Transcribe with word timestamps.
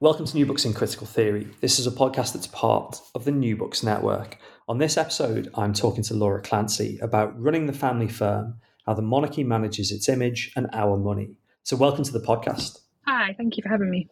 Welcome 0.00 0.26
to 0.26 0.36
New 0.36 0.46
Books 0.46 0.64
in 0.64 0.74
Critical 0.74 1.08
Theory. 1.08 1.48
This 1.60 1.80
is 1.80 1.88
a 1.88 1.90
podcast 1.90 2.32
that's 2.32 2.46
part 2.46 3.00
of 3.16 3.24
the 3.24 3.32
New 3.32 3.56
Books 3.56 3.82
Network. 3.82 4.38
On 4.68 4.78
this 4.78 4.96
episode, 4.96 5.50
I'm 5.56 5.72
talking 5.72 6.04
to 6.04 6.14
Laura 6.14 6.40
Clancy 6.40 7.00
about 7.02 7.36
running 7.36 7.66
the 7.66 7.72
family 7.72 8.06
firm, 8.06 8.60
how 8.86 8.94
the 8.94 9.02
monarchy 9.02 9.42
manages 9.42 9.90
its 9.90 10.08
image, 10.08 10.52
and 10.54 10.68
our 10.72 10.96
money. 10.96 11.34
So, 11.64 11.74
welcome 11.76 12.04
to 12.04 12.12
the 12.12 12.20
podcast. 12.20 12.78
Hi, 13.08 13.34
thank 13.36 13.56
you 13.56 13.64
for 13.64 13.70
having 13.70 13.90
me. 13.90 14.08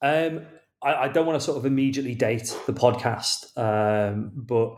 Um, 0.00 0.46
I, 0.82 0.94
I, 0.94 1.08
don't 1.08 1.26
want 1.26 1.38
to 1.38 1.44
sort 1.44 1.58
of 1.58 1.66
immediately 1.66 2.14
date 2.14 2.56
the 2.66 2.72
podcast, 2.72 3.58
um, 3.58 4.32
but 4.34 4.76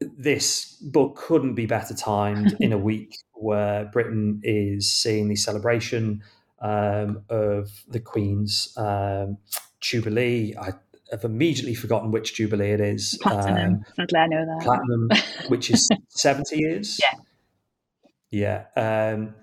this 0.00 0.78
book 0.82 1.14
couldn't 1.14 1.54
be 1.54 1.66
better 1.66 1.94
timed 1.94 2.56
in 2.58 2.72
a 2.72 2.78
week 2.90 3.18
where 3.34 3.84
Britain 3.84 4.40
is 4.42 4.90
seeing 4.90 5.28
the 5.28 5.36
celebration 5.36 6.24
um, 6.62 7.24
of 7.28 7.68
the 7.88 8.00
Queen's 8.00 8.72
um, 8.76 9.38
Jubilee. 9.80 10.54
I 10.58 10.72
have 11.10 11.24
immediately 11.24 11.74
forgotten 11.74 12.10
which 12.10 12.34
Jubilee 12.34 12.70
it 12.70 12.80
is. 12.80 13.18
Platinum. 13.20 13.84
Um, 13.98 14.06
i 14.16 14.26
know 14.26 14.46
that. 14.46 14.60
Platinum, 14.62 15.08
which 15.48 15.70
is 15.70 15.88
70 16.08 16.56
years. 16.56 16.98
Yeah. 17.00 18.64
Yeah. 18.74 19.12
Um, 19.14 19.34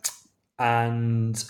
and 0.57 1.43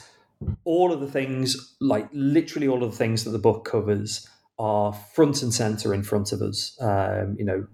all 0.66 0.92
of 0.92 1.00
the 1.00 1.08
things, 1.08 1.76
like 1.80 2.10
literally 2.12 2.68
all 2.68 2.84
of 2.84 2.92
the 2.92 2.98
things 2.98 3.24
that 3.24 3.32
the 3.32 3.40
book 3.40 3.66
covers, 3.66 4.28
are 4.58 4.92
front 4.92 5.42
and 5.42 5.54
center 5.54 5.94
in 5.94 6.04
front 6.04 6.34
of 6.34 6.42
us. 6.42 6.78
Um, 6.82 7.38
you 7.40 7.46
know, 7.46 7.66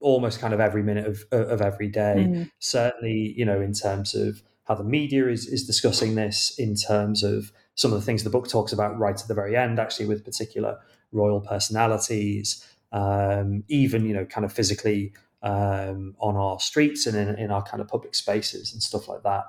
almost 0.00 0.38
kind 0.38 0.52
of 0.52 0.60
every 0.60 0.82
minute 0.82 1.06
of 1.06 1.24
of 1.32 1.62
every 1.62 1.88
day. 1.88 2.26
Mm. 2.28 2.50
Certainly, 2.58 3.34
you 3.36 3.46
know, 3.46 3.60
in 3.60 3.72
terms 3.72 4.14
of 4.14 4.42
how 4.64 4.74
the 4.74 4.84
media 4.84 5.28
is, 5.28 5.46
is 5.46 5.66
discussing 5.66 6.14
this 6.14 6.58
in 6.58 6.74
terms 6.74 7.22
of 7.22 7.52
some 7.74 7.92
of 7.92 7.98
the 7.98 8.04
things 8.04 8.24
the 8.24 8.30
book 8.30 8.48
talks 8.48 8.72
about 8.72 8.98
right 8.98 9.20
at 9.20 9.28
the 9.28 9.34
very 9.34 9.56
end, 9.56 9.78
actually, 9.78 10.06
with 10.06 10.24
particular 10.24 10.78
royal 11.12 11.40
personalities, 11.40 12.66
um, 12.92 13.64
even, 13.68 14.06
you 14.06 14.14
know, 14.14 14.24
kind 14.24 14.44
of 14.44 14.52
physically 14.52 15.12
um, 15.42 16.14
on 16.18 16.36
our 16.36 16.58
streets 16.58 17.06
and 17.06 17.16
in, 17.16 17.36
in 17.36 17.50
our 17.50 17.62
kind 17.62 17.80
of 17.80 17.88
public 17.88 18.14
spaces 18.14 18.72
and 18.72 18.82
stuff 18.82 19.08
like 19.08 19.22
that. 19.22 19.44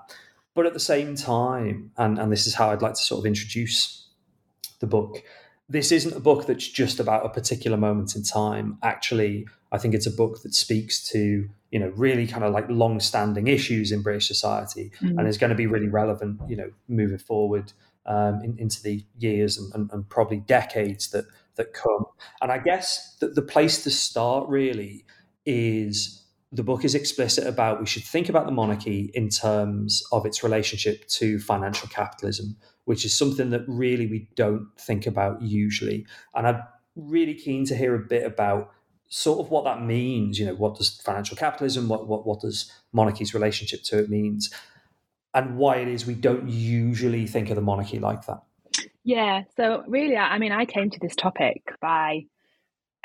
But 0.53 0.65
at 0.65 0.73
the 0.73 0.79
same 0.79 1.15
time, 1.15 1.91
and, 1.97 2.17
and 2.17 2.31
this 2.31 2.47
is 2.47 2.55
how 2.55 2.71
I'd 2.71 2.81
like 2.81 2.95
to 2.95 3.01
sort 3.01 3.19
of 3.19 3.25
introduce 3.25 4.07
the 4.79 4.87
book, 4.87 5.23
this 5.69 5.91
isn't 5.91 6.15
a 6.15 6.19
book 6.19 6.45
that's 6.45 6.67
just 6.67 6.99
about 6.99 7.25
a 7.25 7.29
particular 7.29 7.77
moment 7.77 8.15
in 8.15 8.23
time. 8.23 8.77
Actually, 8.83 9.47
I 9.71 9.77
think 9.77 9.93
it's 9.93 10.05
a 10.05 10.11
book 10.11 10.43
that 10.43 10.53
speaks 10.53 11.07
to 11.09 11.49
you 11.71 11.79
know 11.79 11.91
really 11.95 12.27
kind 12.27 12.43
of 12.43 12.53
like 12.53 12.69
long-standing 12.69 13.47
issues 13.47 13.91
in 13.91 14.01
British 14.01 14.27
society, 14.27 14.91
mm. 15.01 15.17
and 15.17 15.27
is 15.27 15.37
going 15.37 15.49
to 15.49 15.55
be 15.55 15.67
really 15.67 15.89
relevant, 15.89 16.39
you 16.47 16.55
know, 16.55 16.71
moving 16.87 17.17
forward 17.17 17.73
um, 18.05 18.41
in, 18.43 18.55
into 18.59 18.81
the 18.81 19.03
years 19.17 19.57
and, 19.57 19.73
and, 19.73 19.91
and, 19.91 20.09
probably 20.09 20.37
decades 20.37 21.09
that 21.09 21.25
that 21.55 21.73
come. 21.73 22.05
And 22.41 22.51
I 22.51 22.59
guess 22.59 23.15
that 23.19 23.35
the 23.35 23.41
place 23.41 23.83
to 23.83 23.91
start 23.91 24.47
really 24.47 25.05
is 25.45 26.23
the 26.51 26.63
book 26.63 26.85
is 26.85 26.95
explicit 26.95 27.45
about 27.45 27.79
we 27.79 27.85
should 27.85 28.03
think 28.03 28.29
about 28.29 28.45
the 28.45 28.51
monarchy 28.51 29.11
in 29.13 29.29
terms 29.29 30.03
of 30.11 30.25
its 30.25 30.43
relationship 30.43 31.07
to 31.07 31.39
financial 31.39 31.89
capitalism, 31.89 32.55
which 32.85 33.03
is 33.03 33.13
something 33.13 33.49
that 33.49 33.63
really 33.67 34.07
we 34.07 34.29
don't 34.35 34.67
think 34.77 35.05
about 35.05 35.41
usually. 35.41 36.05
And 36.33 36.47
I'm 36.47 36.63
really 36.95 37.33
keen 37.33 37.65
to 37.65 37.75
hear 37.75 37.95
a 37.95 37.99
bit 37.99 38.25
about 38.25 38.71
sort 39.07 39.39
of 39.39 39.51
what 39.51 39.63
that 39.65 39.81
means. 39.81 40.39
You 40.39 40.47
know, 40.47 40.55
what 40.55 40.75
does 40.75 41.01
financial 41.01 41.37
capitalism, 41.37 41.87
what 41.87 42.07
what 42.07 42.25
what 42.25 42.41
does 42.41 42.71
monarchy's 42.91 43.33
relationship 43.33 43.83
to 43.83 43.99
it 43.99 44.09
means, 44.09 44.53
and 45.33 45.57
why 45.57 45.77
it 45.77 45.87
is 45.87 46.05
we 46.05 46.15
don't 46.15 46.47
usually 46.47 47.27
think 47.27 47.49
of 47.49 47.55
the 47.55 47.61
monarchy 47.61 47.99
like 47.99 48.25
that. 48.25 48.41
Yeah. 49.03 49.43
So 49.55 49.83
really, 49.87 50.17
I 50.17 50.37
mean, 50.39 50.51
I 50.51 50.65
came 50.65 50.89
to 50.89 50.99
this 50.99 51.15
topic 51.15 51.61
by 51.79 52.23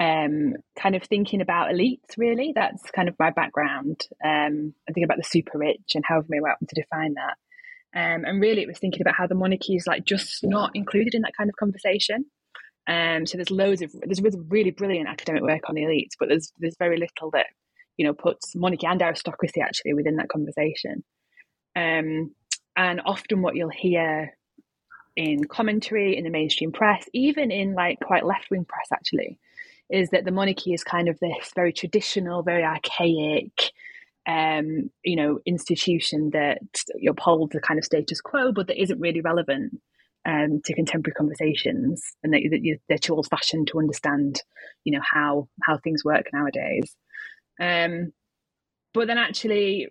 um, 0.01 0.55
kind 0.79 0.97
of 0.97 1.05
thinking 1.05 1.43
about 1.43 1.71
elites. 1.71 2.17
Really, 2.17 2.53
that's 2.55 2.91
kind 2.91 3.09
of 3.09 3.15
my 3.19 3.31
background. 3.31 4.01
Um, 4.25 4.75
I 4.89 4.93
think 4.93 5.05
about 5.05 5.19
the 5.19 5.25
super 5.25 5.59
rich 5.59 5.93
and 5.95 6.05
however 6.05 6.27
we 6.31 6.41
want 6.41 6.69
to 6.69 6.81
define 6.81 7.15
that. 7.15 7.37
Um, 7.93 8.25
and 8.25 8.41
really, 8.41 8.63
it 8.63 8.69
was 8.69 8.79
thinking 8.79 9.03
about 9.03 9.17
how 9.17 9.27
the 9.27 9.35
monarchy 9.35 9.75
is 9.75 9.87
like 9.87 10.05
just 10.05 10.43
not 10.43 10.71
included 10.75 11.15
in 11.15 11.23
that 11.23 11.37
kind 11.37 11.51
of 11.51 11.57
conversation. 11.57 12.25
Um, 12.87 13.27
so 13.27 13.37
there's 13.37 13.51
loads 13.51 13.83
of 13.83 13.93
there's 14.03 14.23
really 14.49 14.71
brilliant 14.71 15.09
academic 15.09 15.43
work 15.43 15.69
on 15.69 15.75
the 15.75 15.83
elites, 15.83 16.17
but 16.19 16.29
there's 16.29 16.53
there's 16.59 16.77
very 16.79 16.97
little 16.97 17.31
that 17.33 17.47
you 17.97 18.07
know 18.07 18.13
puts 18.13 18.55
monarchy 18.57 18.87
and 18.87 19.01
aristocracy 19.03 19.61
actually 19.61 19.95
within 19.95 20.17
that 20.17 20.29
conversation. 20.29 21.05
Um, 21.77 22.35
and 22.77 23.01
often 23.05 23.43
what 23.43 23.57
you'll 23.57 23.69
hear 23.69 24.37
in 25.17 25.45
commentary 25.45 26.17
in 26.17 26.25
the 26.25 26.31
mainstream 26.31 26.73
press, 26.73 27.05
even 27.13 27.51
in 27.51 27.75
like 27.75 27.99
quite 28.01 28.25
left 28.25 28.51
wing 28.51 28.65
press 28.65 28.89
actually, 28.93 29.39
is 29.91 30.11
that 30.11 30.25
the 30.25 30.31
monarchy 30.31 30.73
is 30.73 30.83
kind 30.83 31.09
of 31.09 31.19
this 31.21 31.53
very 31.55 31.73
traditional, 31.73 32.43
very 32.43 32.65
archaic, 32.65 33.73
um, 34.27 34.91
you 35.05 35.17
know, 35.17 35.41
institution 35.45 36.31
that 36.31 36.61
upholds 37.09 37.53
the 37.53 37.61
kind 37.61 37.79
of 37.79 37.85
status 37.85 38.21
quo, 38.21 38.53
but 38.53 38.69
that 38.69 38.81
isn't 38.81 39.01
really 39.01 39.21
relevant 39.21 39.81
um, 40.27 40.61
to 40.65 40.75
contemporary 40.75 41.15
conversations, 41.15 42.03
and 42.23 42.33
that, 42.33 42.43
that 42.51 42.79
they're 42.89 42.99
too 42.99 43.15
old 43.15 43.29
fashioned 43.29 43.69
to 43.69 43.79
understand, 43.79 44.43
you 44.85 44.93
know, 44.93 45.03
how 45.03 45.49
how 45.65 45.79
things 45.79 46.05
work 46.05 46.27
nowadays. 46.33 46.95
Um, 47.61 48.13
but 48.93 49.07
then 49.07 49.19
actually, 49.19 49.89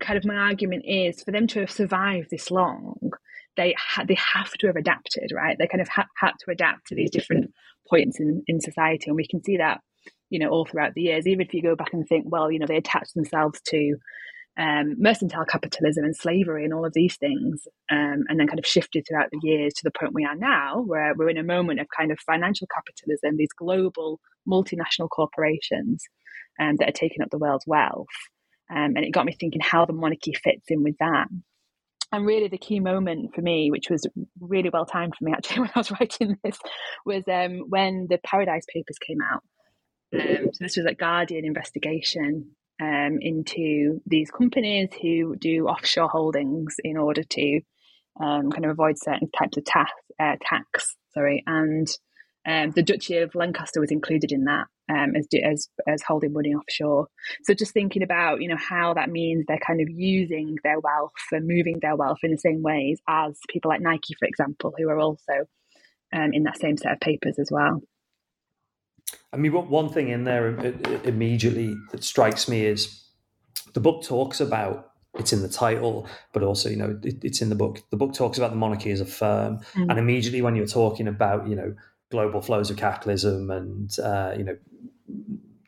kind 0.00 0.16
of 0.16 0.24
my 0.24 0.36
argument 0.36 0.84
is 0.86 1.22
for 1.22 1.30
them 1.30 1.46
to 1.48 1.60
have 1.60 1.70
survived 1.70 2.28
this 2.30 2.50
long, 2.50 3.10
they 3.56 3.74
ha- 3.78 4.04
they 4.06 4.16
have 4.34 4.52
to 4.52 4.66
have 4.66 4.76
adapted, 4.76 5.30
right? 5.34 5.56
They 5.58 5.66
kind 5.66 5.82
of 5.82 5.88
ha- 5.88 6.08
had 6.16 6.32
to 6.40 6.50
adapt 6.50 6.88
to 6.88 6.94
these 6.94 7.10
different 7.10 7.52
points 7.88 8.18
in 8.20 8.42
in 8.46 8.60
society, 8.60 9.04
and 9.08 9.16
we 9.16 9.26
can 9.26 9.42
see 9.42 9.58
that, 9.58 9.80
you 10.30 10.38
know, 10.38 10.48
all 10.48 10.64
throughout 10.64 10.94
the 10.94 11.02
years. 11.02 11.26
Even 11.26 11.46
if 11.46 11.52
you 11.52 11.62
go 11.62 11.76
back 11.76 11.92
and 11.92 12.06
think, 12.06 12.26
well, 12.28 12.50
you 12.50 12.58
know, 12.58 12.66
they 12.66 12.76
attached 12.76 13.14
themselves 13.14 13.60
to 13.66 13.96
um, 14.58 14.96
mercantile 14.98 15.46
capitalism 15.46 16.04
and 16.04 16.14
slavery 16.14 16.64
and 16.64 16.74
all 16.74 16.84
of 16.84 16.92
these 16.92 17.16
things, 17.16 17.66
um, 17.90 18.24
and 18.28 18.38
then 18.38 18.46
kind 18.46 18.58
of 18.58 18.66
shifted 18.66 19.04
throughout 19.06 19.30
the 19.30 19.40
years 19.42 19.72
to 19.74 19.82
the 19.84 19.90
point 19.90 20.14
we 20.14 20.24
are 20.24 20.36
now, 20.36 20.82
where 20.86 21.14
we're 21.16 21.30
in 21.30 21.38
a 21.38 21.42
moment 21.42 21.80
of 21.80 21.86
kind 21.96 22.12
of 22.12 22.18
financial 22.20 22.66
capitalism, 22.74 23.36
these 23.36 23.52
global 23.56 24.20
multinational 24.48 25.08
corporations 25.08 26.04
um, 26.60 26.76
that 26.76 26.88
are 26.88 26.92
taking 26.92 27.22
up 27.22 27.30
the 27.30 27.38
world's 27.38 27.66
wealth. 27.66 28.06
Um, 28.70 28.94
and 28.96 29.04
it 29.04 29.10
got 29.12 29.26
me 29.26 29.36
thinking 29.38 29.60
how 29.60 29.84
the 29.84 29.92
monarchy 29.92 30.34
fits 30.34 30.66
in 30.68 30.82
with 30.82 30.96
that. 30.98 31.28
And 32.10 32.26
really, 32.26 32.48
the 32.48 32.58
key 32.58 32.78
moment 32.78 33.34
for 33.34 33.40
me, 33.40 33.70
which 33.70 33.88
was 33.88 34.06
really 34.38 34.68
well 34.70 34.84
timed 34.84 35.14
for 35.18 35.24
me 35.24 35.32
actually 35.36 35.60
when 35.60 35.70
I 35.74 35.78
was 35.78 35.90
writing 35.90 36.36
this, 36.44 36.58
was 37.06 37.24
um, 37.26 37.64
when 37.70 38.06
the 38.10 38.18
Paradise 38.18 38.64
Papers 38.72 38.98
came 38.98 39.18
out. 39.22 39.42
Um, 40.14 40.50
so 40.52 40.58
this 40.64 40.76
was 40.76 40.84
a 40.84 40.94
Guardian 40.94 41.46
investigation 41.46 42.50
um, 42.82 43.18
into 43.20 44.00
these 44.06 44.30
companies 44.30 44.88
who 45.00 45.36
do 45.36 45.68
offshore 45.68 46.08
holdings 46.08 46.76
in 46.82 46.96
order 46.96 47.22
to 47.22 47.60
um, 48.20 48.50
kind 48.50 48.64
of 48.64 48.72
avoid 48.72 48.98
certain 48.98 49.30
types 49.38 49.56
of 49.56 49.64
tax. 49.64 49.92
Uh, 50.20 50.36
tax 50.42 50.96
sorry, 51.14 51.44
and 51.46 51.88
um, 52.46 52.72
the 52.72 52.82
Duchy 52.82 53.18
of 53.18 53.34
Lancaster 53.34 53.80
was 53.80 53.92
included 53.92 54.32
in 54.32 54.44
that 54.44 54.66
um, 54.90 55.14
as, 55.16 55.28
as 55.44 55.68
as 55.88 56.02
holding 56.02 56.32
money 56.32 56.54
offshore. 56.54 57.06
So 57.44 57.54
just 57.54 57.72
thinking 57.72 58.02
about 58.02 58.42
you 58.42 58.48
know 58.48 58.58
how 58.58 58.94
that 58.94 59.10
means 59.10 59.44
they're 59.46 59.58
kind 59.64 59.80
of 59.80 59.88
using 59.90 60.56
their 60.64 60.80
wealth 60.80 61.12
and 61.30 61.46
moving 61.46 61.78
their 61.80 61.96
wealth 61.96 62.18
in 62.24 62.32
the 62.32 62.38
same 62.38 62.62
ways 62.62 63.00
as 63.08 63.38
people 63.48 63.70
like 63.70 63.80
Nike, 63.80 64.14
for 64.18 64.26
example, 64.26 64.74
who 64.76 64.88
are 64.88 64.98
also 64.98 65.46
um, 66.12 66.30
in 66.32 66.44
that 66.44 66.60
same 66.60 66.76
set 66.76 66.92
of 66.92 67.00
papers 67.00 67.38
as 67.38 67.50
well. 67.52 67.80
I 69.32 69.36
mean, 69.36 69.52
one 69.52 69.88
thing 69.88 70.08
in 70.08 70.24
there 70.24 70.48
immediately 71.04 71.74
that 71.90 72.04
strikes 72.04 72.48
me 72.48 72.66
is 72.66 73.02
the 73.72 73.80
book 73.80 74.04
talks 74.04 74.40
about 74.40 74.92
it's 75.18 75.32
in 75.32 75.42
the 75.42 75.48
title, 75.48 76.06
but 76.32 76.42
also 76.42 76.68
you 76.68 76.76
know 76.76 76.98
it, 77.02 77.22
it's 77.22 77.42
in 77.42 77.48
the 77.48 77.54
book. 77.54 77.82
The 77.90 77.96
book 77.96 78.14
talks 78.14 78.38
about 78.38 78.50
the 78.50 78.56
monarchy 78.56 78.90
as 78.90 79.00
a 79.00 79.06
firm, 79.06 79.58
mm. 79.74 79.90
and 79.90 79.98
immediately 79.98 80.40
when 80.42 80.56
you're 80.56 80.66
talking 80.66 81.06
about 81.06 81.48
you 81.48 81.54
know 81.54 81.74
global 82.10 82.40
flows 82.40 82.70
of 82.70 82.76
capitalism 82.76 83.50
and 83.50 83.98
uh, 83.98 84.34
you 84.36 84.44
know 84.44 84.56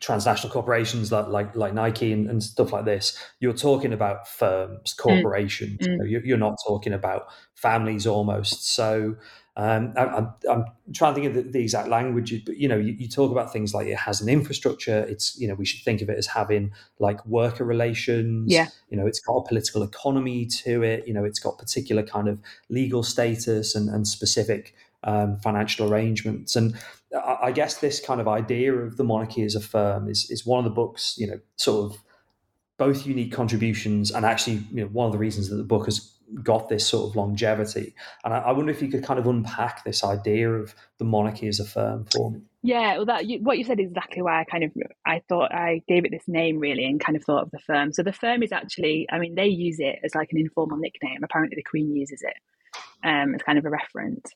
transnational 0.00 0.52
corporations 0.52 1.11
like 1.12 1.29
like, 1.29 1.56
like 1.56 1.75
Nike 1.75 2.12
and, 2.12 2.29
and, 2.29 2.43
stuff 2.43 2.73
like 2.73 2.85
this, 2.85 3.19
you're 3.41 3.55
talking 3.55 3.93
about 3.93 4.29
firms, 4.29 4.94
mm. 4.94 4.99
corporations. 4.99 5.81
Mm. 5.81 6.25
You 6.25 6.35
are 6.35 6.38
not 6.38 6.56
talking 6.67 6.93
about 6.93 7.26
families 7.55 8.06
almost. 8.06 8.75
So 8.75 9.17
um, 9.56 9.95
I, 9.97 10.27
am 10.51 10.65
trying 10.93 11.15
to 11.15 11.21
think 11.21 11.27
of 11.29 11.35
the, 11.35 11.53
the, 11.53 11.61
exact 11.61 11.89
language, 11.89 12.45
but 12.45 12.56
you 12.56 12.67
know, 12.67 12.77
you, 12.77 12.93
you, 12.99 13.09
talk 13.09 13.31
about 13.31 13.53
things 13.53 13.73
like 13.73 13.87
it 13.87 13.97
has 13.97 14.21
an 14.21 14.29
infrastructure. 14.29 15.05
It's 15.09 15.39
you 15.39 15.47
know, 15.47 15.55
we 15.55 15.65
should 15.65 15.85
think 15.85 16.03
of 16.03 16.09
it 16.09 16.19
as 16.19 16.27
having 16.27 16.73
like 16.99 17.25
worker 17.25 17.65
relations. 17.65 18.51
Yeah. 18.51 18.67
You 18.91 18.97
know, 18.97 19.06
it's 19.06 19.21
got 19.21 19.37
a 19.37 19.47
political 19.47 19.85
economy 19.85 20.47
to 20.65 20.83
it. 20.83 21.06
You 21.06 21.15
know, 21.15 21.23
it's 21.23 21.39
got 21.39 21.56
particular 21.56 22.03
kind 22.03 22.27
of 22.27 22.41
legal 22.69 23.05
status 23.05 23.77
and, 23.77 23.89
and 23.89 24.09
specific 24.09 24.75
um, 25.05 25.39
financial 25.39 25.89
arrangements. 25.89 26.56
And 26.56 26.75
I, 27.15 27.37
I 27.43 27.53
guess 27.53 27.77
this 27.77 28.01
kind 28.01 28.21
of 28.21 28.27
idea 28.27 28.75
of 28.75 28.97
the 28.97 29.05
monarchy 29.05 29.45
as 29.45 29.55
a 29.55 29.61
firm 29.61 30.09
is 30.09 30.29
is 30.33 30.45
one 30.45 30.59
of 30.59 30.65
the 30.65 30.75
books. 30.75 31.15
You 31.17 31.29
know, 31.29 31.41
sort 31.55 31.93
of 31.93 32.01
both 32.77 33.06
unique 33.06 33.33
contributions 33.33 34.11
and 34.11 34.27
actually 34.27 34.65
you 34.73 34.83
know 34.83 34.87
one 34.87 35.06
of 35.06 35.12
the 35.12 35.19
reasons 35.19 35.49
that 35.49 35.56
the 35.56 35.62
book 35.62 35.85
has 35.85 36.14
got 36.43 36.69
this 36.69 36.87
sort 36.87 37.09
of 37.09 37.17
longevity. 37.17 37.94
And 38.25 38.32
I, 38.35 38.38
I, 38.38 38.53
wonder 38.53 38.71
if 38.71 38.82
you 38.82 38.88
could 38.88 39.05
kind 39.05 39.19
of 39.19 39.26
unpack 39.26 39.85
this 39.85 40.03
idea 40.03 40.50
of 40.50 40.75
the 40.99 41.05
monarchy 41.05 41.49
as 41.49 41.61
a 41.61 41.65
firm 41.65 42.06
for 42.06 42.31
me. 42.31 42.41
Yeah, 42.62 42.97
well, 42.97 43.06
that 43.06 43.26
you, 43.26 43.41
what 43.43 43.59
you 43.59 43.65
said 43.65 43.79
is 43.79 43.88
exactly 43.88 44.23
why 44.23 44.41
I 44.41 44.44
kind 44.44 44.65
of 44.65 44.73
I 45.06 45.21
thought 45.29 45.53
I 45.53 45.82
gave 45.87 46.05
it 46.05 46.11
this 46.11 46.26
name 46.26 46.59
really, 46.59 46.85
and 46.85 46.99
kind 46.99 47.17
of 47.17 47.25
thought 47.25 47.43
of 47.43 47.50
the 47.50 47.59
firm. 47.59 47.93
So 47.93 48.03
the 48.03 48.12
firm 48.12 48.43
is 48.43 48.53
actually, 48.53 49.06
I 49.11 49.19
mean, 49.19 49.35
they 49.35 49.47
use 49.47 49.76
it 49.79 49.99
as 50.05 50.15
like 50.15 50.29
an 50.32 50.38
informal 50.38 50.79
nickname. 50.79 51.23
Apparently, 51.23 51.56
the 51.56 51.62
Queen 51.62 51.94
uses 51.94 52.23
it 52.23 52.37
um, 53.06 53.35
as 53.35 53.43
kind 53.43 53.59
of 53.59 53.65
a 53.65 53.70
reference. 53.70 54.31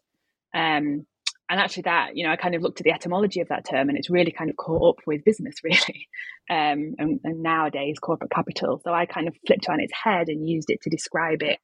Um, 0.54 1.06
and 1.50 1.60
actually 1.60 1.82
that 1.82 2.16
you 2.16 2.24
know 2.24 2.32
i 2.32 2.36
kind 2.36 2.54
of 2.54 2.62
looked 2.62 2.80
at 2.80 2.84
the 2.84 2.92
etymology 2.92 3.40
of 3.40 3.48
that 3.48 3.64
term 3.64 3.88
and 3.88 3.96
it's 3.96 4.10
really 4.10 4.30
kind 4.30 4.50
of 4.50 4.56
caught 4.56 4.96
up 4.96 5.06
with 5.06 5.24
business 5.24 5.56
really 5.64 6.08
um, 6.50 6.94
and, 6.98 7.20
and, 7.24 7.42
nowadays 7.42 7.98
corporate 7.98 8.30
capital 8.30 8.80
so 8.84 8.92
i 8.92 9.06
kind 9.06 9.28
of 9.28 9.34
flipped 9.46 9.64
it 9.64 9.70
on 9.70 9.80
its 9.80 9.92
head 9.92 10.28
and 10.28 10.48
used 10.48 10.70
it 10.70 10.80
to 10.82 10.90
describe 10.90 11.42
it 11.42 11.58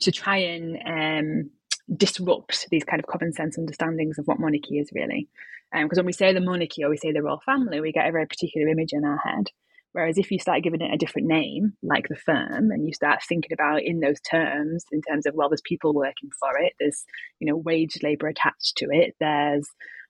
to 0.00 0.12
try 0.12 0.38
and 0.38 0.78
um, 0.86 1.50
disrupt 1.96 2.66
these 2.70 2.84
kind 2.84 3.00
of 3.00 3.06
common 3.06 3.32
sense 3.32 3.58
understandings 3.58 4.18
of 4.18 4.26
what 4.26 4.40
monarchy 4.40 4.78
is 4.78 4.90
really. 4.94 5.28
Because 5.72 5.98
um, 5.98 6.04
when 6.04 6.06
we 6.06 6.12
say 6.12 6.32
the 6.32 6.40
monarchy 6.40 6.84
or 6.84 6.90
we 6.90 6.96
say 6.96 7.12
the 7.12 7.22
royal 7.22 7.40
family, 7.44 7.80
we 7.80 7.92
get 7.92 8.08
a 8.08 8.12
very 8.12 8.26
particular 8.26 8.68
image 8.68 8.92
in 8.92 9.04
our 9.04 9.18
head. 9.18 9.46
Whereas 9.92 10.18
if 10.18 10.32
you 10.32 10.40
start 10.40 10.64
giving 10.64 10.80
it 10.80 10.92
a 10.92 10.98
different 10.98 11.28
name, 11.28 11.74
like 11.82 12.08
the 12.08 12.16
firm, 12.16 12.72
and 12.72 12.84
you 12.84 12.92
start 12.92 13.20
thinking 13.28 13.52
about 13.52 13.82
in 13.82 14.00
those 14.00 14.20
terms, 14.20 14.84
in 14.90 15.00
terms 15.02 15.24
of 15.24 15.34
well, 15.36 15.48
there's 15.48 15.62
people 15.64 15.94
working 15.94 16.30
for 16.38 16.58
it, 16.58 16.72
there's 16.80 17.04
you 17.38 17.46
know 17.46 17.56
wage 17.56 17.98
labor 18.02 18.26
attached 18.26 18.76
to 18.78 18.86
it, 18.90 19.14
there's 19.20 19.68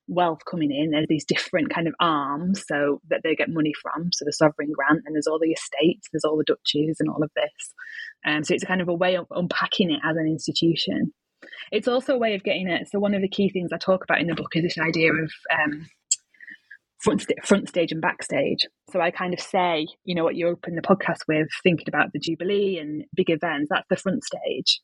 wealth 0.09 0.41
coming 0.49 0.71
in. 0.71 0.91
There's 0.91 1.07
these 1.09 1.25
different 1.25 1.73
kind 1.73 1.87
of 1.89 1.95
arms 2.01 2.65
so 2.67 3.01
that 3.09 3.21
they 3.23 3.35
get 3.35 3.49
money 3.49 3.73
from. 3.81 4.11
So 4.13 4.25
the 4.25 4.33
sovereign 4.33 4.73
grant, 4.73 5.03
and 5.07 5.15
there's 5.15 5.27
all 5.27 5.39
the 5.41 5.53
estates, 5.53 6.09
there's 6.13 6.25
all 6.25 6.37
the 6.37 6.45
duchies, 6.45 6.97
and 7.01 7.09
all 7.09 7.23
of 7.23 7.31
this. 7.35 7.75
Um, 8.27 8.45
so 8.45 8.55
it's 8.55 8.65
a 8.65 8.67
kind 8.67 8.81
of 8.81 8.89
a 8.89 8.95
way 8.95 9.17
of 9.17 9.27
unpacking 9.31 9.91
it 9.91 10.01
as 10.05 10.17
an 10.17 10.27
institution. 10.27 11.13
It's 11.73 11.89
also 11.89 12.15
a 12.15 12.19
way 12.19 12.35
of 12.35 12.43
getting 12.43 12.69
it. 12.69 12.89
So 12.91 12.99
one 12.99 13.15
of 13.15 13.23
the 13.23 13.29
key 13.29 13.51
things 13.51 13.71
I 13.73 13.79
talk 13.79 14.05
about 14.05 14.21
in 14.21 14.29
the 14.29 14.35
book 14.35 14.53
is 14.55 14.63
this 14.63 14.79
idea 14.79 15.13
of 15.13 15.31
um, 15.53 15.87
front 17.01 17.21
st- 17.21 17.45
front 17.45 17.69
stage 17.69 17.93
and 17.93 18.01
backstage. 18.01 18.67
So 18.91 19.01
I 19.01 19.11
kind 19.11 19.35
of 19.35 19.41
say, 19.41 19.87
you 20.05 20.15
know, 20.15 20.25
what 20.25 20.37
you 20.37 20.49
open 20.49 20.75
the 20.75 20.83
podcast 20.83 21.21
with, 21.29 21.49
thinking 21.63 21.87
about 21.89 22.13
the 22.13 22.19
Jubilee 22.19 22.79
and 22.79 23.05
big 23.15 23.31
events. 23.31 23.69
That's 23.71 23.89
the 23.91 23.97
front 23.97 24.25
stage. 24.25 24.81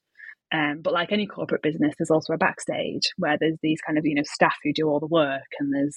Um, 0.52 0.81
but 0.82 0.93
like 0.93 1.12
any 1.12 1.26
corporate 1.26 1.62
business, 1.62 1.94
there's 1.97 2.11
also 2.11 2.32
a 2.32 2.38
backstage 2.38 3.12
where 3.17 3.37
there's 3.38 3.58
these 3.62 3.81
kind 3.81 3.99
of 3.99 4.05
you 4.05 4.17
know 4.17 4.25
staff 4.25 4.56
who 4.64 4.73
do 4.73 4.88
all 4.88 4.99
the 4.99 5.06
work, 5.06 5.47
and 5.61 5.73
there's 5.73 5.97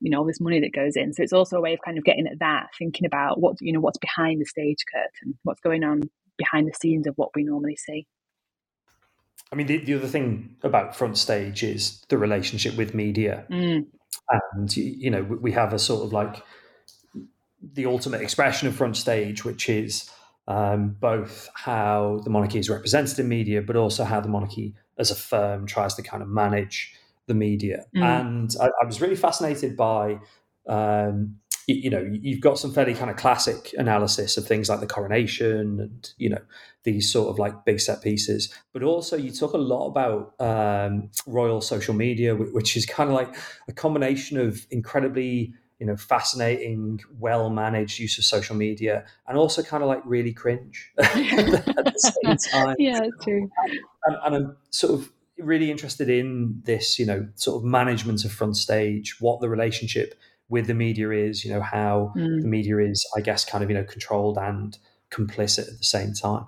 you 0.00 0.10
know 0.10 0.18
all 0.18 0.26
this 0.26 0.40
money 0.40 0.60
that 0.60 0.74
goes 0.74 0.96
in. 0.96 1.14
So 1.14 1.22
it's 1.22 1.32
also 1.32 1.56
a 1.56 1.60
way 1.60 1.72
of 1.72 1.80
kind 1.84 1.96
of 1.96 2.04
getting 2.04 2.26
at 2.26 2.38
that, 2.40 2.68
thinking 2.78 3.06
about 3.06 3.40
what 3.40 3.56
you 3.60 3.72
know 3.72 3.80
what's 3.80 3.98
behind 3.98 4.40
the 4.40 4.46
stage 4.46 4.84
curtain, 4.92 5.38
what's 5.44 5.60
going 5.60 5.82
on 5.82 6.02
behind 6.36 6.68
the 6.68 6.74
scenes 6.74 7.06
of 7.06 7.14
what 7.16 7.30
we 7.34 7.42
normally 7.42 7.76
see. 7.76 8.06
I 9.52 9.56
mean, 9.56 9.66
the, 9.66 9.78
the 9.78 9.94
other 9.94 10.08
thing 10.08 10.56
about 10.62 10.96
front 10.96 11.16
stage 11.16 11.62
is 11.62 12.02
the 12.08 12.18
relationship 12.18 12.76
with 12.76 12.94
media, 12.94 13.46
mm. 13.50 13.86
and 14.52 14.76
you 14.76 15.10
know 15.10 15.22
we 15.22 15.52
have 15.52 15.72
a 15.72 15.78
sort 15.78 16.04
of 16.04 16.12
like 16.12 16.42
the 17.62 17.86
ultimate 17.86 18.20
expression 18.20 18.68
of 18.68 18.76
front 18.76 18.96
stage, 18.96 19.44
which 19.44 19.68
is 19.68 20.10
um, 20.48 20.96
both 21.00 21.48
how 21.54 22.20
the 22.24 22.30
monarchy 22.30 22.58
is 22.58 22.70
represented 22.70 23.18
in 23.18 23.28
media, 23.28 23.62
but 23.62 23.76
also 23.76 24.04
how 24.04 24.20
the 24.20 24.28
monarchy 24.28 24.74
as 24.98 25.10
a 25.10 25.14
firm 25.14 25.66
tries 25.66 25.94
to 25.94 26.02
kind 26.02 26.22
of 26.22 26.28
manage 26.28 26.94
the 27.26 27.34
media. 27.34 27.84
Mm. 27.96 28.02
And 28.02 28.56
I, 28.60 28.66
I, 28.66 28.86
was 28.86 29.00
really 29.00 29.16
fascinated 29.16 29.76
by, 29.76 30.18
um, 30.68 31.36
you, 31.66 31.74
you, 31.74 31.90
know, 31.90 32.08
you've 32.08 32.40
got 32.40 32.58
some 32.58 32.72
fairly 32.72 32.94
kind 32.94 33.10
of 33.10 33.16
classic 33.16 33.74
analysis 33.76 34.36
of 34.36 34.46
things 34.46 34.68
like 34.68 34.78
the 34.78 34.86
coronation 34.86 35.80
and, 35.80 36.10
you 36.16 36.30
know, 36.30 36.40
these 36.84 37.10
sort 37.10 37.28
of 37.28 37.38
like 37.40 37.64
big 37.64 37.80
set 37.80 38.00
pieces. 38.00 38.54
But 38.72 38.84
also 38.84 39.16
you 39.16 39.32
talk 39.32 39.52
a 39.52 39.58
lot 39.58 39.88
about 39.88 40.34
um, 40.40 41.10
royal 41.26 41.60
social 41.60 41.94
media, 41.94 42.36
which 42.36 42.76
is 42.76 42.86
kind 42.86 43.10
of 43.10 43.16
like 43.16 43.34
a 43.68 43.72
combination 43.72 44.38
of 44.38 44.64
incredibly 44.70 45.54
you 45.78 45.86
know, 45.86 45.96
fascinating, 45.96 47.00
well 47.18 47.50
managed 47.50 47.98
use 47.98 48.18
of 48.18 48.24
social 48.24 48.56
media, 48.56 49.04
and 49.28 49.36
also 49.36 49.62
kind 49.62 49.82
of 49.82 49.88
like 49.88 50.02
really 50.04 50.32
cringe 50.32 50.92
at 50.98 51.14
the 51.14 52.12
same 52.22 52.36
time. 52.36 52.76
Yeah, 52.78 53.00
true. 53.22 53.50
And, 54.04 54.16
and, 54.24 54.34
I'm 54.34 54.56
sort 54.70 54.94
of 54.94 55.12
really 55.38 55.70
interested 55.70 56.08
in 56.08 56.62
this, 56.64 56.98
you 56.98 57.06
know, 57.06 57.28
sort 57.34 57.58
of 57.58 57.64
management 57.64 58.24
of 58.24 58.32
front 58.32 58.56
stage, 58.56 59.20
what 59.20 59.40
the 59.40 59.48
relationship 59.48 60.14
with 60.48 60.66
the 60.66 60.74
media 60.74 61.10
is, 61.10 61.44
you 61.44 61.52
know, 61.52 61.60
how 61.60 62.12
mm. 62.16 62.40
the 62.40 62.48
media 62.48 62.78
is, 62.78 63.06
I 63.16 63.20
guess, 63.20 63.44
kind 63.44 63.62
of, 63.62 63.70
you 63.70 63.76
know, 63.76 63.84
controlled 63.84 64.38
and 64.38 64.78
complicit 65.10 65.68
at 65.68 65.78
the 65.78 65.84
same 65.84 66.12
time. 66.14 66.46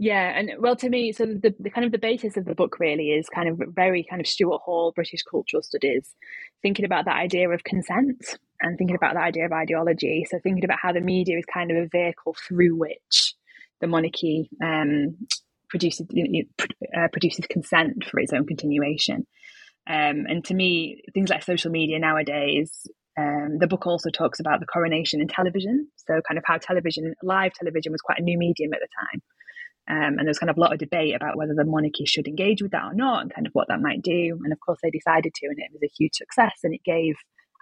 Yeah, 0.00 0.38
and 0.38 0.52
well, 0.60 0.76
to 0.76 0.88
me, 0.88 1.10
so 1.10 1.26
the, 1.26 1.52
the 1.58 1.70
kind 1.70 1.84
of 1.84 1.90
the 1.90 1.98
basis 1.98 2.36
of 2.36 2.44
the 2.44 2.54
book 2.54 2.78
really 2.78 3.10
is 3.10 3.28
kind 3.28 3.48
of 3.48 3.60
very 3.74 4.06
kind 4.08 4.20
of 4.20 4.28
Stuart 4.28 4.60
Hall 4.64 4.92
British 4.94 5.22
cultural 5.28 5.60
studies, 5.60 6.14
thinking 6.62 6.84
about 6.84 7.06
that 7.06 7.16
idea 7.16 7.48
of 7.48 7.64
consent 7.64 8.38
and 8.60 8.78
thinking 8.78 8.94
about 8.94 9.14
that 9.14 9.24
idea 9.24 9.46
of 9.46 9.52
ideology. 9.52 10.24
So 10.30 10.38
thinking 10.40 10.64
about 10.64 10.78
how 10.80 10.92
the 10.92 11.00
media 11.00 11.36
is 11.36 11.44
kind 11.52 11.72
of 11.72 11.76
a 11.78 11.88
vehicle 11.90 12.36
through 12.46 12.76
which 12.76 13.34
the 13.80 13.88
monarchy 13.88 14.48
um, 14.62 15.16
produces 15.68 16.06
uh, 16.96 17.08
produces 17.12 17.46
consent 17.50 18.04
for 18.08 18.20
its 18.20 18.32
own 18.32 18.46
continuation. 18.46 19.26
Um, 19.90 20.26
and 20.28 20.44
to 20.44 20.54
me, 20.54 21.02
things 21.12 21.28
like 21.28 21.42
social 21.42 21.72
media 21.72 21.98
nowadays. 21.98 22.86
Um, 23.18 23.58
the 23.58 23.66
book 23.66 23.84
also 23.84 24.10
talks 24.10 24.38
about 24.38 24.60
the 24.60 24.66
coronation 24.66 25.20
in 25.20 25.26
television. 25.26 25.88
So, 25.96 26.20
kind 26.28 26.38
of 26.38 26.44
how 26.46 26.58
television, 26.58 27.14
live 27.24 27.52
television, 27.52 27.90
was 27.90 28.00
quite 28.00 28.20
a 28.20 28.22
new 28.22 28.38
medium 28.38 28.72
at 28.72 28.78
the 28.78 28.86
time 29.00 29.22
um, 29.88 30.18
and 30.18 30.26
there's 30.26 30.38
kind 30.38 30.50
of 30.50 30.58
a 30.58 30.60
lot 30.60 30.72
of 30.72 30.78
debate 30.78 31.14
about 31.16 31.36
whether 31.36 31.54
the 31.54 31.64
monarchy 31.64 32.04
should 32.04 32.28
engage 32.28 32.60
with 32.60 32.72
that 32.72 32.84
or 32.84 32.94
not 32.94 33.22
and 33.22 33.34
kind 33.34 33.46
of 33.46 33.54
what 33.54 33.68
that 33.68 33.80
might 33.80 34.02
do. 34.02 34.38
And 34.44 34.52
of 34.52 34.60
course, 34.60 34.78
they 34.82 34.90
decided 34.90 35.32
to, 35.34 35.46
and 35.46 35.58
it 35.58 35.72
was 35.72 35.82
a 35.82 35.92
huge 35.98 36.14
success 36.14 36.58
and 36.62 36.74
it 36.74 36.84
gave 36.84 37.14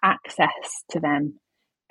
access 0.02 0.50
to 0.90 1.00
them 1.00 1.38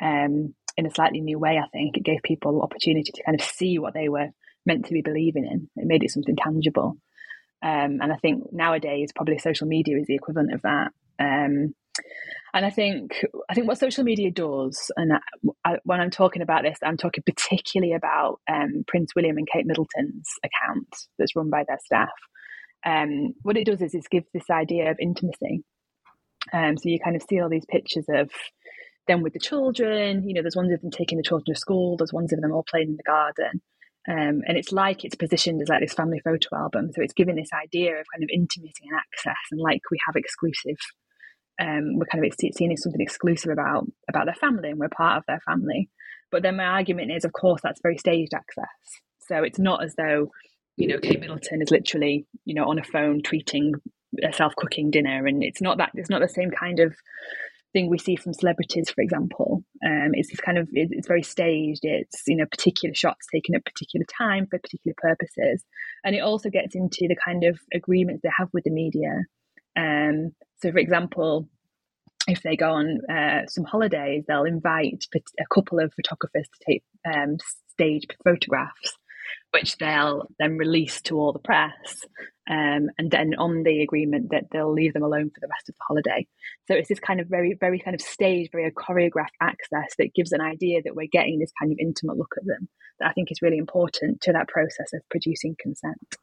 um, 0.02 0.54
in 0.76 0.86
a 0.86 0.94
slightly 0.94 1.22
new 1.22 1.40
way, 1.40 1.58
I 1.58 1.70
think. 1.70 1.96
It 1.96 2.04
gave 2.04 2.22
people 2.22 2.62
opportunity 2.62 3.12
to 3.14 3.24
kind 3.24 3.40
of 3.40 3.46
see 3.46 3.80
what 3.80 3.94
they 3.94 4.10
were 4.10 4.28
meant 4.66 4.86
to 4.88 4.94
be 4.94 5.02
believing 5.02 5.46
in. 5.46 5.70
It 5.78 5.88
made 5.88 6.04
it 6.04 6.12
something 6.12 6.36
tangible. 6.36 6.98
Um, 7.64 8.00
and 8.02 8.12
I 8.12 8.18
think 8.18 8.52
nowadays, 8.52 9.12
probably 9.16 9.38
social 9.38 9.68
media 9.68 9.98
is 9.98 10.08
the 10.08 10.16
equivalent 10.16 10.54
of 10.54 10.64
that. 10.64 10.92
Um, 11.18 11.74
and 12.56 12.66
I 12.66 12.70
think 12.70 13.26
I 13.50 13.54
think 13.54 13.68
what 13.68 13.78
social 13.78 14.06
media 14.06 14.32
does, 14.32 14.90
and 14.96 15.12
I, 15.66 15.78
when 15.84 16.00
I'm 16.00 16.10
talking 16.10 16.42
about 16.42 16.64
this, 16.64 16.78
I'm 16.82 16.96
talking 16.96 17.22
particularly 17.26 17.94
about 17.94 18.40
um, 18.50 18.86
Prince 18.88 19.12
William 19.14 19.38
and 19.38 19.48
Kate 19.52 19.66
Middleton's 19.66 20.30
account 20.42 20.88
that's 21.20 21.36
run 21.36 21.50
by 21.50 21.66
their 21.68 21.80
staff. 21.84 22.16
Um, 22.86 23.34
what 23.42 23.58
it 23.58 23.66
does 23.66 23.82
is 23.82 23.94
it 23.94 24.06
gives 24.10 24.28
this 24.34 24.50
idea 24.50 24.90
of 24.90 24.98
intimacy. 25.02 25.64
Um, 26.54 26.78
so 26.78 26.88
you 26.88 26.98
kind 27.04 27.18
of 27.18 27.24
see 27.30 27.42
all 27.42 27.50
these 27.50 27.66
pictures 27.66 28.06
of 28.08 28.32
them 29.08 29.22
with 29.22 29.34
the 29.34 29.40
children. 29.40 30.26
You 30.26 30.34
know, 30.34 30.42
there's 30.42 30.56
ones 30.56 30.72
of 30.72 30.80
them 30.80 30.92
taking 30.92 31.18
the 31.18 31.24
children 31.24 31.54
to 31.54 31.60
school. 31.60 31.98
There's 31.98 32.14
ones 32.14 32.32
of 32.32 32.40
them 32.40 32.54
all 32.54 32.64
playing 32.70 32.90
in 32.90 32.98
the 32.98 33.04
garden. 33.04 33.62
Um, 34.08 34.44
and 34.48 34.56
it's 34.58 34.72
like 34.72 35.04
it's 35.04 35.16
positioned 35.16 35.62
as 35.62 35.68
like 35.68 35.82
this 35.82 35.94
family 35.94 36.22
photo 36.24 36.56
album. 36.56 36.92
So 36.96 37.02
it's 37.02 37.14
giving 37.14 37.36
this 37.36 37.50
idea 37.54 38.00
of 38.00 38.06
kind 38.14 38.24
of 38.24 38.30
intimacy 38.32 38.86
and 38.90 38.98
access, 38.98 39.44
and 39.52 39.60
like 39.60 39.82
we 39.92 39.98
have 40.08 40.16
exclusive 40.16 40.78
um, 41.60 41.98
we're 41.98 42.06
kind 42.06 42.26
of 42.26 42.34
seeing 42.34 42.72
as 42.72 42.84
something 42.84 43.02
exclusive 43.02 43.52
about 43.52 43.86
about 44.10 44.26
their 44.26 44.36
family 44.36 44.70
and 44.70 44.80
we're 44.80 44.90
part 44.90 45.18
of 45.18 45.24
their 45.28 45.42
family. 45.46 45.90
But 46.32 46.44
then 46.44 46.58
my 46.58 46.66
argument 46.66 47.12
is, 47.12 47.24
of 47.24 47.34
course, 47.34 47.62
that's 47.64 47.82
very 47.82 47.98
staged 47.98 48.34
access. 48.34 48.66
So 49.28 49.44
it's 49.44 49.60
not 49.60 49.84
as 49.84 49.96
though, 49.96 50.32
you 50.76 50.88
know, 50.88 51.00
Kate 51.00 51.20
Middleton 51.20 51.62
is 51.62 51.72
literally, 51.72 52.28
you 52.46 52.54
know, 52.54 52.66
on 52.68 52.80
a 52.80 52.84
phone 52.84 53.22
tweeting 53.22 53.72
a 54.24 54.34
self-cooking 54.34 54.92
dinner, 54.92 55.26
and 55.26 55.44
it's 55.44 55.62
not 55.62 55.78
that 55.78 55.92
it's 55.94 56.10
not 56.10 56.22
the 56.22 56.30
same 56.30 56.52
kind 56.52 56.80
of 56.80 56.96
thing 57.74 57.90
we 57.90 57.98
see 57.98 58.16
from 58.16 58.34
celebrities, 58.34 58.90
for 58.90 59.02
example. 59.02 59.64
Um, 59.86 60.12
it's 60.14 60.30
this 60.30 60.40
kind 60.40 60.58
of 60.58 60.68
it's 60.72 61.08
very 61.08 61.24
staged. 61.24 61.82
It's 61.84 62.24
you 62.28 62.38
know 62.38 62.46
particular 62.46 62.96
shots 62.96 63.28
taken 63.32 63.56
at 63.56 63.66
particular 63.66 64.06
time 64.18 64.48
for 64.50 64.60
particular 64.60 64.96
purposes, 64.98 65.64
and 66.04 66.16
it 66.16 66.20
also 66.20 66.50
gets 66.50 66.76
into 66.76 67.08
the 67.08 67.18
kind 67.24 67.44
of 67.44 67.60
agreements 67.74 68.22
they 68.24 68.30
have 68.38 68.50
with 68.54 68.64
the 68.64 68.72
media. 68.72 69.26
Um, 69.76 70.34
so, 70.62 70.72
for 70.72 70.78
example, 70.78 71.48
if 72.28 72.42
they 72.42 72.56
go 72.56 72.72
on 72.72 73.00
uh, 73.10 73.46
some 73.48 73.66
holidays, 73.66 74.24
they'll 74.28 74.44
invite 74.44 75.06
a 75.16 75.46
couple 75.54 75.80
of 75.80 75.94
photographers 75.94 76.48
to 76.48 76.66
take 76.66 76.84
um, 77.06 77.38
stage 77.70 78.06
photographs, 78.24 78.98
which 79.52 79.78
they'll 79.78 80.28
then 80.40 80.58
release 80.58 81.02
to 81.02 81.20
all 81.20 81.34
the 81.34 81.40
press. 81.40 82.06
Um, 82.48 82.90
and 83.00 83.10
then 83.10 83.34
on 83.40 83.64
the 83.64 83.82
agreement 83.82 84.30
that 84.30 84.46
they'll 84.52 84.72
leave 84.72 84.94
them 84.94 85.04
alone 85.04 85.32
for 85.32 85.40
the 85.40 85.48
rest 85.50 85.68
of 85.68 85.76
the 85.76 85.84
holiday. 85.88 86.28
So 86.68 86.76
it's 86.76 86.90
this 86.90 87.00
kind 87.00 87.20
of 87.20 87.28
very, 87.28 87.58
very 87.60 87.80
kind 87.80 87.96
of 87.96 88.02
staged, 88.02 88.52
very 88.52 88.72
choreographed 88.72 89.38
access 89.42 89.96
that 89.98 90.14
gives 90.14 90.32
an 90.32 90.42
idea 90.42 90.82
that 90.84 90.96
we're 90.96 91.08
getting 91.12 91.40
this 91.40 91.52
kind 91.60 91.72
of 91.72 91.80
intimate 91.80 92.18
look 92.18 92.36
at 92.38 92.46
them 92.46 92.70
that 93.00 93.10
I 93.10 93.14
think 93.14 93.32
is 93.32 93.42
really 93.42 93.58
important 93.58 94.22
to 94.22 94.34
that 94.34 94.48
process 94.48 94.94
of 94.94 95.02
producing 95.10 95.56
consent. 95.60 96.18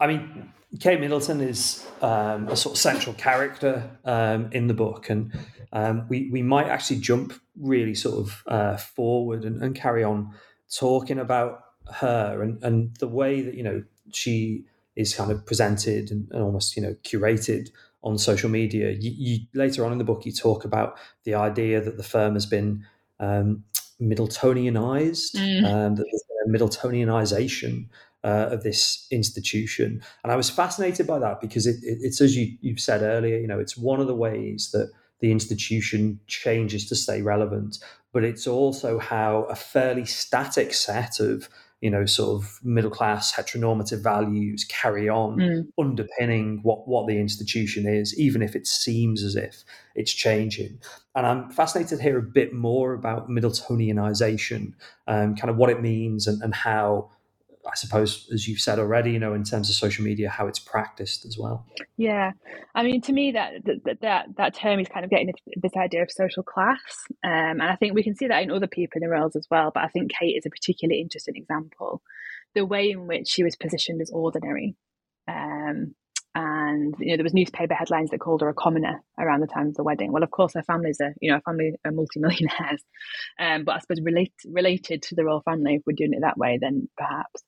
I 0.00 0.06
mean, 0.06 0.52
Kate 0.80 1.00
Middleton 1.00 1.40
is 1.40 1.86
um, 2.02 2.48
a 2.48 2.56
sort 2.56 2.74
of 2.74 2.80
central 2.80 3.14
character 3.14 3.90
um, 4.04 4.48
in 4.52 4.66
the 4.66 4.74
book, 4.74 5.08
and 5.08 5.32
um, 5.72 6.06
we 6.08 6.28
we 6.30 6.42
might 6.42 6.66
actually 6.66 7.00
jump 7.00 7.32
really 7.60 7.94
sort 7.94 8.18
of 8.18 8.42
uh, 8.48 8.76
forward 8.76 9.44
and, 9.44 9.62
and, 9.62 9.76
carry 9.76 10.02
on 10.02 10.34
talking 10.76 11.20
about 11.20 11.60
her 11.92 12.42
and, 12.42 12.60
and 12.64 12.96
the 12.96 13.06
way 13.06 13.42
that 13.42 13.54
you 13.54 13.62
know 13.62 13.84
she 14.12 14.64
is 14.96 15.14
kind 15.14 15.30
of 15.30 15.46
presented 15.46 16.10
and, 16.10 16.28
and 16.32 16.42
almost 16.42 16.76
you 16.76 16.82
know 16.82 16.96
curated 17.04 17.68
on 18.02 18.18
social 18.18 18.50
media. 18.50 18.90
You, 18.90 19.12
you, 19.16 19.38
later 19.54 19.84
on 19.84 19.92
in 19.92 19.98
the 19.98 20.04
book, 20.04 20.26
you 20.26 20.32
talk 20.32 20.64
about 20.64 20.98
the 21.24 21.34
idea 21.34 21.80
that 21.80 21.96
the 21.96 22.02
firm 22.02 22.34
has 22.34 22.46
been 22.46 22.84
um, 23.20 23.64
Middletonianized, 24.00 25.36
mm. 25.36 25.64
um, 25.64 25.94
that 25.94 26.04
there's 26.04 26.24
a 26.46 26.50
Middletonianization 26.50 27.86
uh, 28.24 28.48
of 28.50 28.62
this 28.62 29.06
institution. 29.10 30.02
And 30.22 30.32
I 30.32 30.36
was 30.36 30.50
fascinated 30.50 31.06
by 31.06 31.18
that 31.20 31.40
because 31.40 31.66
it, 31.66 31.76
it, 31.82 31.98
it's 32.00 32.20
as 32.20 32.36
you, 32.36 32.56
you've 32.60 32.80
said 32.80 33.02
earlier, 33.02 33.38
you 33.38 33.46
know, 33.46 33.60
it's 33.60 33.76
one 33.76 34.00
of 34.00 34.06
the 34.06 34.14
ways 34.14 34.70
that 34.72 34.90
the 35.20 35.30
institution 35.30 36.18
changes 36.26 36.88
to 36.88 36.96
stay 36.96 37.22
relevant, 37.22 37.78
but 38.12 38.24
it's 38.24 38.46
also 38.46 38.98
how 38.98 39.44
a 39.44 39.54
fairly 39.54 40.04
static 40.04 40.74
set 40.74 41.20
of 41.20 41.48
you 41.84 41.90
know, 41.90 42.06
sort 42.06 42.42
of 42.42 42.60
middle 42.64 42.90
class 42.90 43.30
heteronormative 43.34 44.02
values 44.02 44.64
carry 44.64 45.06
on 45.06 45.36
mm. 45.36 45.66
underpinning 45.78 46.60
what, 46.62 46.88
what 46.88 47.06
the 47.06 47.18
institution 47.18 47.86
is, 47.86 48.18
even 48.18 48.40
if 48.40 48.56
it 48.56 48.66
seems 48.66 49.22
as 49.22 49.36
if 49.36 49.64
it's 49.94 50.10
changing. 50.10 50.78
And 51.14 51.26
I'm 51.26 51.50
fascinated 51.50 51.98
to 51.98 52.02
hear 52.02 52.16
a 52.16 52.22
bit 52.22 52.54
more 52.54 52.94
about 52.94 53.28
Middletonianization, 53.28 54.72
um, 55.08 55.36
kind 55.36 55.50
of 55.50 55.58
what 55.58 55.68
it 55.68 55.82
means 55.82 56.26
and, 56.26 56.40
and 56.42 56.54
how 56.54 57.10
I 57.66 57.74
suppose, 57.76 58.28
as 58.32 58.46
you've 58.46 58.60
said 58.60 58.78
already, 58.78 59.12
you 59.12 59.18
know, 59.18 59.34
in 59.34 59.44
terms 59.44 59.70
of 59.70 59.76
social 59.76 60.04
media, 60.04 60.28
how 60.28 60.46
it's 60.46 60.58
practiced 60.58 61.24
as 61.24 61.38
well. 61.38 61.66
Yeah, 61.96 62.32
I 62.74 62.82
mean, 62.82 63.00
to 63.02 63.12
me, 63.12 63.32
that 63.32 63.64
that 63.64 64.00
that, 64.02 64.26
that 64.36 64.54
term 64.54 64.80
is 64.80 64.88
kind 64.88 65.04
of 65.04 65.10
getting 65.10 65.32
this 65.62 65.76
idea 65.76 66.02
of 66.02 66.10
social 66.10 66.42
class, 66.42 66.78
um, 67.24 67.60
and 67.60 67.62
I 67.62 67.76
think 67.76 67.94
we 67.94 68.02
can 68.02 68.14
see 68.14 68.28
that 68.28 68.42
in 68.42 68.50
other 68.50 68.66
people 68.66 68.92
in 68.96 69.02
the 69.02 69.08
roles 69.08 69.36
as 69.36 69.46
well. 69.50 69.70
But 69.72 69.84
I 69.84 69.88
think 69.88 70.12
Kate 70.12 70.36
is 70.36 70.46
a 70.46 70.50
particularly 70.50 71.00
interesting 71.00 71.36
example. 71.36 72.02
The 72.54 72.66
way 72.66 72.90
in 72.90 73.06
which 73.06 73.28
she 73.28 73.42
was 73.42 73.56
positioned 73.56 74.00
as 74.00 74.10
ordinary, 74.12 74.76
um, 75.26 75.94
and 76.34 76.94
you 76.98 77.10
know, 77.10 77.16
there 77.16 77.24
was 77.24 77.34
newspaper 77.34 77.74
headlines 77.74 78.10
that 78.10 78.18
called 78.18 78.40
her 78.40 78.48
a 78.48 78.54
commoner 78.54 79.02
around 79.18 79.40
the 79.40 79.46
time 79.46 79.68
of 79.68 79.74
the 79.74 79.84
wedding. 79.84 80.12
Well, 80.12 80.22
of 80.22 80.30
course, 80.30 80.54
her 80.54 80.62
family's 80.62 81.00
a 81.00 81.12
you 81.20 81.30
know, 81.30 81.36
her 81.36 81.42
family 81.52 81.74
are 81.84 81.92
multimillionaires, 81.92 82.82
um, 83.38 83.64
but 83.64 83.76
I 83.76 83.78
suppose 83.78 84.00
relate, 84.02 84.32
related 84.44 85.02
to 85.02 85.14
the 85.14 85.24
royal 85.24 85.42
family, 85.42 85.76
if 85.76 85.82
we're 85.86 85.94
doing 85.94 86.12
it 86.12 86.20
that 86.22 86.38
way, 86.38 86.58
then 86.60 86.88
perhaps. 86.96 87.42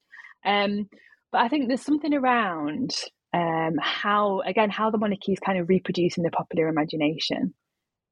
Um, 0.46 0.88
but 1.32 1.42
I 1.42 1.48
think 1.48 1.68
there's 1.68 1.82
something 1.82 2.14
around 2.14 2.92
um, 3.34 3.74
how, 3.80 4.40
again, 4.40 4.70
how 4.70 4.90
the 4.90 4.98
monarchy 4.98 5.32
is 5.32 5.40
kind 5.40 5.58
of 5.58 5.68
reproducing 5.68 6.22
the 6.22 6.30
popular 6.30 6.68
imagination. 6.68 7.52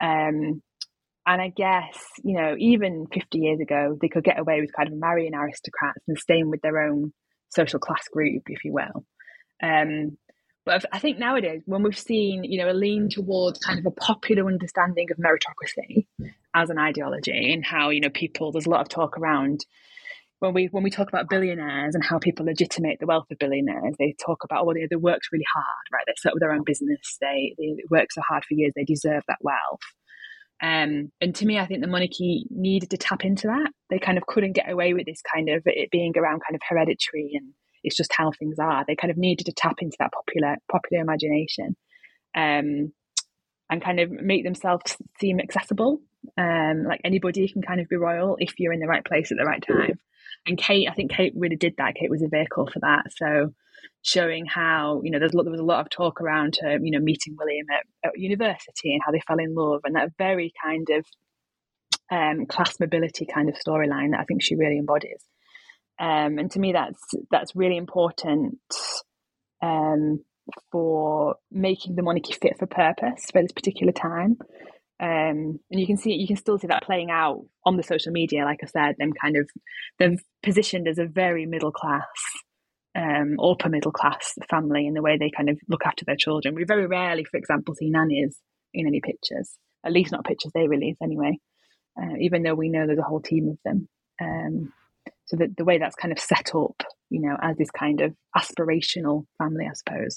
Um, 0.03 0.63
and 1.27 1.41
I 1.41 1.49
guess, 1.49 1.99
you 2.23 2.37
know, 2.37 2.55
even 2.59 3.07
50 3.13 3.39
years 3.39 3.61
ago, 3.61 3.97
they 3.99 4.09
could 4.09 4.25
get 4.25 4.39
away 4.39 4.61
with 4.61 4.75
kind 4.75 4.89
of 4.89 4.99
marrying 4.99 5.35
aristocrats 5.35 6.03
and 6.07 6.19
staying 6.19 6.51
with 6.51 6.61
their 6.61 6.83
own 6.83 7.13
social 7.49 7.79
class 7.79 8.07
group, 8.09 8.43
if 8.49 8.65
you 8.65 8.73
will. 8.73 9.07
Um, 9.63 10.19
but 10.67 10.85
I 10.93 10.99
think 10.99 11.19
nowadays, 11.19 11.63
when 11.67 11.83
we've 11.83 11.99
seen, 11.99 12.45
you 12.45 12.59
know, 12.59 12.71
a 12.71 12.73
lean 12.73 13.09
towards 13.11 13.59
kind 13.59 13.79
of 13.79 13.87
a 13.87 13.91
popular 13.91 14.47
understanding 14.47 15.09
of 15.11 15.19
meritocracy 15.19 16.07
as 16.55 16.71
an 16.71 16.79
ideology 16.79 17.53
and 17.53 17.65
how, 17.65 17.91
you 17.91 18.01
know, 18.01 18.11
people, 18.11 18.53
there's 18.53 18.67
a 18.67 18.71
lot 18.71 18.81
of 18.81 18.89
talk 18.89 19.19
around 19.19 19.65
when 20.45 20.55
we 20.55 20.67
when 20.71 20.85
we 20.85 20.91
talk 20.91 21.09
about 21.09 21.29
billionaires 21.29 21.95
and 21.95 22.05
how 22.05 22.19
people 22.19 22.45
legitimate 22.45 22.99
the 23.01 23.07
wealth 23.07 23.27
of 23.31 23.39
billionaires, 23.39 23.95
they 23.99 24.15
talk 24.25 24.45
about 24.45 24.65
oh, 24.67 24.75
they, 24.75 24.87
they 24.89 24.97
worked 24.97 25.29
really 25.33 25.45
hard, 25.55 25.87
right? 25.93 26.05
They 26.07 26.13
set 26.19 26.33
up 26.33 26.39
their 26.39 26.53
own 26.53 26.65
business, 26.65 27.17
they 27.21 27.55
they 27.59 27.77
work 27.91 28.13
so 28.13 28.21
hard 28.29 28.45
for 28.45 28.55
years, 28.55 28.73
they 28.77 28.85
deserve 28.85 29.23
that 29.29 29.39
wealth. 29.41 29.81
Um, 30.63 31.11
and 31.21 31.35
to 31.35 31.47
me, 31.47 31.59
I 31.59 31.67
think 31.67 31.81
the 31.81 31.89
monarchy 31.89 32.47
needed 32.51 32.91
to 32.91 32.97
tap 32.97 33.25
into 33.25 33.49
that. 33.49 33.71
They 33.91 33.99
kind 33.99 34.19
of 34.19 34.27
couldn't 34.27 34.53
get 34.53 34.71
away 34.71 34.95
with 34.95 35.07
this 35.07 35.21
kind 35.35 35.49
of 35.49 35.63
it 35.67 35.91
being 35.91 36.13
around 36.17 36.43
kind 36.47 36.55
of 36.55 36.61
hereditary 36.69 37.33
and 37.35 37.53
it's 37.83 37.97
just 37.97 38.13
how 38.17 38.31
things 38.39 38.59
are. 38.59 38.85
They 38.87 38.97
kind 38.97 39.11
of 39.11 39.19
needed 39.19 39.47
to 39.47 39.53
tap 39.53 39.77
into 39.81 39.97
that 39.99 40.13
popular 40.13 40.57
popular 40.71 41.03
imagination, 41.03 41.77
um, 42.37 42.93
and 43.71 43.83
kind 43.83 44.01
of 44.01 44.11
make 44.11 44.45
themselves 44.45 44.97
seem 45.21 45.41
accessible. 45.41 46.01
Um, 46.39 46.85
like 46.85 47.01
anybody 47.05 47.47
can 47.49 47.63
kind 47.63 47.81
of 47.81 47.89
be 47.89 47.97
royal 47.97 48.37
if 48.39 48.55
you're 48.59 48.73
in 48.73 48.81
the 48.81 48.87
right 48.87 49.05
place 49.05 49.31
at 49.31 49.39
the 49.39 49.45
right 49.45 49.63
time. 49.63 49.99
And 50.47 50.59
Kate, 50.59 50.89
I 50.91 50.95
think 50.95 51.11
Kate 51.11 51.33
really 51.37 51.57
did 51.57 51.75
that. 51.79 51.95
Kate 51.95 52.11
was 52.11 52.23
a 52.23 52.29
vehicle 52.29 52.69
for 52.73 52.81
that. 52.81 53.07
So 53.17 53.55
showing 54.03 54.45
how 54.45 55.01
you 55.03 55.11
know 55.11 55.19
there's 55.19 55.33
there 55.33 55.51
was 55.51 55.61
a 55.61 55.65
lot 55.65 55.81
of 55.81 55.91
talk 55.91 56.21
around 56.21 56.59
her, 56.61 56.79
you 56.81 56.91
know 56.91 57.01
meeting 57.01 57.37
William 57.39 57.67
at, 57.71 58.09
at 58.09 58.19
university 58.19 58.93
and 58.93 59.01
how 59.05 59.13
they 59.13 59.21
fell 59.27 59.39
in 59.39 59.55
love 59.55 59.81
and 59.85 59.97
that 59.97 60.13
very 60.19 60.53
kind 60.63 60.89
of 60.91 61.07
um, 62.11 62.47
class 62.47 62.79
mobility 62.79 63.27
kind 63.27 63.49
of 63.49 63.55
storyline 63.57 64.11
that 64.11 64.21
I 64.21 64.25
think 64.25 64.43
she 64.43 64.57
really 64.57 64.79
embodies. 64.79 65.25
Um, 65.99 66.39
and 66.39 66.51
to 66.53 66.59
me, 66.59 66.73
that's 66.73 67.01
that's 67.31 67.57
really 67.57 67.77
important 67.77 68.59
um, 69.63 70.23
for 70.71 71.37
making 71.51 71.97
the 71.97 72.03
monarchy 72.03 72.35
fit 72.35 72.59
for 72.59 72.67
purpose 72.67 73.31
for 73.33 73.43
this 73.43 73.53
particular 73.53 73.93
time. 73.93 74.37
Um, 75.01 75.59
and 75.71 75.81
you 75.81 75.87
can 75.87 75.97
see 75.97 76.13
you 76.13 76.27
can 76.27 76.37
still 76.37 76.59
see 76.59 76.69
that 76.69 76.85
playing 76.85 77.11
out 77.11 77.45
on 77.65 77.77
the 77.77 77.83
social 77.83 78.13
media. 78.13 78.45
Like 78.45 78.61
I 78.63 78.67
said, 78.67 78.95
them 78.99 79.13
kind 79.21 79.37
of 79.37 79.49
they're 79.99 80.17
positioned 80.43 80.87
as 80.87 80.99
a 80.99 81.07
very 81.07 81.47
middle 81.47 81.73
class, 81.73 82.07
um, 82.97 83.37
upper 83.43 83.69
middle 83.69 83.91
class 83.91 84.35
family 84.49 84.87
in 84.87 84.95
the 84.95 85.03
way 85.03 85.19
they 85.19 85.31
kind 85.37 85.49
of 85.49 85.59
look 85.69 85.85
after 85.85 86.05
their 86.05 86.17
children. 86.17 86.55
We 86.55 86.65
very 86.65 86.87
rarely, 86.87 87.25
for 87.25 87.39
example, 87.39 87.75
see 87.75 87.91
nannies 87.91 88.39
in 88.73 88.87
any 88.87 89.01
pictures. 89.01 89.57
At 89.85 89.93
least 89.93 90.13
not 90.13 90.25
pictures 90.25 90.53
they 90.55 90.69
release 90.69 90.97
anyway. 91.03 91.39
Uh, 92.01 92.17
even 92.21 92.43
though 92.43 92.55
we 92.55 92.69
know 92.69 92.87
there's 92.87 92.99
a 92.99 93.03
whole 93.03 93.21
team 93.21 93.49
of 93.49 93.59
them. 93.65 93.89
Um, 94.21 94.73
so 95.27 95.37
the 95.37 95.65
way 95.65 95.79
that's 95.79 95.97
kind 95.97 96.13
of 96.13 96.19
set 96.19 96.55
up, 96.55 96.83
you 97.09 97.21
know, 97.21 97.37
as 97.41 97.57
this 97.57 97.71
kind 97.71 98.01
of 98.01 98.15
aspirational 98.37 99.27
family, 99.39 99.67
I 99.67 99.75
suppose. 99.75 100.17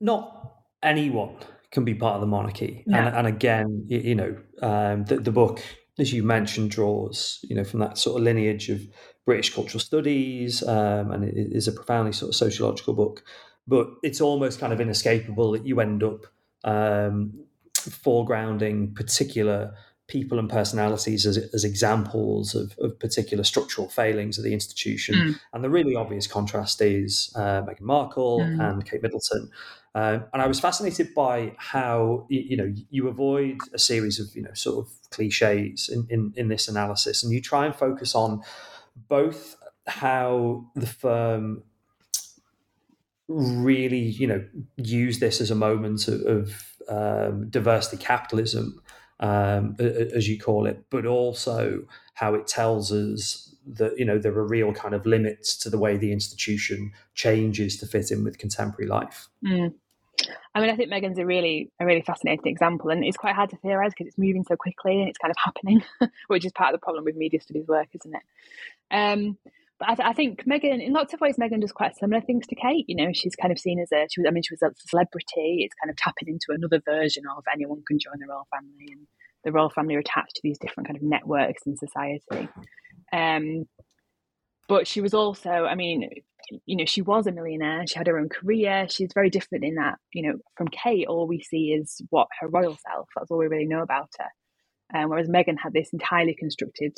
Not 0.00 0.52
anyone 0.82 1.36
can 1.72 1.84
be 1.84 1.94
part 1.94 2.14
of 2.14 2.20
the 2.20 2.26
monarchy. 2.26 2.84
Yeah. 2.86 3.06
And, 3.06 3.16
and, 3.16 3.26
again, 3.26 3.84
you, 3.88 4.14
know, 4.14 4.36
um, 4.60 5.04
the, 5.04 5.16
the, 5.16 5.32
book, 5.32 5.60
as 5.98 6.12
you 6.12 6.22
mentioned, 6.22 6.70
draws, 6.70 7.40
you 7.42 7.56
know, 7.56 7.64
from 7.64 7.80
that 7.80 7.98
sort 7.98 8.18
of 8.18 8.24
lineage 8.24 8.68
of 8.68 8.80
British 9.24 9.54
cultural 9.54 9.80
studies, 9.80 10.62
um, 10.62 11.10
and 11.10 11.24
it 11.24 11.34
is 11.34 11.66
a 11.66 11.72
profoundly 11.72 12.12
sort 12.12 12.28
of 12.28 12.36
sociological 12.36 12.94
book. 12.94 13.24
But 13.66 13.88
it's 14.02 14.20
almost 14.20 14.60
kind 14.60 14.72
of 14.72 14.80
inescapable 14.80 15.52
that 15.52 15.66
you 15.66 15.80
end 15.80 16.02
up 16.02 16.26
um, 16.64 17.32
foregrounding 17.74 18.94
particular 18.94 19.74
people 20.12 20.38
and 20.38 20.50
personalities 20.50 21.24
as, 21.24 21.38
as 21.38 21.64
examples 21.64 22.54
of, 22.54 22.76
of, 22.78 22.98
particular 22.98 23.42
structural 23.42 23.88
failings 23.88 24.36
of 24.36 24.44
the 24.44 24.52
institution. 24.52 25.14
Mm. 25.14 25.40
And 25.54 25.64
the 25.64 25.70
really 25.70 25.96
obvious 25.96 26.26
contrast 26.26 26.82
is 26.82 27.32
uh, 27.34 27.62
Meghan 27.62 27.80
Markle 27.80 28.40
mm. 28.40 28.60
and 28.60 28.84
Kate 28.84 29.02
Middleton. 29.02 29.50
Uh, 29.94 30.18
and 30.34 30.42
I 30.42 30.46
was 30.46 30.60
fascinated 30.60 31.14
by 31.14 31.54
how 31.56 32.26
you, 32.28 32.40
you, 32.40 32.56
know 32.56 32.72
you 32.90 33.08
avoid 33.08 33.56
a 33.72 33.78
series 33.78 34.20
of 34.20 34.34
you 34.36 34.42
know 34.42 34.54
sort 34.54 34.86
of 34.86 34.92
cliches 35.10 35.88
in, 35.88 36.06
in, 36.08 36.32
in 36.36 36.48
this 36.48 36.68
analysis, 36.68 37.22
and 37.22 37.32
you 37.32 37.40
try 37.40 37.66
and 37.66 37.74
focus 37.74 38.14
on 38.14 38.42
both 39.08 39.56
how 39.86 40.64
the 40.74 40.86
firm 40.86 41.62
really 43.28 43.98
you 43.98 44.26
know 44.26 44.42
use 44.76 45.18
this 45.18 45.40
as 45.40 45.50
a 45.50 45.54
moment 45.54 46.08
of, 46.08 46.20
of 46.22 46.72
um, 46.88 47.48
diversity 47.50 48.02
capitalism, 48.02 48.80
um, 49.20 49.76
as 49.78 50.28
you 50.28 50.38
call 50.38 50.66
it, 50.66 50.84
but 50.90 51.06
also 51.06 51.84
how 52.14 52.34
it 52.34 52.46
tells 52.46 52.92
us 52.92 53.54
that 53.66 53.96
you 53.98 54.04
know 54.04 54.18
there 54.18 54.36
are 54.36 54.46
real 54.46 54.72
kind 54.72 54.94
of 54.94 55.06
limits 55.06 55.56
to 55.56 55.70
the 55.70 55.78
way 55.78 55.96
the 55.96 56.12
institution 56.12 56.92
changes 57.14 57.76
to 57.78 57.86
fit 57.86 58.10
in 58.10 58.24
with 58.24 58.38
contemporary 58.38 58.88
life. 58.88 59.28
Mm. 59.44 59.74
I 60.54 60.60
mean, 60.60 60.68
I 60.68 60.76
think 60.76 60.90
Meghan's 60.90 61.18
a 61.18 61.24
really 61.24 61.70
a 61.80 61.86
really 61.86 62.02
fascinating 62.02 62.46
example, 62.46 62.90
and 62.90 63.04
it's 63.04 63.16
quite 63.16 63.34
hard 63.34 63.50
to 63.50 63.56
theorize 63.56 63.92
because 63.92 64.08
it's 64.08 64.18
moving 64.18 64.44
so 64.44 64.56
quickly 64.56 65.00
and 65.00 65.08
it's 65.08 65.18
kind 65.18 65.30
of 65.30 65.36
happening, 65.42 65.82
which 66.28 66.44
is 66.44 66.52
part 66.52 66.74
of 66.74 66.80
the 66.80 66.84
problem 66.84 67.04
with 67.04 67.16
media 67.16 67.40
studies 67.40 67.66
work, 67.66 67.88
isn't 67.94 68.14
it? 68.14 68.22
Um, 68.90 69.38
I, 69.86 69.94
th- 69.94 70.08
I, 70.08 70.12
think 70.12 70.44
Meghan, 70.44 70.84
in 70.84 70.92
lots 70.92 71.14
of 71.14 71.20
ways, 71.20 71.36
Meghan 71.36 71.60
does 71.60 71.72
quite 71.72 71.96
similar 71.96 72.20
things 72.20 72.46
to 72.48 72.54
Kate. 72.54 72.84
You 72.88 72.96
know, 72.96 73.12
she's 73.12 73.36
kind 73.36 73.52
of 73.52 73.58
seen 73.58 73.80
as 73.80 73.90
a, 73.92 74.06
she 74.10 74.20
was, 74.20 74.26
I 74.28 74.30
mean, 74.30 74.42
she 74.42 74.54
was 74.54 74.62
a 74.62 74.70
celebrity. 74.88 75.64
It's 75.64 75.74
kind 75.82 75.90
of 75.90 75.96
tapping 75.96 76.28
into 76.28 76.46
another 76.50 76.80
version 76.84 77.24
of 77.36 77.44
anyone 77.52 77.82
can 77.86 77.98
join 77.98 78.18
the 78.18 78.26
royal 78.28 78.46
family, 78.50 78.92
and 78.92 79.06
the 79.44 79.52
royal 79.52 79.70
family 79.70 79.94
are 79.96 80.00
attached 80.00 80.36
to 80.36 80.40
these 80.42 80.58
different 80.58 80.88
kind 80.88 80.96
of 80.96 81.02
networks 81.02 81.62
in 81.66 81.76
society. 81.76 82.48
Um, 83.12 83.66
but 84.68 84.86
she 84.86 85.00
was 85.00 85.14
also, 85.14 85.50
I 85.50 85.74
mean, 85.74 86.08
you 86.66 86.76
know, 86.76 86.84
she 86.84 87.02
was 87.02 87.26
a 87.26 87.32
millionaire. 87.32 87.86
She 87.86 87.98
had 87.98 88.06
her 88.06 88.18
own 88.18 88.28
career. 88.28 88.86
She's 88.88 89.12
very 89.14 89.30
different 89.30 89.64
in 89.64 89.74
that, 89.74 89.98
you 90.12 90.22
know, 90.22 90.38
from 90.56 90.68
Kate, 90.68 91.06
all 91.06 91.26
we 91.26 91.40
see 91.40 91.72
is 91.72 92.00
what 92.10 92.28
her 92.40 92.48
royal 92.48 92.78
self. 92.88 93.08
That's 93.16 93.30
all 93.30 93.38
we 93.38 93.48
really 93.48 93.66
know 93.66 93.82
about 93.82 94.10
her. 94.18 94.98
Um, 94.98 95.10
whereas 95.10 95.28
Meghan 95.28 95.58
had 95.62 95.72
this 95.72 95.90
entirely 95.92 96.34
constructed, 96.38 96.96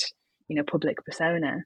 you 0.49 0.57
know, 0.57 0.63
public 0.63 1.05
persona. 1.05 1.65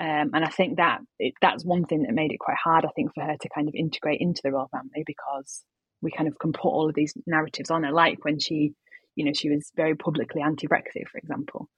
Um, 0.00 0.30
and 0.32 0.44
I 0.44 0.48
think 0.48 0.78
that 0.78 1.00
it, 1.18 1.34
that's 1.42 1.64
one 1.64 1.84
thing 1.84 2.02
that 2.02 2.14
made 2.14 2.32
it 2.32 2.40
quite 2.40 2.56
hard, 2.62 2.84
I 2.84 2.90
think, 2.96 3.12
for 3.14 3.22
her 3.22 3.36
to 3.40 3.48
kind 3.54 3.68
of 3.68 3.74
integrate 3.74 4.20
into 4.20 4.40
the 4.42 4.52
royal 4.52 4.68
family 4.68 5.04
because 5.06 5.62
we 6.00 6.10
kind 6.10 6.28
of 6.28 6.38
can 6.38 6.52
put 6.52 6.68
all 6.68 6.88
of 6.88 6.94
these 6.94 7.14
narratives 7.26 7.70
on 7.70 7.84
her, 7.84 7.92
like 7.92 8.24
when 8.24 8.38
she, 8.38 8.72
you 9.14 9.24
know, 9.24 9.32
she 9.34 9.50
was 9.50 9.70
very 9.76 9.94
publicly 9.94 10.42
anti-Brexit, 10.42 11.08
for 11.10 11.18
example. 11.18 11.68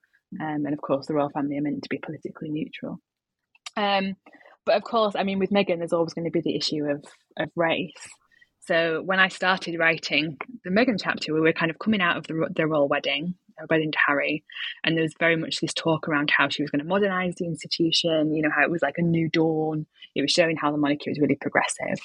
Um, 0.41 0.65
and 0.65 0.73
of 0.73 0.81
course, 0.81 1.07
the 1.07 1.15
royal 1.15 1.31
family 1.31 1.59
are 1.59 1.63
meant 1.63 1.83
to 1.83 1.89
be 1.89 1.99
politically 1.99 2.51
neutral. 2.51 3.01
Um, 3.77 4.15
but 4.65 4.77
of 4.77 4.85
course, 4.85 5.15
I 5.17 5.25
mean, 5.25 5.39
with 5.39 5.51
Meghan, 5.51 5.79
there's 5.79 5.93
always 5.93 6.15
going 6.15 6.25
to 6.25 6.31
be 6.31 6.41
the 6.41 6.57
issue 6.57 6.85
of 6.85 7.05
of 7.39 7.51
race. 7.57 7.93
So 8.67 9.03
when 9.03 9.21
I 9.21 9.29
started 9.29 9.79
writing 9.79 10.39
the 10.65 10.71
Meghan 10.71 10.99
chapter, 10.99 11.35
we 11.35 11.41
were 11.41 11.53
kind 11.53 11.71
of 11.71 11.79
coming 11.79 12.01
out 12.01 12.17
of 12.17 12.27
the, 12.27 12.49
the 12.55 12.67
royal 12.67 12.89
wedding, 12.89 13.35
wedding 13.69 13.93
to 13.93 13.99
Harry, 14.07 14.43
and 14.83 14.97
there 14.97 15.03
was 15.03 15.13
very 15.21 15.37
much 15.37 15.61
this 15.61 15.75
talk 15.75 16.09
around 16.09 16.31
how 16.35 16.49
she 16.49 16.63
was 16.63 16.71
going 16.71 16.81
to 16.81 16.89
modernise 16.89 17.35
the 17.37 17.45
institution. 17.45 18.35
You 18.35 18.43
know, 18.43 18.49
how 18.55 18.65
it 18.65 18.71
was 18.71 18.81
like 18.81 18.97
a 18.97 19.03
new 19.03 19.29
dawn. 19.29 19.87
It 20.15 20.23
was 20.23 20.31
showing 20.31 20.57
how 20.57 20.71
the 20.71 20.79
monarchy 20.79 21.11
was 21.11 21.21
really 21.21 21.37
progressive. 21.39 21.99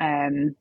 Um, 0.00 0.56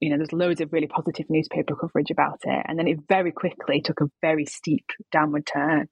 you 0.00 0.10
know, 0.10 0.16
there's 0.16 0.32
loads 0.32 0.60
of 0.60 0.72
really 0.72 0.88
positive 0.88 1.26
newspaper 1.28 1.76
coverage 1.76 2.10
about 2.10 2.40
it, 2.42 2.66
and 2.66 2.76
then 2.76 2.88
it 2.88 2.98
very 3.08 3.30
quickly 3.30 3.80
took 3.80 4.00
a 4.00 4.10
very 4.20 4.46
steep 4.46 4.86
downward 5.12 5.46
turn. 5.46 5.88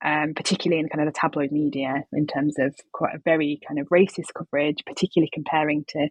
Um, 0.00 0.32
particularly 0.32 0.78
in 0.78 0.88
kind 0.88 1.00
of 1.00 1.12
the 1.12 1.18
tabloid 1.18 1.50
media, 1.50 2.04
in 2.12 2.28
terms 2.28 2.54
of 2.60 2.72
quite 2.92 3.16
a 3.16 3.20
very 3.24 3.58
kind 3.66 3.80
of 3.80 3.88
racist 3.88 4.32
coverage, 4.32 4.84
particularly 4.86 5.28
comparing 5.34 5.84
to 5.88 6.08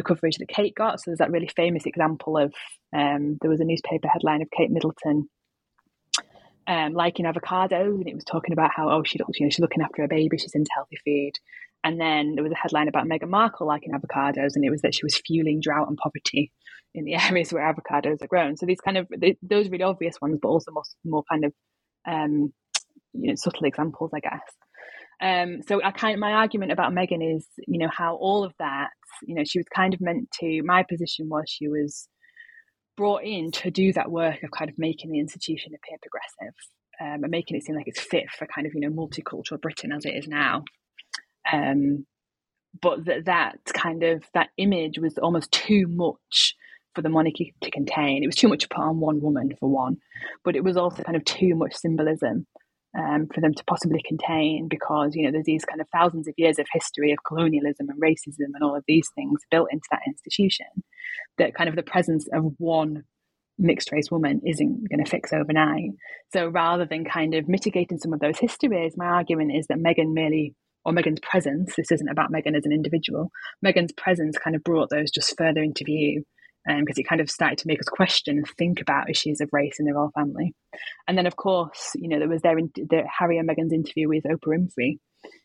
the 0.00 0.14
coverage 0.14 0.36
that 0.38 0.48
Kate 0.48 0.74
got. 0.74 1.00
So 1.00 1.10
there's 1.10 1.18
that 1.18 1.30
really 1.30 1.48
famous 1.54 1.86
example 1.86 2.36
of 2.36 2.52
um, 2.96 3.38
there 3.40 3.50
was 3.50 3.60
a 3.60 3.64
newspaper 3.64 4.08
headline 4.08 4.42
of 4.42 4.48
Kate 4.50 4.70
Middleton 4.70 5.28
um, 6.66 6.92
liking 6.92 7.26
avocados, 7.26 7.94
and 7.94 8.08
it 8.08 8.14
was 8.14 8.24
talking 8.24 8.52
about 8.52 8.70
how 8.74 8.90
oh 8.90 9.02
she 9.04 9.18
looks, 9.18 9.38
you 9.38 9.46
know, 9.46 9.50
she's 9.50 9.60
looking 9.60 9.82
after 9.82 10.02
her 10.02 10.08
baby, 10.08 10.38
she's 10.38 10.54
into 10.54 10.70
healthy 10.74 10.96
food. 11.04 11.32
And 11.82 11.98
then 11.98 12.34
there 12.34 12.44
was 12.44 12.52
a 12.52 12.56
headline 12.56 12.88
about 12.88 13.06
Meghan 13.06 13.30
Markle 13.30 13.66
liking 13.66 13.92
avocados, 13.92 14.54
and 14.54 14.64
it 14.64 14.70
was 14.70 14.82
that 14.82 14.94
she 14.94 15.04
was 15.04 15.20
fueling 15.26 15.60
drought 15.62 15.88
and 15.88 15.96
poverty 15.96 16.52
in 16.94 17.04
the 17.04 17.14
areas 17.28 17.52
where 17.52 17.72
avocados 17.72 18.22
are 18.22 18.28
grown. 18.28 18.56
So 18.56 18.66
these 18.66 18.80
kind 18.80 18.98
of 18.98 19.08
those 19.42 19.68
really 19.68 19.84
obvious 19.84 20.16
ones, 20.20 20.38
but 20.40 20.48
also 20.48 20.72
more, 20.72 20.82
more 21.04 21.24
kind 21.30 21.44
of 21.44 21.52
um, 22.06 22.52
you 23.12 23.28
know 23.28 23.34
subtle 23.36 23.66
examples, 23.66 24.10
I 24.14 24.20
guess. 24.20 24.40
Um, 25.22 25.60
so 25.66 25.82
I 25.82 25.90
kind 25.90 26.14
of, 26.14 26.20
my 26.20 26.32
argument 26.32 26.72
about 26.72 26.92
Meghan 26.92 27.36
is, 27.36 27.46
you 27.68 27.78
know, 27.78 27.90
how 27.94 28.16
all 28.16 28.42
of 28.42 28.52
that, 28.58 28.88
you 29.22 29.34
know, 29.34 29.44
she 29.44 29.58
was 29.58 29.66
kind 29.74 29.92
of 29.92 30.00
meant 30.00 30.30
to. 30.40 30.62
My 30.62 30.82
position 30.82 31.28
was 31.28 31.44
she 31.46 31.68
was 31.68 32.08
brought 32.96 33.24
in 33.24 33.50
to 33.50 33.70
do 33.70 33.92
that 33.92 34.10
work 34.10 34.42
of 34.42 34.50
kind 34.50 34.70
of 34.70 34.78
making 34.78 35.10
the 35.10 35.20
institution 35.20 35.72
appear 35.74 35.98
progressive 36.02 36.54
um, 37.00 37.24
and 37.24 37.30
making 37.30 37.56
it 37.56 37.64
seem 37.64 37.76
like 37.76 37.88
it's 37.88 38.00
fit 38.00 38.30
for 38.30 38.46
kind 38.46 38.66
of 38.66 38.74
you 38.74 38.80
know 38.80 38.90
multicultural 38.90 39.60
Britain 39.60 39.92
as 39.92 40.04
it 40.04 40.14
is 40.14 40.28
now. 40.28 40.64
Um, 41.50 42.06
but 42.80 43.04
that 43.06 43.24
that 43.24 43.58
kind 43.72 44.02
of 44.02 44.24
that 44.34 44.48
image 44.56 44.98
was 44.98 45.18
almost 45.18 45.50
too 45.50 45.86
much 45.88 46.54
for 46.94 47.02
the 47.02 47.08
monarchy 47.08 47.54
to 47.62 47.70
contain. 47.70 48.22
It 48.22 48.26
was 48.26 48.36
too 48.36 48.48
much 48.48 48.60
to 48.62 48.68
put 48.68 48.82
on 48.82 49.00
one 49.00 49.20
woman 49.20 49.50
for 49.58 49.68
one, 49.68 49.96
but 50.44 50.56
it 50.56 50.64
was 50.64 50.76
also 50.76 51.02
kind 51.02 51.16
of 51.16 51.24
too 51.24 51.54
much 51.54 51.74
symbolism 51.74 52.46
um, 52.98 53.28
for 53.32 53.40
them 53.40 53.54
to 53.54 53.64
possibly 53.64 54.02
contain 54.06 54.68
because 54.68 55.14
you 55.14 55.24
know 55.24 55.30
there's 55.30 55.44
these 55.44 55.64
kind 55.64 55.80
of 55.80 55.86
thousands 55.92 56.26
of 56.26 56.34
years 56.36 56.58
of 56.58 56.66
history 56.72 57.12
of 57.12 57.18
colonialism 57.26 57.88
and 57.88 58.00
racism 58.02 58.50
and 58.54 58.62
all 58.62 58.76
of 58.76 58.84
these 58.88 59.08
things 59.14 59.40
built 59.50 59.68
into 59.70 59.86
that 59.90 60.00
institution 60.06 60.66
that 61.38 61.54
kind 61.54 61.68
of 61.68 61.76
the 61.76 61.82
presence 61.82 62.28
of 62.32 62.52
one 62.58 63.04
mixed 63.58 63.92
race 63.92 64.10
woman 64.10 64.40
isn't 64.46 64.88
going 64.88 65.04
to 65.04 65.10
fix 65.10 65.32
overnight. 65.32 65.90
So 66.32 66.48
rather 66.48 66.86
than 66.86 67.04
kind 67.04 67.34
of 67.34 67.48
mitigating 67.48 67.98
some 67.98 68.12
of 68.12 68.20
those 68.20 68.38
histories, 68.38 68.94
my 68.96 69.06
argument 69.06 69.52
is 69.54 69.66
that 69.66 69.78
Meghan 69.78 70.14
merely 70.14 70.54
or 70.84 70.92
Meghan's 70.92 71.20
presence, 71.20 71.74
this 71.76 71.92
isn't 71.92 72.08
about 72.08 72.32
Meghan 72.32 72.56
as 72.56 72.64
an 72.64 72.72
individual, 72.72 73.30
Meghan's 73.64 73.92
presence 73.92 74.38
kind 74.38 74.56
of 74.56 74.64
brought 74.64 74.88
those 74.88 75.10
just 75.10 75.36
further 75.36 75.62
into 75.62 75.84
view 75.84 76.24
because 76.66 76.98
um, 76.98 77.00
it 77.00 77.08
kind 77.08 77.20
of 77.20 77.30
started 77.30 77.58
to 77.58 77.66
make 77.66 77.80
us 77.80 77.88
question 77.88 78.36
and 78.36 78.48
think 78.58 78.80
about 78.80 79.08
issues 79.08 79.40
of 79.40 79.48
race 79.52 79.76
in 79.78 79.86
the 79.86 79.94
royal 79.94 80.10
family. 80.14 80.54
And 81.08 81.16
then, 81.16 81.26
of 81.26 81.36
course, 81.36 81.92
you 81.94 82.08
know, 82.08 82.18
there 82.18 82.28
was 82.28 82.42
their 82.42 82.56
the 82.56 83.02
Harry 83.18 83.38
and 83.38 83.48
Meghan's 83.48 83.72
interview 83.72 84.08
with 84.08 84.24
Oprah 84.24 84.58
Winfrey, 84.58 84.98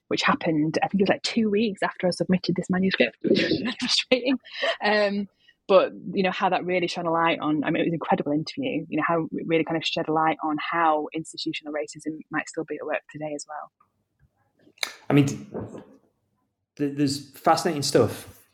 which 0.09 0.23
happened, 0.23 0.77
I 0.83 0.87
think 0.87 1.01
it 1.01 1.03
was 1.03 1.09
like 1.09 1.23
two 1.23 1.49
weeks 1.49 1.81
after 1.81 2.07
I 2.07 2.11
submitted 2.11 2.55
this 2.55 2.69
manuscript, 2.69 3.17
which 3.21 3.41
was 3.41 3.63
frustrating. 3.79 4.37
Um, 4.83 5.27
but 5.67 5.93
you 6.13 6.21
know 6.21 6.31
how 6.31 6.49
that 6.49 6.63
really 6.63 6.87
shone 6.87 7.07
a 7.07 7.11
light 7.11 7.39
on. 7.39 7.63
I 7.63 7.71
mean, 7.71 7.81
it 7.81 7.85
was 7.85 7.87
an 7.87 7.95
incredible 7.95 8.33
interview. 8.33 8.85
You 8.87 8.97
know 8.97 9.03
how 9.07 9.27
it 9.31 9.47
really 9.47 9.63
kind 9.63 9.77
of 9.77 9.85
shed 9.85 10.07
a 10.07 10.13
light 10.13 10.37
on 10.43 10.57
how 10.71 11.07
institutional 11.13 11.73
racism 11.73 12.19
might 12.29 12.47
still 12.47 12.65
be 12.65 12.75
at 12.75 12.85
work 12.85 13.01
today 13.11 13.31
as 13.33 13.45
well. 13.49 13.71
I 15.09 15.13
mean, 15.13 15.47
there's 16.75 17.31
fascinating 17.31 17.81
stuff 17.81 18.44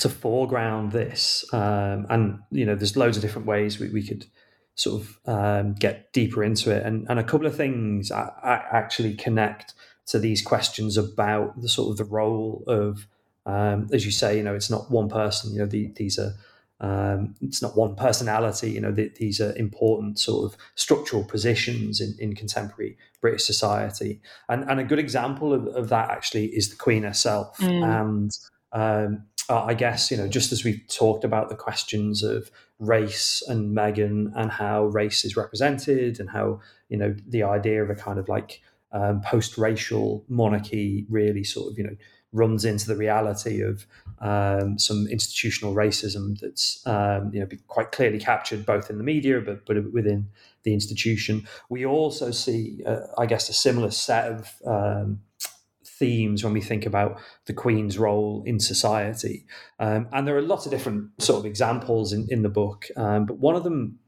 to 0.00 0.08
foreground 0.08 0.92
this. 0.92 1.44
Um, 1.52 2.06
and, 2.08 2.40
you 2.50 2.66
know, 2.66 2.74
there's 2.74 2.96
loads 2.96 3.16
of 3.16 3.22
different 3.22 3.46
ways 3.46 3.78
we, 3.78 3.88
we 3.90 4.02
could 4.02 4.26
sort 4.74 5.02
of 5.02 5.18
um, 5.26 5.74
get 5.74 6.12
deeper 6.12 6.42
into 6.42 6.74
it. 6.74 6.84
And, 6.84 7.06
and 7.08 7.18
a 7.18 7.24
couple 7.24 7.46
of 7.46 7.56
things 7.56 8.10
I, 8.10 8.30
I 8.42 8.54
actually 8.72 9.14
connect 9.14 9.74
to 10.06 10.18
these 10.18 10.42
questions 10.42 10.96
about 10.96 11.60
the 11.60 11.68
sort 11.68 11.90
of 11.90 11.96
the 11.98 12.04
role 12.04 12.64
of, 12.66 13.06
um, 13.46 13.88
as 13.92 14.04
you 14.04 14.10
say, 14.10 14.36
you 14.36 14.42
know, 14.42 14.54
it's 14.54 14.70
not 14.70 14.90
one 14.90 15.08
person, 15.08 15.52
you 15.52 15.58
know, 15.58 15.66
the, 15.66 15.92
these 15.96 16.18
are, 16.18 16.32
um, 16.80 17.34
it's 17.42 17.60
not 17.60 17.76
one 17.76 17.94
personality, 17.94 18.70
you 18.70 18.80
know, 18.80 18.90
the, 18.90 19.12
these 19.16 19.38
are 19.38 19.54
important 19.56 20.18
sort 20.18 20.50
of 20.50 20.58
structural 20.74 21.24
positions 21.24 22.00
in, 22.00 22.14
in 22.18 22.34
contemporary 22.34 22.96
British 23.20 23.44
society. 23.44 24.20
And, 24.48 24.64
and 24.70 24.80
a 24.80 24.84
good 24.84 24.98
example 24.98 25.52
of, 25.52 25.66
of 25.68 25.90
that 25.90 26.10
actually 26.10 26.46
is 26.46 26.70
the 26.70 26.76
Queen 26.76 27.02
herself. 27.02 27.58
Mm. 27.58 28.00
And 28.00 28.38
um, 28.72 29.24
uh, 29.48 29.64
I 29.64 29.74
guess, 29.74 30.10
you 30.10 30.16
know, 30.16 30.28
just 30.28 30.52
as 30.52 30.64
we've 30.64 30.86
talked 30.86 31.24
about 31.24 31.48
the 31.48 31.56
questions 31.56 32.22
of 32.22 32.50
race 32.78 33.42
and 33.48 33.76
Meghan 33.76 34.30
and 34.36 34.50
how 34.50 34.84
race 34.86 35.24
is 35.24 35.36
represented 35.36 36.20
and 36.20 36.30
how, 36.30 36.60
you 36.88 36.96
know, 36.96 37.14
the 37.26 37.42
idea 37.42 37.82
of 37.82 37.90
a 37.90 37.96
kind 37.96 38.18
of 38.18 38.28
like 38.28 38.62
um, 38.92 39.20
post 39.22 39.58
racial 39.58 40.24
monarchy 40.28 41.04
really 41.08 41.42
sort 41.42 41.72
of, 41.72 41.78
you 41.78 41.84
know, 41.84 41.96
runs 42.32 42.64
into 42.64 42.86
the 42.86 42.96
reality 42.96 43.60
of 43.60 43.86
um, 44.20 44.78
some 44.78 45.08
institutional 45.08 45.74
racism 45.74 46.38
that's 46.38 46.86
um, 46.86 47.30
you 47.32 47.40
know 47.40 47.48
quite 47.66 47.90
clearly 47.90 48.18
captured 48.18 48.64
both 48.64 48.88
in 48.88 48.98
the 48.98 49.04
media 49.04 49.40
but 49.40 49.66
but 49.66 49.92
within 49.92 50.28
the 50.62 50.72
institution. 50.74 51.46
We 51.68 51.86
also 51.86 52.30
see, 52.30 52.82
uh, 52.86 53.00
I 53.18 53.26
guess, 53.26 53.48
a 53.48 53.52
similar 53.52 53.90
set 53.90 54.30
of 54.30 54.54
um, 54.66 55.20
themes 56.00 56.42
when 56.42 56.52
we 56.52 56.60
think 56.60 56.86
about 56.86 57.20
the 57.44 57.52
Queen's 57.52 57.98
role 57.98 58.42
in 58.44 58.58
society. 58.58 59.46
Um, 59.78 60.08
and 60.12 60.26
there 60.26 60.36
are 60.36 60.42
lots 60.42 60.66
of 60.66 60.72
different 60.72 61.10
sort 61.22 61.38
of 61.38 61.46
examples 61.46 62.12
in, 62.12 62.26
in 62.30 62.42
the 62.42 62.48
book, 62.48 62.86
um, 62.96 63.26
but 63.26 63.38
one 63.38 63.54
of 63.54 63.62
them 63.62 64.00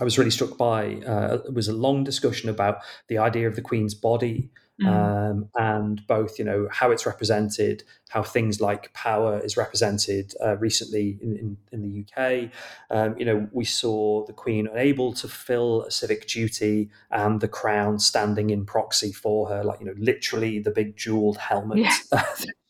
I 0.00 0.04
was 0.04 0.18
really 0.18 0.30
struck 0.30 0.58
by 0.58 0.94
uh, 1.06 1.38
was 1.52 1.68
a 1.68 1.72
long 1.72 2.02
discussion 2.02 2.50
about 2.50 2.78
the 3.08 3.18
idea 3.18 3.46
of 3.46 3.54
the 3.54 3.62
Queen's 3.62 3.94
body 3.94 4.50
Mm. 4.82 4.88
Um, 4.88 5.48
and 5.54 6.04
both, 6.08 6.36
you 6.36 6.44
know, 6.44 6.68
how 6.70 6.90
it's 6.90 7.06
represented, 7.06 7.84
how 8.08 8.24
things 8.24 8.60
like 8.60 8.92
power 8.92 9.38
is 9.38 9.56
represented 9.56 10.34
uh, 10.44 10.56
recently 10.56 11.16
in, 11.22 11.36
in, 11.36 11.56
in, 11.70 11.82
the 11.82 12.04
UK. 12.04 12.50
Um, 12.90 13.16
you 13.16 13.24
know, 13.24 13.48
we 13.52 13.64
saw 13.64 14.26
the 14.26 14.32
Queen 14.32 14.66
unable 14.66 15.12
to 15.14 15.28
fill 15.28 15.84
a 15.84 15.92
civic 15.92 16.26
duty 16.26 16.90
and 17.12 17.40
the 17.40 17.46
crown 17.46 18.00
standing 18.00 18.50
in 18.50 18.66
proxy 18.66 19.12
for 19.12 19.48
her, 19.48 19.62
like, 19.62 19.78
you 19.78 19.86
know, 19.86 19.94
literally 19.96 20.58
the 20.58 20.72
big 20.72 20.96
jeweled 20.96 21.36
helmet 21.36 21.78
yeah. 21.78 21.94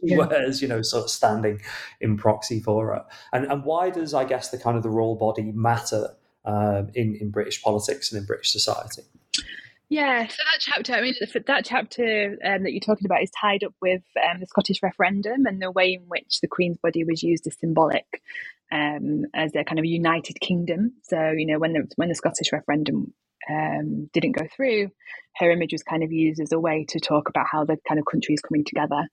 she 0.06 0.16
wears, 0.16 0.60
you 0.60 0.68
know, 0.68 0.82
sort 0.82 1.04
of 1.04 1.10
standing 1.10 1.60
in 2.02 2.18
proxy 2.18 2.60
for 2.60 2.88
her. 2.88 3.04
And, 3.32 3.46
and 3.46 3.64
why 3.64 3.88
does, 3.88 4.12
I 4.12 4.24
guess, 4.24 4.50
the 4.50 4.58
kind 4.58 4.76
of 4.76 4.82
the 4.82 4.90
royal 4.90 5.16
body 5.16 5.52
matter 5.52 6.10
um, 6.44 6.90
in, 6.94 7.16
in 7.16 7.30
British 7.30 7.62
politics 7.62 8.12
and 8.12 8.20
in 8.20 8.26
British 8.26 8.52
society? 8.52 9.04
Yeah, 9.90 10.26
so 10.26 10.36
that 10.36 10.60
chapter, 10.60 10.94
I 10.94 11.02
mean, 11.02 11.14
that 11.46 11.64
chapter 11.64 12.38
um, 12.44 12.62
that 12.62 12.72
you're 12.72 12.80
talking 12.80 13.06
about 13.06 13.22
is 13.22 13.30
tied 13.38 13.62
up 13.64 13.74
with 13.82 14.02
um, 14.22 14.40
the 14.40 14.46
Scottish 14.46 14.82
referendum 14.82 15.46
and 15.46 15.60
the 15.60 15.70
way 15.70 15.92
in 15.92 16.04
which 16.08 16.40
the 16.40 16.48
Queen's 16.48 16.78
body 16.78 17.04
was 17.04 17.22
used 17.22 17.46
as 17.46 17.58
symbolic 17.58 18.22
um, 18.72 19.24
as 19.34 19.54
a 19.54 19.64
kind 19.64 19.78
of 19.78 19.84
united 19.84 20.40
kingdom. 20.40 20.94
So, 21.02 21.32
you 21.36 21.46
know, 21.46 21.58
when 21.58 21.74
the 21.74 21.86
when 21.96 22.08
the 22.08 22.14
Scottish 22.14 22.52
referendum 22.52 23.12
um, 23.48 24.08
didn't 24.12 24.32
go 24.32 24.46
through, 24.56 24.90
her 25.36 25.50
image 25.50 25.72
was 25.72 25.82
kind 25.82 26.02
of 26.02 26.12
used 26.12 26.40
as 26.40 26.52
a 26.52 26.58
way 26.58 26.86
to 26.88 26.98
talk 26.98 27.28
about 27.28 27.46
how 27.50 27.64
the 27.64 27.76
kind 27.86 28.00
of 28.00 28.06
country 28.10 28.34
is 28.34 28.40
coming 28.40 28.64
together. 28.64 29.08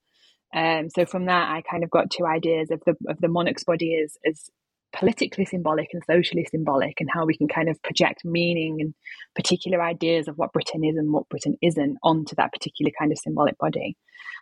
Um, 0.54 0.88
so 0.90 1.06
from 1.06 1.26
that, 1.26 1.50
I 1.50 1.62
kind 1.62 1.84
of 1.84 1.90
got 1.90 2.10
two 2.10 2.26
ideas 2.26 2.70
of 2.70 2.82
the 2.86 2.94
of 3.08 3.20
the 3.20 3.28
monarch's 3.28 3.64
body 3.64 4.00
as 4.02 4.16
as 4.26 4.50
politically 4.92 5.44
symbolic 5.44 5.88
and 5.92 6.02
socially 6.10 6.46
symbolic, 6.50 7.00
and 7.00 7.08
how 7.12 7.24
we 7.26 7.36
can 7.36 7.48
kind 7.48 7.68
of 7.68 7.82
project 7.82 8.22
meaning 8.24 8.78
and 8.80 8.94
particular 9.34 9.82
ideas 9.82 10.28
of 10.28 10.36
what 10.36 10.52
Britain 10.52 10.84
is 10.84 10.96
and 10.96 11.12
what 11.12 11.28
Britain 11.28 11.56
isn't 11.62 11.96
onto 12.02 12.34
that 12.36 12.52
particular 12.52 12.90
kind 12.98 13.12
of 13.12 13.18
symbolic 13.18 13.56
body. 13.58 13.96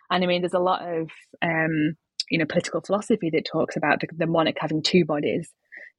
And 0.09 0.23
I 0.23 0.27
mean, 0.27 0.41
there's 0.41 0.53
a 0.53 0.59
lot 0.59 0.81
of 0.81 1.09
um, 1.41 1.95
you 2.29 2.37
know 2.37 2.45
political 2.45 2.81
philosophy 2.81 3.29
that 3.31 3.45
talks 3.51 3.75
about 3.75 4.01
the, 4.01 4.07
the 4.17 4.27
monarch 4.27 4.57
having 4.59 4.81
two 4.81 5.05
bodies. 5.05 5.49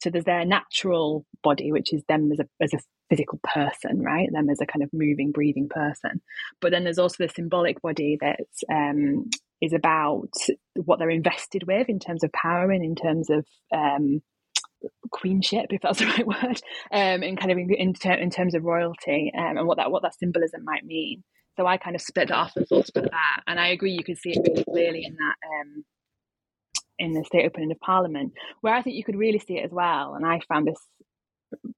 So 0.01 0.11
there's 0.11 0.25
their 0.25 0.45
natural 0.45 1.25
body, 1.45 1.71
which 1.71 1.93
is 1.93 2.03
them 2.09 2.31
as 2.33 2.41
a 2.41 2.49
as 2.63 2.75
a 2.75 2.79
physical 3.09 3.41
person, 3.45 4.01
right? 4.01 4.29
Them 4.33 4.49
as 4.51 4.61
a 4.61 4.67
kind 4.67 4.83
of 4.83 4.91
moving, 4.93 5.33
breathing 5.33 5.69
person. 5.69 6.21
But 6.61 6.73
then 6.73 6.85
there's 6.85 6.99
also 6.99 7.25
the 7.25 7.33
symbolic 7.33 7.81
body 7.83 8.19
that's 8.21 8.65
um, 8.73 9.29
is 9.61 9.73
about 9.73 10.33
what 10.75 10.99
they're 10.99 11.11
invested 11.11 11.65
with 11.67 11.89
in 11.89 12.01
terms 12.01 12.25
of 12.25 12.33
power 12.33 12.71
and 12.71 12.85
in 12.85 12.97
terms 12.97 13.31
of 13.31 13.47
um, 13.73 14.21
queenship, 15.11 15.67
if 15.71 15.83
that's 15.83 15.99
the 16.01 16.07
right 16.07 16.27
word, 16.27 16.61
um, 16.93 17.23
and 17.23 17.39
kind 17.39 17.53
of 17.53 17.59
in, 17.59 17.73
in, 17.75 17.95
ter- 17.95 18.13
in 18.13 18.31
terms 18.31 18.55
of 18.55 18.65
royalty 18.65 19.33
um, 19.37 19.59
and 19.59 19.67
what 19.67 19.79
that 19.79 19.91
what 19.91 20.03
that 20.03 20.19
symbolism 20.19 20.65
might 20.65 20.85
mean. 20.85 21.23
So 21.57 21.67
I 21.67 21.77
kind 21.77 21.95
of 21.95 22.01
split 22.01 22.31
it 22.31 22.35
off 22.35 22.53
and 22.57 22.67
thought 22.67 22.89
about 22.89 23.11
that, 23.11 23.43
and 23.47 23.61
I 23.61 23.69
agree. 23.69 23.93
You 23.93 24.05
could 24.05 24.19
see 24.19 24.31
it 24.31 24.41
really 24.47 24.65
clearly 24.65 25.05
in 25.05 25.17
that 25.17 25.37
um, 25.47 25.85
in 26.99 27.13
the 27.13 27.25
state 27.25 27.45
opening 27.45 27.71
of 27.71 27.81
Parliament, 27.81 28.33
where 28.61 28.75
I 28.75 28.83
think 28.83 28.97
you 28.97 29.05
could 29.05 29.17
really 29.17 29.39
see 29.39 29.59
it 29.59 29.65
as 29.65 29.73
well. 29.73 30.15
And 30.15 30.25
I 30.25 30.41
found 30.49 30.67
this 30.67 30.79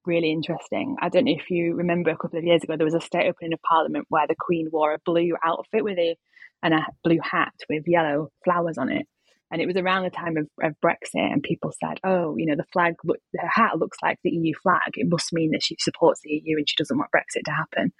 really 0.06 0.30
interesting. 0.30 0.96
I 1.00 1.08
don't 1.08 1.24
know 1.24 1.32
if 1.32 1.50
you 1.50 1.74
remember 1.74 2.10
a 2.10 2.16
couple 2.16 2.38
of 2.38 2.44
years 2.44 2.62
ago, 2.62 2.76
there 2.76 2.84
was 2.84 2.94
a 2.94 3.00
state 3.00 3.26
opening 3.28 3.52
of 3.52 3.60
Parliament 3.62 4.06
where 4.08 4.26
the 4.26 4.36
Queen 4.38 4.68
wore 4.70 4.94
a 4.94 4.98
blue 5.04 5.34
outfit 5.44 5.84
with 5.84 5.98
a 5.98 6.16
and 6.62 6.74
a 6.74 6.86
blue 7.02 7.18
hat 7.22 7.52
with 7.68 7.84
yellow 7.86 8.30
flowers 8.44 8.78
on 8.78 8.90
it. 8.90 9.06
And 9.50 9.60
it 9.60 9.66
was 9.66 9.76
around 9.76 10.04
the 10.04 10.10
time 10.10 10.36
of, 10.36 10.48
of 10.62 10.74
Brexit, 10.84 11.32
and 11.32 11.42
people 11.42 11.70
said, 11.80 12.00
"Oh, 12.02 12.34
you 12.36 12.46
know, 12.46 12.56
the 12.56 12.66
flag, 12.72 12.94
look, 13.04 13.18
her 13.38 13.48
hat 13.48 13.78
looks 13.78 13.98
like 14.02 14.18
the 14.24 14.30
EU 14.30 14.52
flag. 14.62 14.92
It 14.94 15.06
must 15.08 15.32
mean 15.32 15.50
that 15.52 15.62
she 15.62 15.76
supports 15.78 16.20
the 16.22 16.42
EU 16.42 16.56
and 16.56 16.68
she 16.68 16.76
doesn't 16.76 16.96
want 16.96 17.10
Brexit 17.14 17.44
to 17.44 17.52
happen." 17.52 17.92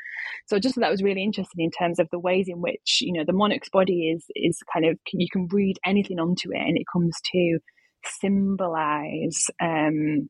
So, 0.47 0.59
just 0.59 0.75
that 0.77 0.91
was 0.91 1.03
really 1.03 1.23
interesting 1.23 1.65
in 1.65 1.71
terms 1.71 1.99
of 1.99 2.09
the 2.11 2.19
ways 2.19 2.47
in 2.49 2.61
which 2.61 2.99
you 3.01 3.13
know 3.13 3.25
the 3.27 3.33
monarch's 3.33 3.69
body 3.69 4.11
is 4.11 4.25
is 4.35 4.59
kind 4.73 4.87
of 4.87 4.99
you 5.13 5.29
can 5.31 5.47
read 5.53 5.77
anything 5.85 6.19
onto 6.19 6.51
it, 6.53 6.59
and 6.59 6.77
it 6.77 6.87
comes 6.93 7.15
to 7.33 7.59
symbolize 8.21 9.47
um, 9.61 10.29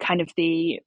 kind 0.00 0.20
of 0.20 0.30
the 0.36 0.80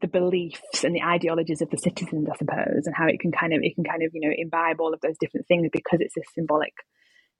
the 0.00 0.08
beliefs 0.08 0.84
and 0.84 0.94
the 0.94 1.02
ideologies 1.02 1.60
of 1.60 1.68
the 1.70 1.76
citizens, 1.76 2.26
I 2.32 2.36
suppose, 2.36 2.86
and 2.86 2.94
how 2.96 3.06
it 3.06 3.20
can 3.20 3.30
kind 3.30 3.52
of 3.52 3.60
it 3.62 3.74
can 3.74 3.84
kind 3.84 4.02
of 4.02 4.10
you 4.14 4.26
know 4.26 4.34
imbibe 4.36 4.80
all 4.80 4.94
of 4.94 5.00
those 5.00 5.18
different 5.20 5.46
things 5.46 5.68
because 5.72 6.00
it's 6.00 6.16
a 6.16 6.22
symbolic 6.34 6.72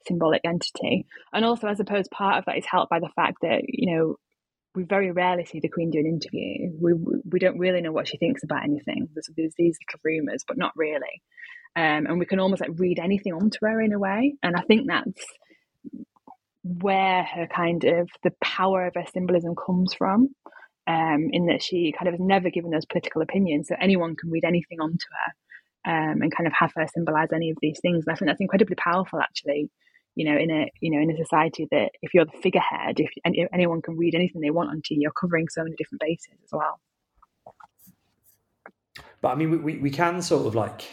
symbolic 0.07 0.43
entity. 0.45 1.07
And 1.33 1.45
also, 1.45 1.69
I 1.69 1.75
suppose 1.75 2.07
part 2.09 2.39
of 2.39 2.45
that 2.47 2.59
is 2.59 2.67
helped 2.67 2.91
by 2.91 3.01
the 3.01 3.11
fact 3.15 3.39
that 3.43 3.63
you 3.69 3.95
know 3.95 4.17
we 4.75 4.85
very 4.85 5.11
rarely 5.11 5.45
see 5.45 5.61
the 5.61 5.69
Queen 5.69 5.91
do 5.91 5.99
an 5.99 6.07
interview. 6.07 6.71
We 6.81 6.95
we 7.31 7.39
don't 7.39 7.59
really 7.59 7.81
know 7.81 7.93
what 7.93 8.09
she 8.09 8.17
thinks 8.17 8.43
about 8.43 8.65
anything. 8.65 9.09
There's, 9.15 9.29
there's 9.37 9.55
these 9.57 9.79
little 9.87 10.01
rumours, 10.05 10.45
but 10.47 10.59
not 10.59 10.73
really. 10.77 11.23
Um, 11.75 12.07
and 12.07 12.19
we 12.19 12.27
can 12.27 12.39
almost 12.41 12.61
like 12.61 12.79
read 12.79 12.99
anything 12.99 13.33
onto 13.33 13.59
her 13.63 13.81
in 13.81 13.93
a 13.93 13.99
way. 13.99 14.35
And 14.43 14.57
I 14.57 14.61
think 14.63 14.87
that's 14.87 15.25
where 16.63 17.25
her 17.25 17.47
kind 17.47 17.85
of 17.85 18.09
the 18.23 18.33
power 18.43 18.87
of 18.87 18.95
her 18.95 19.07
symbolism 19.13 19.55
comes 19.55 19.95
from 19.95 20.29
um, 20.87 21.29
in 21.33 21.47
that 21.47 21.63
she 21.63 21.93
kind 21.97 22.09
of 22.09 22.15
has 22.15 22.21
never 22.21 22.51
given 22.51 22.71
those 22.71 22.87
political 22.87 23.23
opinions, 23.23 23.69
so 23.69 23.77
anyone 23.81 24.17
can 24.17 24.31
read 24.31 24.45
anything 24.45 24.81
onto 24.81 25.07
her 25.11 25.91
um, 25.93 26.23
and 26.23 26.35
kind 26.35 26.47
of 26.47 26.53
have 26.53 26.73
her 26.77 26.87
symbolize 26.93 27.29
any 27.33 27.51
of 27.51 27.57
these 27.61 27.79
things. 27.81 28.05
And 28.07 28.15
I 28.15 28.17
think 28.17 28.29
that's 28.31 28.41
incredibly 28.41 28.77
powerful, 28.77 29.21
actually. 29.21 29.71
You 30.15 30.31
know, 30.31 30.39
in 30.39 30.51
a 30.51 30.71
you 30.81 30.91
know 30.91 31.01
in 31.01 31.11
a 31.11 31.17
society 31.17 31.67
that 31.71 31.91
if 32.03 32.13
you're 32.13 32.27
the 32.27 32.39
figurehead, 32.43 33.01
if, 33.01 33.11
if 33.25 33.49
anyone 33.53 33.81
can 33.81 33.97
read 33.97 34.15
anything 34.15 34.41
they 34.41 34.51
want 34.51 34.71
onto 34.71 34.95
you, 34.95 35.01
you're 35.03 35.13
covering 35.13 35.49
so 35.49 35.63
many 35.63 35.75
different 35.77 36.01
bases 36.01 36.35
as 36.45 36.51
well. 36.53 36.81
But 39.23 39.29
I 39.29 39.35
mean, 39.37 39.63
we, 39.63 39.79
we 39.79 39.91
can 39.91 40.21
sort 40.21 40.47
of 40.47 40.55
like 40.55 40.85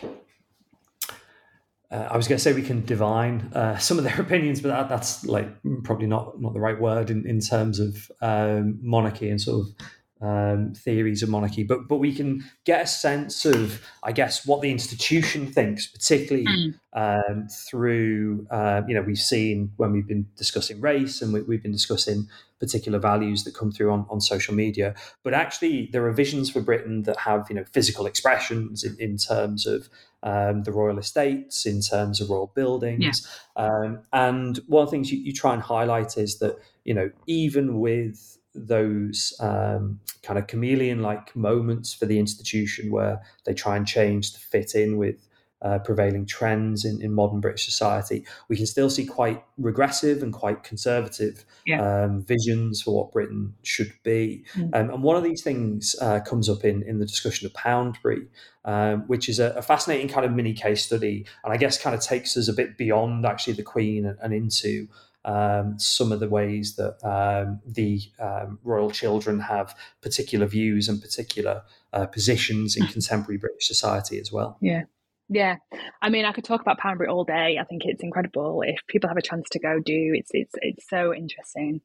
uh, 1.92 2.08
I 2.12 2.18
was 2.18 2.28
going 2.28 2.38
to 2.38 2.44
say 2.44 2.54
we 2.54 2.62
can 2.62 2.86
divine 2.86 3.52
uh, 3.54 3.78
some 3.78 3.98
of 3.98 4.04
their 4.04 4.16
opinions, 4.22 4.62
but 4.62 4.70
that, 4.70 4.90
that's 4.90 5.26
like 5.26 5.50
probably 5.84 6.08
not 6.08 6.40
not 6.40 6.54
the 6.54 6.60
right 6.60 6.80
word 6.80 7.10
in, 7.10 7.26
in 7.28 7.40
terms 7.40 7.80
of 7.80 8.12
um, 8.22 8.80
monarchy 8.82 9.30
and 9.30 9.42
sort 9.42 9.62
of 9.62 9.88
um, 10.22 10.74
theories 10.74 11.24
of 11.24 11.30
monarchy. 11.30 11.64
But 11.64 11.88
but 11.88 11.98
we 11.98 12.14
can 12.14 12.44
get 12.66 12.84
a 12.84 12.88
sense 12.88 13.46
of, 13.46 13.82
I 14.04 14.12
guess, 14.12 14.46
what 14.46 14.62
the 14.62 14.72
institution 14.72 15.48
thinks, 15.52 15.88
particularly 15.88 16.46
mm. 16.46 16.74
um, 16.94 17.48
through 17.48 18.48
uh, 18.52 18.82
you 18.88 18.96
know 18.96 19.02
we've 19.02 19.18
seen 19.18 19.72
when 19.78 19.92
we've 19.92 20.08
been 20.08 20.28
discussing 20.36 20.82
race 20.82 21.22
and 21.22 21.34
we, 21.34 21.42
we've 21.42 21.64
been 21.64 21.72
discussing 21.72 22.28
particular 22.60 23.00
values 23.00 23.46
that 23.46 23.56
come 23.56 23.72
through 23.72 23.92
on, 23.92 24.06
on 24.10 24.20
social 24.20 24.54
media. 24.54 24.94
But 25.24 25.34
actually, 25.34 25.90
there 25.92 26.06
are 26.06 26.12
visions 26.12 26.50
for 26.50 26.60
Britain 26.60 27.04
that 27.04 27.18
have 27.22 27.48
you 27.50 27.56
know 27.56 27.64
physical 27.72 28.06
expressions 28.06 28.84
in, 28.84 28.98
in 29.00 29.18
terms 29.18 29.66
of 29.66 29.90
um, 30.22 30.64
the 30.64 30.72
royal 30.72 31.00
estates, 31.00 31.66
in 31.66 31.82
terms 31.82 32.20
of 32.20 32.30
royal 32.30 32.52
buildings. 32.54 33.28
Yeah. 33.56 33.66
Um, 33.66 34.00
and 34.12 34.60
one 34.68 34.84
of 34.84 34.90
the 34.90 34.92
things 34.92 35.12
you, 35.12 35.20
you, 35.20 35.34
try 35.34 35.54
and 35.54 35.62
highlight 35.62 36.18
is 36.18 36.40
that 36.40 36.58
you 36.84 36.94
know 36.94 37.10
even 37.26 37.80
with 37.80 38.38
those 38.56 39.34
um, 39.40 40.00
kind 40.24 40.40
of 40.40 40.48
chameleon 40.48 41.02
like 41.02 41.36
moments 41.36 41.94
for 41.94 42.06
the 42.06 42.20
institution 42.20 42.92
where 42.92 43.22
they 43.46 43.54
try 43.54 43.78
and 43.78 43.88
change 43.88 44.34
to 44.34 44.40
fit 44.40 44.76
in 44.76 44.98
with 44.98 45.28
uh, 45.62 45.80
prevailing 45.80 46.26
trends 46.26 46.86
in, 46.86 47.02
in 47.02 47.14
modern 47.14 47.42
British 47.42 47.66
society, 47.66 48.26
we 48.48 48.56
can 48.56 48.66
still 48.66 48.90
see 48.90 49.06
quite 49.06 49.44
regressive 49.58 50.24
and 50.24 50.34
quite 50.34 50.64
conservative 50.64 51.44
yeah. 51.66 52.04
um, 52.04 52.24
visions 52.24 52.82
for 52.82 52.96
what 52.96 53.12
Britain 53.12 53.54
should 53.64 53.92
be. 54.04 54.46
Mm. 54.56 54.74
Um, 54.74 54.90
and 54.90 55.04
one 55.04 55.18
of 55.18 55.24
these 55.24 55.42
things 55.42 55.96
uh, 56.02 56.22
comes 56.22 56.48
up 56.50 56.64
in, 56.64 56.84
in 56.84 57.00
the 57.00 57.06
discussion 57.06 57.46
of 57.46 57.54
Poundbury, 57.54 58.28
um, 58.64 59.02
which 59.08 59.28
is 59.28 59.40
a, 59.40 59.52
a, 59.52 59.62
fascinating 59.62 60.08
kind 60.08 60.26
of 60.26 60.32
mini 60.32 60.54
case 60.54 60.86
study, 60.86 61.26
and 61.44 61.54
I 61.54 61.58
guess 61.58 61.82
kind 61.82 61.96
of 61.96 62.02
takes 62.02 62.38
us 62.38 62.48
a 62.48 62.54
bit 62.54 62.78
beyond 62.78 63.26
actually 63.26 63.54
the 63.54 63.64
Queen 63.64 64.06
and, 64.06 64.18
and 64.22 64.34
into. 64.34 64.88
Um, 65.26 65.78
some 65.78 66.14
of 66.14 66.22
the 66.22 66.30
ways 66.30 66.78
that 66.78 66.98
um, 67.06 67.60
the 67.66 68.02
um, 68.20 68.58
royal 68.64 68.90
children 68.90 69.42
have 69.42 69.76
particular 70.02 70.46
views 70.46 70.88
and 70.88 71.02
particular 71.02 71.64
uh, 71.92 72.06
positions 72.06 72.78
in 72.78 72.88
contemporary 72.96 73.38
British 73.38 73.68
society 73.68 74.18
as 74.20 74.32
well. 74.32 74.58
Yeah. 74.62 74.84
Yeah, 75.32 75.58
I 76.02 76.10
mean, 76.10 76.26
I 76.26 76.32
could 76.32 76.44
talk 76.44 76.60
about 76.60 76.80
Poundbury 76.80 77.08
all 77.08 77.24
day. 77.24 77.60
I 77.62 77.64
think 77.64 77.86
it's 77.86 78.02
incredible. 78.02 78.64
If 78.66 78.80
people 78.88 79.10
have 79.10 79.18
a 79.18 79.22
chance 79.22 79.48
to 79.52 79.60
go, 79.60 79.80
do 79.80 80.14
it's 80.16 80.32
it's 80.34 80.56
it's 80.56 80.90
so 80.90 81.14
interesting 81.14 81.82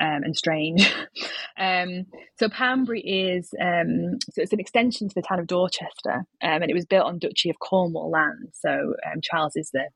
um, 0.00 0.22
and 0.22 0.36
strange. 0.36 0.94
um, 1.58 2.06
so 2.38 2.48
Poundbury 2.48 3.00
is 3.00 3.52
um, 3.60 4.18
so 4.30 4.42
it's 4.42 4.52
an 4.52 4.60
extension 4.60 5.08
to 5.08 5.14
the 5.14 5.22
town 5.22 5.40
of 5.40 5.48
Dorchester, 5.48 6.24
um, 6.40 6.62
and 6.62 6.70
it 6.70 6.74
was 6.74 6.86
built 6.86 7.06
on 7.06 7.18
Duchy 7.18 7.50
of 7.50 7.58
Cornwall 7.58 8.10
land. 8.10 8.50
So 8.52 8.94
um, 9.06 9.20
Charles 9.22 9.56
is 9.56 9.70
the 9.72 9.88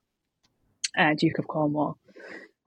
uh, 0.98 1.14
Duke 1.16 1.38
of 1.38 1.46
Cornwall, 1.46 1.98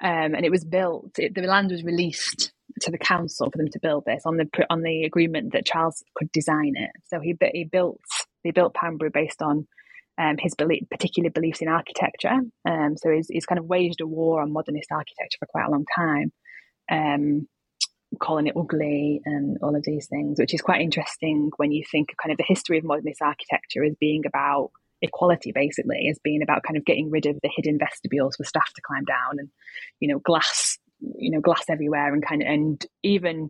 um, 0.02 0.36
and 0.36 0.46
it 0.46 0.52
was 0.52 0.66
built. 0.66 1.12
It, 1.18 1.36
the 1.36 1.42
land 1.42 1.72
was 1.72 1.84
released 1.84 2.52
to 2.82 2.92
the 2.92 2.98
council 2.98 3.50
for 3.52 3.58
them 3.58 3.70
to 3.72 3.80
build 3.82 4.04
this 4.06 4.24
on 4.26 4.38
the 4.38 4.48
on 4.70 4.82
the 4.82 5.04
agreement 5.04 5.54
that 5.54 5.66
Charles 5.66 6.04
could 6.16 6.32
design 6.32 6.74
it. 6.76 6.92
So 7.08 7.20
he 7.20 7.36
he 7.54 7.66
built 7.66 8.02
they 8.44 8.52
built 8.52 8.74
Poundbury 8.74 9.12
based 9.14 9.42
on 9.42 9.68
um, 10.18 10.38
his 10.40 10.56
belief, 10.56 10.84
particular 10.90 11.30
beliefs 11.30 11.62
in 11.62 11.68
architecture. 11.68 12.40
Um, 12.68 12.96
so 12.98 13.12
he's, 13.12 13.28
he's 13.28 13.46
kind 13.46 13.60
of 13.60 13.66
waged 13.66 14.02
a 14.02 14.08
war 14.08 14.42
on 14.42 14.52
modernist 14.52 14.92
architecture 14.92 15.38
for 15.40 15.48
quite 15.48 15.66
a 15.66 15.72
long 15.72 15.86
time, 15.96 16.32
um, 16.92 17.48
calling 18.20 18.48
it 18.48 18.58
ugly 18.58 19.22
and 19.26 19.58
all 19.62 19.76
of 19.76 19.84
these 19.84 20.08
things, 20.08 20.40
which 20.40 20.54
is 20.54 20.62
quite 20.62 20.82
interesting 20.82 21.50
when 21.58 21.72
you 21.72 21.84
think 21.90 22.12
of 22.12 22.18
kind 22.18 22.32
of 22.32 22.38
the 22.38 22.46
history 22.48 22.78
of 22.78 22.84
modernist 22.84 23.22
architecture 23.22 23.84
as 23.84 23.96
being 24.00 24.24
about 24.26 24.72
equality, 25.02 25.52
basically, 25.52 26.08
as 26.10 26.20
being 26.24 26.42
about 26.42 26.64
kind 26.64 26.78
of 26.78 26.86
getting 26.86 27.10
rid 27.10 27.26
of 27.26 27.38
the 27.42 27.50
hidden 27.56 27.78
vestibules 27.78 28.36
for 28.36 28.44
staff 28.44 28.72
to 28.76 28.82
climb 28.82 29.06
down 29.06 29.40
and, 29.40 29.50
you 30.00 30.08
know, 30.08 30.20
glass, 30.20 30.78
you 31.18 31.32
know, 31.32 31.42
glass 31.42 31.66
everywhere 31.70 32.14
and 32.14 32.26
kind 32.26 32.42
of, 32.42 32.48
and 32.48 32.86
even 33.04 33.50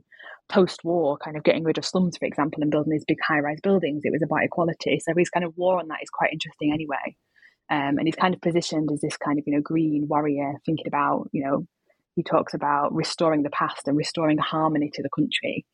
post-war 0.49 1.17
kind 1.17 1.37
of 1.37 1.43
getting 1.43 1.63
rid 1.63 1.77
of 1.77 1.85
slums 1.85 2.17
for 2.17 2.25
example 2.25 2.61
and 2.61 2.71
building 2.71 2.91
these 2.91 3.05
big 3.05 3.17
high-rise 3.25 3.61
buildings 3.63 4.01
it 4.03 4.11
was 4.11 4.21
about 4.21 4.43
equality. 4.43 4.99
So 4.99 5.13
his 5.15 5.29
kind 5.29 5.45
of 5.45 5.55
war 5.55 5.79
on 5.79 5.87
that 5.87 6.03
is 6.03 6.09
quite 6.09 6.33
interesting 6.33 6.73
anyway. 6.73 7.15
Um, 7.69 7.97
and 7.97 8.05
he's 8.05 8.15
kind 8.15 8.33
of 8.35 8.41
positioned 8.41 8.91
as 8.91 8.99
this 8.99 9.15
kind 9.15 9.39
of 9.39 9.45
you 9.47 9.53
know 9.55 9.61
green 9.61 10.07
warrior 10.09 10.55
thinking 10.65 10.87
about 10.87 11.29
you 11.31 11.43
know 11.43 11.65
he 12.15 12.23
talks 12.23 12.53
about 12.53 12.93
restoring 12.93 13.43
the 13.43 13.49
past 13.49 13.87
and 13.87 13.95
restoring 13.95 14.37
harmony 14.37 14.91
to 14.93 15.01
the 15.01 15.09
country. 15.15 15.65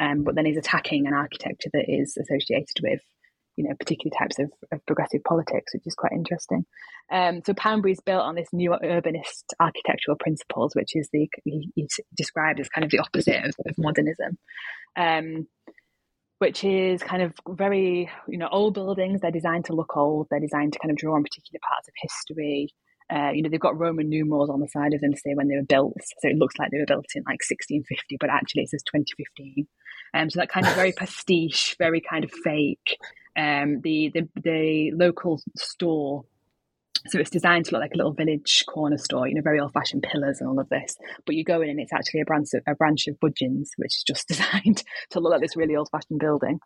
Um, 0.00 0.24
but 0.24 0.34
then 0.34 0.46
he's 0.46 0.56
attacking 0.56 1.06
an 1.06 1.14
architecture 1.14 1.68
that 1.72 1.84
is 1.86 2.16
associated 2.16 2.76
with 2.82 3.00
you 3.56 3.68
know 3.68 3.74
particular 3.78 4.14
types 4.16 4.38
of, 4.38 4.50
of 4.72 4.84
progressive 4.86 5.22
politics, 5.24 5.72
which 5.74 5.86
is 5.86 5.94
quite 5.94 6.12
interesting. 6.12 6.64
Um, 7.10 7.42
so 7.44 7.54
Poundbury 7.54 7.92
is 7.92 8.00
built 8.00 8.22
on 8.22 8.34
this 8.34 8.48
new 8.52 8.70
urbanist 8.70 9.44
architectural 9.60 10.16
principles, 10.18 10.74
which 10.74 10.94
is 10.94 11.08
the 11.12 11.28
he, 11.44 11.70
he 11.74 11.88
described 12.16 12.60
as 12.60 12.68
kind 12.68 12.84
of 12.84 12.90
the 12.90 12.98
opposite 12.98 13.44
of, 13.44 13.54
of 13.66 13.74
modernism. 13.78 14.38
Um, 14.96 15.46
which 16.38 16.64
is 16.64 17.02
kind 17.02 17.22
of 17.22 17.32
very, 17.48 18.10
you 18.28 18.36
know, 18.36 18.48
old 18.50 18.74
buildings. 18.74 19.20
They're 19.20 19.30
designed 19.30 19.66
to 19.66 19.72
look 19.72 19.96
old. 19.96 20.26
They're 20.30 20.40
designed 20.40 20.72
to 20.74 20.78
kind 20.78 20.90
of 20.90 20.98
draw 20.98 21.14
on 21.14 21.22
particular 21.22 21.60
parts 21.66 21.88
of 21.88 21.94
history. 21.96 22.74
Uh, 23.10 23.30
you 23.32 23.42
know, 23.42 23.48
they've 23.48 23.60
got 23.60 23.78
Roman 23.78 24.08
numerals 24.08 24.50
on 24.50 24.60
the 24.60 24.68
side 24.68 24.94
of 24.94 25.00
them 25.00 25.12
to 25.12 25.18
say 25.18 25.34
when 25.34 25.48
they 25.48 25.56
were 25.56 25.62
built. 25.62 25.96
So 26.20 26.28
it 26.28 26.36
looks 26.36 26.56
like 26.58 26.70
they 26.70 26.78
were 26.78 26.86
built 26.86 27.06
in 27.14 27.22
like 27.22 27.40
1650, 27.48 28.16
but 28.18 28.30
actually 28.30 28.62
it 28.62 28.70
says 28.70 28.82
2015. 28.82 29.66
Um, 30.14 30.30
so 30.30 30.40
that 30.40 30.48
kind 30.48 30.66
of 30.66 30.74
very 30.74 30.92
pastiche, 30.98 31.76
very 31.78 32.00
kind 32.00 32.24
of 32.24 32.30
fake. 32.30 32.98
Um, 33.36 33.80
the, 33.82 34.10
the 34.14 34.28
the 34.40 34.92
local 34.94 35.40
store 35.56 36.24
so 37.06 37.18
it's 37.18 37.30
designed 37.30 37.66
to 37.66 37.72
look 37.72 37.82
like 37.82 37.94
a 37.94 37.98
little 37.98 38.14
village 38.14 38.64
corner 38.66 38.96
store, 38.96 39.28
you 39.28 39.34
know, 39.34 39.42
very 39.42 39.60
old 39.60 39.72
fashioned 39.74 40.02
pillars 40.02 40.40
and 40.40 40.48
all 40.48 40.58
of 40.58 40.68
this. 40.70 40.96
But 41.26 41.34
you 41.34 41.44
go 41.44 41.60
in 41.60 41.68
and 41.68 41.78
it's 41.78 41.92
actually 41.92 42.22
a 42.22 42.24
branch 42.24 42.48
of, 42.54 42.62
a 42.66 42.74
branch 42.74 43.08
of 43.08 43.20
Budgens, 43.20 43.68
which 43.76 43.96
is 43.96 44.04
just 44.06 44.28
designed 44.28 44.82
to 45.10 45.20
look 45.20 45.32
like 45.32 45.42
this 45.42 45.56
really 45.56 45.76
old 45.76 45.90
fashioned 45.90 46.20
building. 46.20 46.60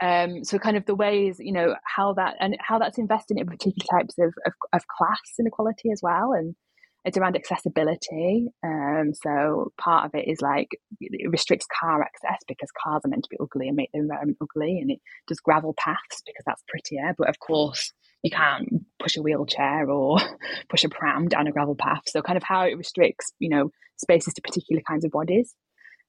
Um, 0.00 0.44
so 0.44 0.58
kind 0.58 0.76
of 0.76 0.86
the 0.86 0.94
ways, 0.94 1.36
you 1.40 1.52
know, 1.52 1.74
how 1.84 2.12
that 2.14 2.36
and 2.40 2.56
how 2.60 2.78
that's 2.78 2.98
invested 2.98 3.38
in 3.38 3.46
particular 3.46 4.00
types 4.00 4.14
of, 4.18 4.32
of, 4.46 4.52
of 4.72 4.86
class 4.86 5.20
inequality 5.38 5.90
as 5.92 6.00
well. 6.02 6.32
And 6.32 6.54
it's 7.04 7.18
around 7.18 7.36
accessibility. 7.36 8.46
Um, 8.64 9.12
so 9.12 9.72
part 9.78 10.06
of 10.06 10.14
it 10.14 10.28
is 10.28 10.40
like 10.40 10.68
it 11.00 11.30
restricts 11.30 11.66
car 11.80 12.02
access 12.02 12.38
because 12.46 12.70
cars 12.82 13.02
are 13.04 13.08
meant 13.08 13.24
to 13.24 13.30
be 13.30 13.38
ugly 13.40 13.68
and 13.68 13.76
make 13.76 13.90
the 13.92 14.00
environment 14.00 14.38
ugly, 14.40 14.78
and 14.78 14.90
it 14.90 15.00
does 15.26 15.40
gravel 15.40 15.74
paths 15.76 16.22
because 16.24 16.44
that's 16.46 16.62
prettier. 16.68 17.14
But 17.18 17.28
of 17.28 17.38
course, 17.40 17.92
you 18.22 18.30
can't 18.30 18.68
push 19.00 19.16
a 19.16 19.22
wheelchair 19.22 19.90
or 19.90 20.18
push 20.68 20.84
a 20.84 20.88
pram 20.88 21.28
down 21.28 21.48
a 21.48 21.52
gravel 21.52 21.74
path. 21.74 22.02
So 22.06 22.22
kind 22.22 22.36
of 22.36 22.44
how 22.44 22.64
it 22.66 22.78
restricts, 22.78 23.32
you 23.38 23.48
know, 23.48 23.70
spaces 23.96 24.34
to 24.34 24.42
particular 24.42 24.82
kinds 24.86 25.04
of 25.04 25.10
bodies. 25.10 25.54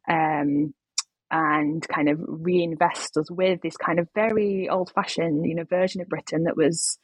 Um, 0.09 0.73
and 1.31 1.87
kind 1.87 2.09
of 2.09 2.19
reinvest 2.21 3.17
us 3.17 3.31
with 3.31 3.59
this 3.63 3.75
kind 3.75 3.97
of 3.97 4.07
very 4.13 4.69
old-fashioned, 4.69 5.47
you 5.47 5.55
know, 5.55 5.63
version 5.63 5.99
of 5.99 6.07
Britain 6.07 6.43
that 6.43 6.55
was 6.55 6.99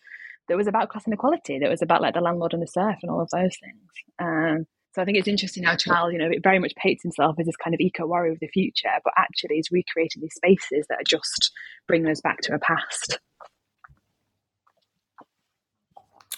that 0.50 0.58
was 0.58 0.68
about 0.68 0.90
class 0.90 1.08
inequality, 1.08 1.60
that 1.60 1.70
was 1.70 1.82
about 1.82 2.02
like 2.02 2.16
the 2.16 2.22
landlord 2.22 2.54
and 2.54 2.62
the 2.62 2.68
serf 2.68 2.98
and 3.02 3.10
all 3.10 3.22
of 3.22 3.30
those 3.32 3.56
things. 3.62 3.90
Um, 4.20 4.66
so 4.94 5.02
I 5.02 5.06
think 5.06 5.18
it's 5.18 5.28
interesting 5.28 5.64
how 5.64 5.76
Charles, 5.76 6.12
you 6.12 6.18
know, 6.18 6.30
it 6.30 6.42
very 6.44 6.58
much 6.58 6.74
paints 6.76 7.04
himself 7.04 7.36
as 7.40 7.46
this 7.46 7.56
kind 7.56 7.76
of 7.76 7.80
eco 7.80 8.08
warrior 8.08 8.32
of 8.32 8.40
the 8.42 8.48
future, 8.48 8.90
but 9.04 9.14
actually 9.16 9.60
is 9.60 9.70
recreating 9.72 10.22
these 10.22 10.34
spaces 10.36 10.88
that 10.90 10.96
are 10.96 11.08
just 11.08 11.52
bringing 11.88 12.10
us 12.10 12.20
back 12.22 12.42
to 12.42 12.56
a 12.56 12.60
past. 12.60 13.20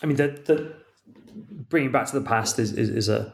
I 0.03 0.05
mean, 0.05 0.17
the, 0.17 0.27
the 0.45 0.75
bringing 1.69 1.91
back 1.91 2.07
to 2.07 2.19
the 2.19 2.25
past 2.25 2.59
is, 2.59 2.73
is, 2.73 2.89
is 2.89 3.07
a 3.07 3.31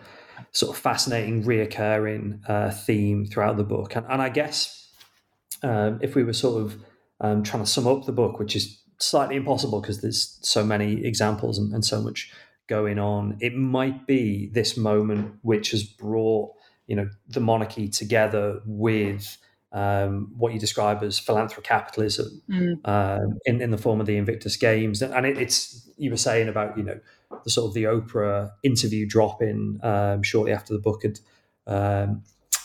sort 0.51 0.75
of 0.75 0.81
fascinating, 0.81 1.43
reoccurring 1.43 2.47
uh, 2.47 2.69
theme 2.69 3.25
throughout 3.25 3.57
the 3.57 3.63
book. 3.63 3.95
And, 3.95 4.05
and 4.07 4.21
I 4.21 4.29
guess 4.29 4.91
um, 5.63 5.97
if 6.03 6.13
we 6.13 6.23
were 6.23 6.33
sort 6.33 6.61
of 6.61 6.77
um, 7.21 7.41
trying 7.41 7.63
to 7.63 7.69
sum 7.69 7.87
up 7.87 8.05
the 8.05 8.11
book, 8.11 8.37
which 8.37 8.55
is 8.55 8.83
slightly 8.99 9.35
impossible 9.35 9.81
because 9.81 10.01
there's 10.01 10.39
so 10.41 10.63
many 10.63 11.05
examples 11.05 11.57
and, 11.57 11.73
and 11.73 11.85
so 11.85 12.01
much 12.01 12.31
going 12.67 12.99
on, 12.99 13.37
it 13.39 13.55
might 13.55 14.05
be 14.07 14.49
this 14.53 14.75
moment 14.77 15.35
which 15.41 15.71
has 15.71 15.83
brought 15.83 16.51
you 16.87 16.95
know 16.95 17.09
the 17.27 17.39
monarchy 17.39 17.87
together 17.87 18.61
with 18.65 19.37
um, 19.71 20.31
what 20.37 20.53
you 20.53 20.59
describe 20.59 21.03
as 21.03 21.19
philanthrocapitalism 21.19 22.41
mm. 22.49 22.77
um, 22.85 23.37
in, 23.45 23.61
in 23.61 23.71
the 23.71 23.77
form 23.77 23.99
of 23.99 24.07
the 24.07 24.17
Invictus 24.17 24.55
Games. 24.55 25.01
And 25.01 25.25
it, 25.25 25.37
it's, 25.37 25.89
you 25.97 26.09
were 26.09 26.17
saying 26.17 26.47
about, 26.47 26.77
you 26.77 26.83
know, 26.83 26.99
the 27.43 27.49
sort 27.49 27.67
of 27.67 27.73
the 27.73 27.83
Oprah 27.83 28.51
interview 28.63 29.05
drop 29.05 29.41
in 29.41 29.79
um, 29.83 30.23
shortly 30.23 30.53
after 30.53 30.73
the 30.73 30.79
book 30.79 31.03
had 31.03 31.19
um, 31.67 32.23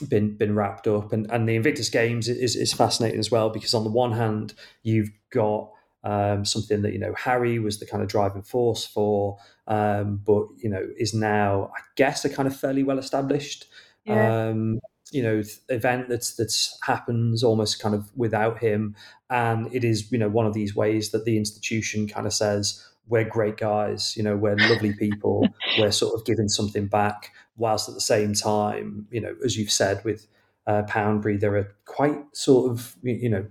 been 0.09 0.37
been 0.37 0.55
wrapped 0.55 0.87
up. 0.87 1.13
And, 1.13 1.31
and 1.31 1.49
the 1.49 1.57
Invictus 1.57 1.89
Games 1.89 2.29
is, 2.29 2.55
is 2.55 2.73
fascinating 2.73 3.19
as 3.19 3.31
well, 3.31 3.51
because 3.51 3.75
on 3.75 3.85
the 3.85 3.91
one 3.91 4.13
hand, 4.13 4.55
you've 4.83 5.11
got 5.31 5.71
um, 6.05 6.45
something 6.45 6.83
that, 6.83 6.93
you 6.93 6.99
know, 6.99 7.15
Harry 7.17 7.59
was 7.59 7.79
the 7.79 7.87
kind 7.87 8.03
of 8.03 8.09
driving 8.09 8.43
force 8.43 8.85
for, 8.85 9.39
um, 9.67 10.21
but, 10.25 10.47
you 10.59 10.69
know, 10.69 10.89
is 10.97 11.15
now, 11.15 11.71
I 11.77 11.81
guess, 11.97 12.25
a 12.25 12.29
kind 12.29 12.47
of 12.47 12.57
fairly 12.57 12.83
well 12.83 12.99
established 12.99 13.67
yeah. 14.05 14.49
um, 14.49 14.81
you 15.11 15.23
know 15.23 15.43
event 15.69 16.09
that's 16.09 16.35
that's 16.35 16.79
happens 16.83 17.43
almost 17.43 17.81
kind 17.81 17.95
of 17.95 18.11
without 18.17 18.59
him 18.59 18.97
and 19.31 19.73
it 19.75 19.85
is 19.85 20.11
you 20.11 20.19
know 20.19 20.29
one 20.29 20.47
of 20.47 20.55
these 20.55 20.75
ways 20.75 21.11
that 21.11 21.25
the 21.25 21.37
institution 21.37 22.09
kind 22.09 22.27
of 22.27 22.33
says 22.33 22.85
we're 23.09 23.25
great 23.25 23.57
guys 23.57 24.17
you 24.17 24.23
know 24.23 24.37
we're 24.37 24.57
lovely 24.57 24.93
people 24.95 25.47
we're 25.79 25.91
sort 25.91 26.15
of 26.15 26.25
giving 26.25 26.49
something 26.49 26.87
back 26.87 27.33
whilst 27.57 27.89
at 27.89 27.95
the 27.95 28.01
same 28.01 28.33
time 28.33 29.07
you 29.11 29.21
know 29.21 29.35
as 29.45 29.57
you've 29.57 29.71
said 29.71 30.03
with 30.05 30.27
uh, 30.67 30.83
Poundbury 30.85 31.37
there 31.37 31.57
are 31.57 31.75
quite 31.85 32.19
sort 32.33 32.71
of 32.71 32.97
you 33.03 33.29
know 33.29 33.47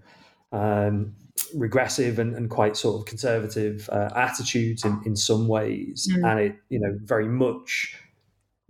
um, 0.54 1.14
regressive 1.56 2.20
and, 2.20 2.36
and, 2.36 2.50
quite 2.50 2.78
sort 2.78 3.00
of 3.00 3.06
conservative 3.06 3.90
uh, 3.92 4.10
attitudes 4.16 4.86
in, 4.86 5.02
in 5.06 5.16
some 5.16 5.48
ways 5.48 6.08
mm. 6.12 6.30
and 6.30 6.40
it 6.40 6.56
you 6.70 6.80
know 6.80 6.98
very 7.04 7.28
much 7.28 7.96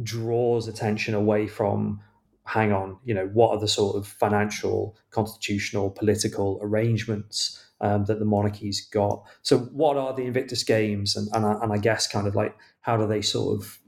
draws 0.04 0.68
attention 0.68 1.14
away 1.14 1.48
from 1.48 2.00
hang 2.46 2.74
on, 2.74 2.98
you 3.06 3.14
know, 3.14 3.28
what 3.28 3.52
are 3.52 3.60
the 3.60 3.68
sort 3.68 3.96
of 3.96 4.06
financial, 4.06 4.98
constitutional, 5.12 5.90
political 5.90 6.60
arrangements 6.62 7.64
um, 7.80 8.06
that 8.06 8.20
the 8.20 8.26
monarchy's 8.26 8.82
got? 8.88 9.24
So, 9.42 9.60
what 9.60 9.98
are 9.98 10.14
the 10.14 10.26
Invictus 10.26 10.64
Games, 10.64 11.16
and 11.16 11.30
and 11.34 11.46
and 11.46 11.72
I 11.72 11.78
guess 11.78 12.08
kind 12.08 12.28
of 12.28 12.36
like 12.36 12.56
how 12.82 12.98
do 12.98 13.08
they 13.08 13.22
sort 13.22 13.58
of 13.58 13.80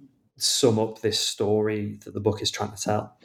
sum 0.43 0.79
up 0.79 1.01
this 1.01 1.19
story 1.19 1.99
that 2.05 2.13
the 2.13 2.19
book 2.19 2.41
is 2.41 2.51
trying 2.51 2.71
to 2.71 2.81
tell? 2.81 3.17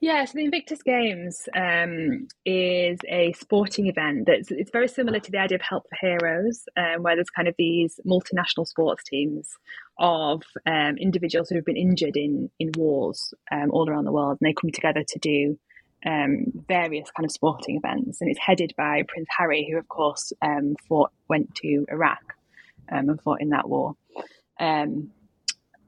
Yeah, 0.00 0.24
so 0.24 0.32
the 0.34 0.44
Invictus 0.44 0.82
Games 0.82 1.48
um, 1.56 2.28
is 2.44 2.98
a 3.08 3.32
sporting 3.32 3.86
event 3.86 4.26
that's 4.26 4.50
it's 4.50 4.70
very 4.70 4.88
similar 4.88 5.20
to 5.20 5.30
the 5.30 5.38
idea 5.38 5.56
of 5.56 5.62
Help 5.62 5.84
for 5.88 5.96
Heroes, 6.06 6.64
um, 6.76 7.02
where 7.02 7.14
there's 7.14 7.30
kind 7.30 7.48
of 7.48 7.54
these 7.56 7.98
multinational 8.06 8.66
sports 8.66 9.04
teams 9.04 9.56
of 9.98 10.42
um, 10.66 10.96
individuals 10.98 11.48
who 11.48 11.56
have 11.56 11.64
been 11.64 11.76
injured 11.76 12.16
in 12.16 12.50
in 12.58 12.70
wars 12.76 13.32
um, 13.50 13.70
all 13.70 13.88
around 13.88 14.04
the 14.04 14.12
world, 14.12 14.38
and 14.40 14.48
they 14.48 14.54
come 14.54 14.70
together 14.70 15.02
to 15.08 15.18
do 15.18 15.58
um, 16.04 16.44
various 16.68 17.10
kind 17.16 17.24
of 17.24 17.32
sporting 17.32 17.76
events, 17.76 18.20
and 18.20 18.30
it's 18.30 18.40
headed 18.40 18.74
by 18.76 19.02
Prince 19.08 19.28
Harry, 19.38 19.66
who 19.70 19.78
of 19.78 19.88
course 19.88 20.32
um, 20.42 20.76
fought 20.88 21.10
went 21.28 21.54
to 21.56 21.86
Iraq 21.88 22.34
and 22.88 23.20
fought 23.22 23.40
in 23.40 23.48
that 23.50 23.68
war. 23.68 23.94
Um, 24.60 25.10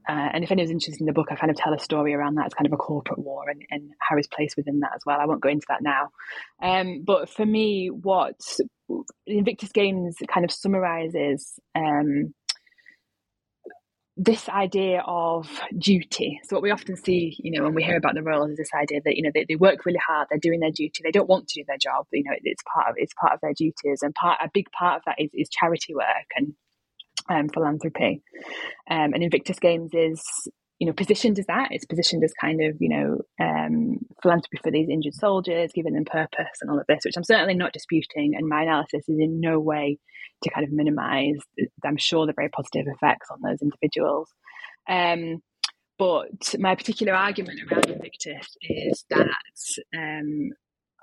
uh, 0.08 0.30
and 0.32 0.42
if 0.42 0.50
anyone's 0.50 0.70
interested 0.70 1.00
in 1.00 1.06
the 1.06 1.12
book, 1.12 1.28
I 1.30 1.36
kind 1.36 1.50
of 1.50 1.56
tell 1.56 1.74
a 1.74 1.78
story 1.78 2.14
around 2.14 2.36
that. 2.36 2.46
It's 2.46 2.54
kind 2.54 2.66
of 2.66 2.72
a 2.72 2.78
corporate 2.78 3.18
war 3.18 3.50
and, 3.50 3.62
and 3.70 3.90
Harry's 4.08 4.26
place 4.26 4.54
within 4.56 4.80
that 4.80 4.92
as 4.94 5.02
well. 5.04 5.20
I 5.20 5.26
won't 5.26 5.42
go 5.42 5.50
into 5.50 5.66
that 5.68 5.82
now. 5.82 6.08
Um, 6.62 7.02
but 7.04 7.28
for 7.28 7.44
me, 7.44 7.88
what 7.88 8.40
Invictus 9.26 9.70
Games 9.70 10.16
kind 10.32 10.44
of 10.44 10.50
summarizes 10.50 11.58
um, 11.74 12.32
this 14.16 14.48
idea 14.48 15.02
of 15.06 15.48
duty. 15.78 16.40
So 16.44 16.56
what 16.56 16.62
we 16.62 16.70
often 16.70 16.96
see, 16.96 17.36
you 17.38 17.52
know, 17.52 17.62
when 17.62 17.74
we 17.74 17.84
hear 17.84 17.96
about 17.96 18.14
the 18.14 18.22
royals 18.22 18.50
is 18.50 18.56
this 18.56 18.74
idea 18.74 19.00
that, 19.04 19.14
you 19.14 19.22
know, 19.22 19.30
they, 19.32 19.44
they 19.46 19.56
work 19.56 19.84
really 19.84 20.00
hard, 20.04 20.28
they're 20.30 20.40
doing 20.40 20.60
their 20.60 20.72
duty, 20.72 21.02
they 21.04 21.12
don't 21.12 21.28
want 21.28 21.48
to 21.48 21.60
do 21.60 21.64
their 21.68 21.78
job, 21.78 22.06
you 22.12 22.24
know, 22.24 22.32
it, 22.32 22.40
it's 22.44 22.62
part 22.74 22.88
of 22.88 22.94
it's 22.96 23.14
part 23.14 23.34
of 23.34 23.40
their 23.42 23.52
duties. 23.52 24.00
And 24.02 24.14
part 24.14 24.40
a 24.42 24.50
big 24.52 24.66
part 24.72 24.96
of 24.96 25.02
that 25.06 25.16
is, 25.18 25.30
is 25.34 25.48
charity 25.48 25.94
work 25.94 26.26
and 26.34 26.54
um, 27.28 27.48
philanthropy. 27.48 28.22
Um, 28.90 29.12
and 29.14 29.22
Invictus 29.22 29.58
Games 29.58 29.90
is, 29.92 30.22
you 30.78 30.86
know, 30.86 30.92
positioned 30.92 31.38
as 31.38 31.46
that. 31.46 31.68
It's 31.70 31.86
positioned 31.86 32.24
as 32.24 32.32
kind 32.40 32.62
of, 32.62 32.76
you 32.80 32.88
know, 32.88 33.18
um, 33.40 33.98
philanthropy 34.22 34.58
for 34.62 34.70
these 34.70 34.88
injured 34.88 35.14
soldiers, 35.14 35.72
giving 35.74 35.94
them 35.94 36.04
purpose 36.04 36.58
and 36.60 36.70
all 36.70 36.78
of 36.78 36.86
this, 36.86 37.04
which 37.04 37.16
I'm 37.16 37.24
certainly 37.24 37.54
not 37.54 37.72
disputing. 37.72 38.34
And 38.36 38.48
my 38.48 38.62
analysis 38.62 39.08
is 39.08 39.18
in 39.18 39.40
no 39.40 39.58
way 39.58 39.98
to 40.42 40.50
kind 40.50 40.64
of 40.64 40.72
minimize, 40.72 41.38
I'm 41.84 41.96
sure, 41.96 42.26
the 42.26 42.32
very 42.32 42.48
positive 42.48 42.86
effects 42.86 43.28
on 43.30 43.40
those 43.42 43.60
individuals. 43.60 44.32
Um, 44.88 45.42
but 45.98 46.54
my 46.58 46.76
particular 46.76 47.12
argument 47.12 47.60
around 47.70 47.90
Invictus 47.90 48.56
is 48.62 49.04
that 49.10 49.28
um, 49.96 50.50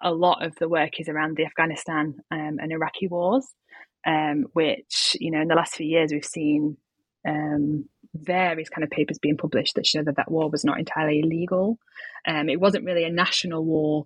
a 0.02 0.14
lot 0.14 0.46
of 0.46 0.56
the 0.56 0.70
work 0.70 1.00
is 1.00 1.10
around 1.10 1.36
the 1.36 1.46
Afghanistan 1.46 2.16
um, 2.32 2.58
and 2.62 2.72
Iraqi 2.72 3.08
wars 3.08 3.46
um, 4.06 4.46
which 4.54 5.16
you 5.20 5.32
know 5.32 5.42
in 5.42 5.48
the 5.48 5.56
last 5.56 5.76
few 5.76 5.86
years 5.86 6.12
we've 6.12 6.26
seen 6.26 6.78
um, 7.28 7.86
various 8.14 8.70
kind 8.70 8.84
of 8.84 8.90
papers 8.90 9.20
being 9.20 9.38
published 9.38 9.76
that 9.76 9.88
show 9.88 10.04
that 10.04 10.18
that 10.18 10.32
war 10.32 10.50
was 10.50 10.64
not 10.64 10.80
entirely 10.80 11.20
illegal. 11.20 11.78
Um, 12.28 12.50
it 12.50 12.60
wasn't 12.60 12.86
really 12.86 13.04
a 13.04 13.12
national 13.12 13.66
war 13.66 14.06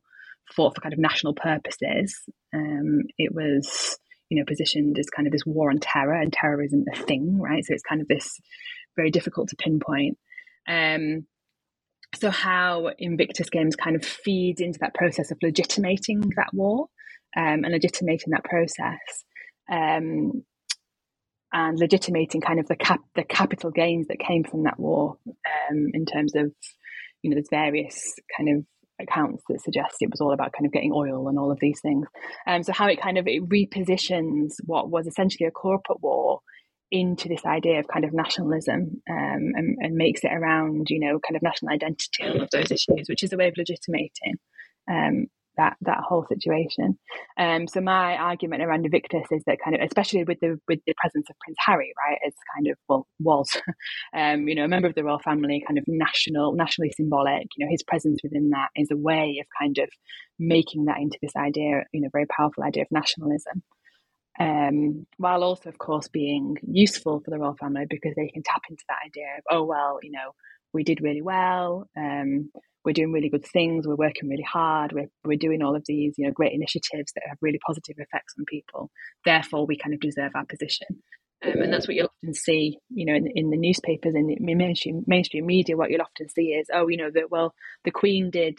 fought 0.55 0.75
for 0.75 0.81
kind 0.81 0.93
of 0.93 0.99
national 0.99 1.35
purposes. 1.35 2.17
Um, 2.53 3.01
it 3.17 3.33
was 3.33 3.97
you 4.29 4.39
know 4.39 4.45
positioned 4.45 4.97
as 4.97 5.09
kind 5.09 5.27
of 5.27 5.31
this 5.31 5.45
war 5.45 5.69
on 5.69 5.79
terror, 5.79 6.19
and 6.19 6.31
terror 6.31 6.63
isn't 6.63 6.87
a 6.93 7.03
thing, 7.03 7.39
right? 7.39 7.63
So 7.65 7.73
it's 7.73 7.83
kind 7.83 8.01
of 8.01 8.07
this 8.07 8.39
very 8.95 9.11
difficult 9.11 9.49
to 9.49 9.55
pinpoint. 9.55 10.17
Um, 10.67 11.25
so 12.15 12.31
how 12.31 12.91
Invictus 12.97 13.49
Games 13.49 13.75
kind 13.75 13.95
of 13.95 14.03
feeds 14.03 14.61
into 14.61 14.79
that 14.79 14.95
process 14.95 15.31
of 15.31 15.37
legitimating 15.43 16.21
that 16.35 16.53
war 16.53 16.87
um, 17.37 17.63
and 17.63 17.71
legitimating 17.71 18.31
that 18.31 18.43
process 18.43 18.97
um, 19.71 20.43
and 21.51 21.79
legitimating 21.79 22.41
kind 22.41 22.59
of 22.59 22.67
the 22.67 22.75
cap 22.75 23.01
the 23.15 23.23
capital 23.23 23.71
gains 23.71 24.07
that 24.07 24.19
came 24.19 24.43
from 24.43 24.63
that 24.63 24.79
war 24.79 25.17
um, 25.69 25.87
in 25.93 26.05
terms 26.05 26.35
of 26.35 26.51
you 27.21 27.29
know 27.29 27.35
there's 27.35 27.49
various 27.49 28.15
kind 28.37 28.57
of 28.57 28.65
accounts 29.01 29.43
that 29.49 29.61
suggest 29.61 29.95
it 30.01 30.11
was 30.11 30.21
all 30.21 30.33
about 30.33 30.51
kind 30.51 30.65
of 30.65 30.71
getting 30.71 30.91
oil 30.93 31.27
and 31.29 31.39
all 31.39 31.51
of 31.51 31.59
these 31.59 31.79
things. 31.81 32.05
Um, 32.45 32.63
so 32.63 32.73
how 32.73 32.87
it 32.87 33.01
kind 33.01 33.17
of 33.17 33.27
it 33.27 33.47
repositions 33.47 34.55
what 34.65 34.89
was 34.89 35.07
essentially 35.07 35.47
a 35.47 35.51
corporate 35.51 36.01
war 36.01 36.41
into 36.91 37.29
this 37.29 37.45
idea 37.45 37.79
of 37.79 37.87
kind 37.87 38.03
of 38.03 38.13
nationalism 38.13 39.01
um, 39.09 39.51
and, 39.55 39.77
and, 39.79 39.93
makes 39.95 40.23
it 40.23 40.33
around, 40.33 40.89
you 40.89 40.99
know, 40.99 41.19
kind 41.19 41.35
of 41.35 41.43
national 41.43 41.71
identity 41.71 42.23
and 42.23 42.33
all 42.33 42.41
of 42.41 42.49
those 42.49 42.71
issues, 42.71 43.07
which 43.07 43.23
is 43.23 43.31
a 43.31 43.37
way 43.37 43.47
of 43.47 43.53
legitimating 43.57 44.39
um, 44.89 45.27
that 45.59 45.75
that 45.81 45.99
whole 45.99 46.25
situation. 46.27 46.97
Um, 47.37 47.67
so 47.67 47.81
my 47.81 48.15
argument 48.15 48.63
around 48.63 48.85
Invictus 48.85 49.27
is 49.31 49.43
that 49.45 49.57
kind 49.63 49.75
of, 49.75 49.81
especially 49.81 50.23
with 50.23 50.39
the 50.39 50.59
with 50.67 50.79
the 50.87 50.93
presence 50.97 51.29
of 51.29 51.35
Prince 51.39 51.57
Harry, 51.65 51.93
right, 52.07 52.17
as 52.25 52.33
kind 52.55 52.67
of 52.67 52.77
well 52.87 53.07
was, 53.19 53.49
um, 54.15 54.47
you 54.47 54.55
know, 54.55 54.63
a 54.63 54.67
member 54.67 54.87
of 54.87 54.95
the 54.95 55.03
royal 55.03 55.19
family, 55.19 55.63
kind 55.67 55.77
of 55.77 55.83
national, 55.87 56.53
nationally 56.53 56.91
symbolic. 56.95 57.47
You 57.57 57.65
know, 57.65 57.71
his 57.71 57.83
presence 57.83 58.21
within 58.23 58.49
that 58.51 58.69
is 58.75 58.89
a 58.91 58.97
way 58.97 59.37
of 59.41 59.47
kind 59.61 59.77
of 59.77 59.89
making 60.39 60.85
that 60.85 60.99
into 60.99 61.19
this 61.21 61.35
idea, 61.35 61.83
you 61.91 62.01
know, 62.01 62.09
very 62.11 62.25
powerful 62.27 62.63
idea 62.63 62.83
of 62.83 62.87
nationalism. 62.91 63.61
Um, 64.39 65.05
while 65.17 65.43
also, 65.43 65.67
of 65.67 65.77
course, 65.77 66.07
being 66.07 66.55
useful 66.63 67.19
for 67.19 67.29
the 67.29 67.37
royal 67.37 67.57
family 67.57 67.85
because 67.89 68.15
they 68.15 68.29
can 68.29 68.41
tap 68.43 68.61
into 68.69 68.83
that 68.87 68.99
idea 69.05 69.25
of, 69.37 69.43
oh 69.51 69.63
well, 69.65 69.99
you 70.01 70.11
know, 70.11 70.31
we 70.71 70.83
did 70.83 71.01
really 71.01 71.21
well. 71.21 71.89
Um, 71.97 72.49
we're 72.89 72.93
doing 72.93 73.11
really 73.11 73.29
good 73.29 73.45
things, 73.45 73.85
we're 73.85 73.95
working 73.95 74.27
really 74.27 74.41
hard, 74.51 74.93
we're, 74.93 75.11
we're 75.23 75.37
doing 75.37 75.61
all 75.61 75.75
of 75.75 75.83
these, 75.85 76.15
you 76.17 76.25
know, 76.25 76.33
great 76.33 76.53
initiatives 76.53 77.11
that 77.13 77.21
have 77.27 77.37
really 77.39 77.59
positive 77.63 77.97
effects 77.99 78.33
on 78.39 78.45
people. 78.45 78.89
Therefore, 79.23 79.67
we 79.67 79.77
kind 79.77 79.93
of 79.93 79.99
deserve 79.99 80.31
our 80.33 80.45
position. 80.45 80.87
Um, 81.45 81.61
and 81.61 81.71
that's 81.71 81.87
what 81.87 81.93
you'll 81.93 82.09
often 82.23 82.33
see, 82.33 82.79
you 82.89 83.05
know, 83.05 83.13
in, 83.13 83.27
in 83.35 83.51
the 83.51 83.57
newspapers 83.57 84.15
and 84.15 84.31
in 84.31 84.57
mainstream 84.57 85.03
mainstream 85.05 85.45
media. 85.45 85.77
What 85.77 85.91
you'll 85.91 86.01
often 86.01 86.29
see 86.29 86.47
is, 86.47 86.65
oh, 86.73 86.87
you 86.87 86.97
know, 86.97 87.11
that 87.13 87.29
well, 87.29 87.53
the 87.83 87.91
Queen 87.91 88.31
did 88.31 88.57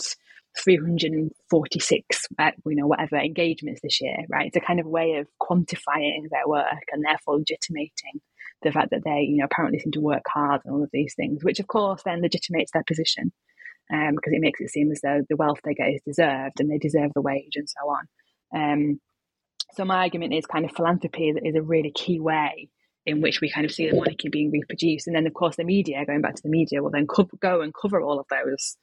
346, 0.62 2.26
uh, 2.38 2.50
you 2.66 2.76
know, 2.76 2.86
whatever 2.86 3.16
engagements 3.16 3.80
this 3.82 4.00
year, 4.00 4.16
right? 4.28 4.46
It's 4.46 4.56
a 4.56 4.60
kind 4.60 4.78
of 4.78 4.86
way 4.86 5.14
of 5.14 5.26
quantifying 5.42 6.30
their 6.30 6.46
work 6.46 6.86
and 6.92 7.04
therefore 7.04 7.38
legitimating 7.38 8.20
the 8.62 8.70
fact 8.70 8.90
that 8.90 9.02
they, 9.04 9.26
you 9.28 9.38
know, 9.38 9.46
apparently 9.46 9.80
seem 9.80 9.92
to 9.92 10.00
work 10.00 10.22
hard 10.32 10.60
and 10.64 10.72
all 10.72 10.84
of 10.84 10.90
these 10.92 11.14
things, 11.16 11.42
which 11.42 11.58
of 11.58 11.66
course 11.66 12.02
then 12.04 12.22
legitimates 12.22 12.70
their 12.72 12.84
position 12.86 13.32
um, 13.92 14.14
because 14.14 14.33
it 14.33 14.40
makes 14.40 14.61
it 14.61 14.70
seem 14.70 14.90
as 14.92 15.00
though 15.03 15.20
the 15.29 15.37
wealth 15.37 15.59
they 15.64 15.74
get 15.74 15.94
is 15.94 16.03
deserved 16.07 16.61
and 16.61 16.70
they 16.70 16.79
deserve 16.79 17.11
the 17.14 17.20
wage 17.20 17.57
and 17.57 17.68
so 17.68 17.88
on. 17.88 18.07
Um, 18.55 19.00
so 19.72 19.85
my 19.85 19.98
argument 19.98 20.35
is 20.35 20.46
kind 20.46 20.64
of 20.64 20.72
philanthropy 20.72 21.29
is, 21.29 21.37
is, 21.42 21.55
a 21.55 21.62
really 21.62 21.92
key 21.92 22.20
way 22.20 22.68
in 23.07 23.20
which 23.20 23.40
we 23.40 23.50
kind 23.50 23.64
of 23.64 23.72
see 23.72 23.88
the 23.88 23.96
monarchy 23.96 24.29
being 24.29 24.50
reproduced, 24.50 25.07
and 25.07 25.16
then 25.16 25.26
of 25.26 25.35
course 25.35 25.57
the 25.57 25.64
media, 25.64 26.05
going 26.05 26.20
back 26.20 26.35
to 26.35 26.42
the 26.42 26.48
media, 26.48 26.83
will 26.83 26.90
then 26.90 27.07
co- 27.07 27.29
go 27.40 27.61
and 27.61 27.72
cover 27.74 28.00
all 28.00 28.18
of 28.18 28.26
those 28.31 28.76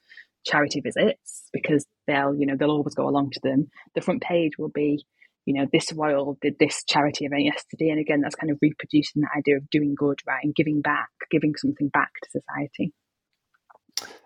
charity 0.46 0.80
visits 0.80 1.48
because 1.52 1.86
they'll 2.06 2.34
you 2.34 2.46
know 2.46 2.54
they'll 2.58 2.70
always 2.70 2.94
go 2.94 3.08
along 3.08 3.30
to 3.32 3.40
them. 3.42 3.68
The 3.94 4.00
front 4.00 4.22
page 4.22 4.52
will 4.58 4.70
be 4.70 5.04
you 5.44 5.54
know 5.54 5.66
this 5.72 5.92
royal 5.92 6.38
did 6.40 6.54
this 6.58 6.84
charity 6.86 7.26
event 7.26 7.44
yesterday, 7.44 7.90
and 7.90 8.00
again 8.00 8.20
that's 8.20 8.34
kind 8.34 8.50
of 8.50 8.58
reproducing 8.62 9.22
that 9.22 9.38
idea 9.38 9.56
of 9.56 9.70
doing 9.70 9.94
good, 9.96 10.20
right, 10.26 10.42
and 10.42 10.54
giving 10.54 10.80
back, 10.80 11.10
giving 11.30 11.54
something 11.56 11.88
back 11.88 12.10
to 12.22 12.40
society. 12.40 12.92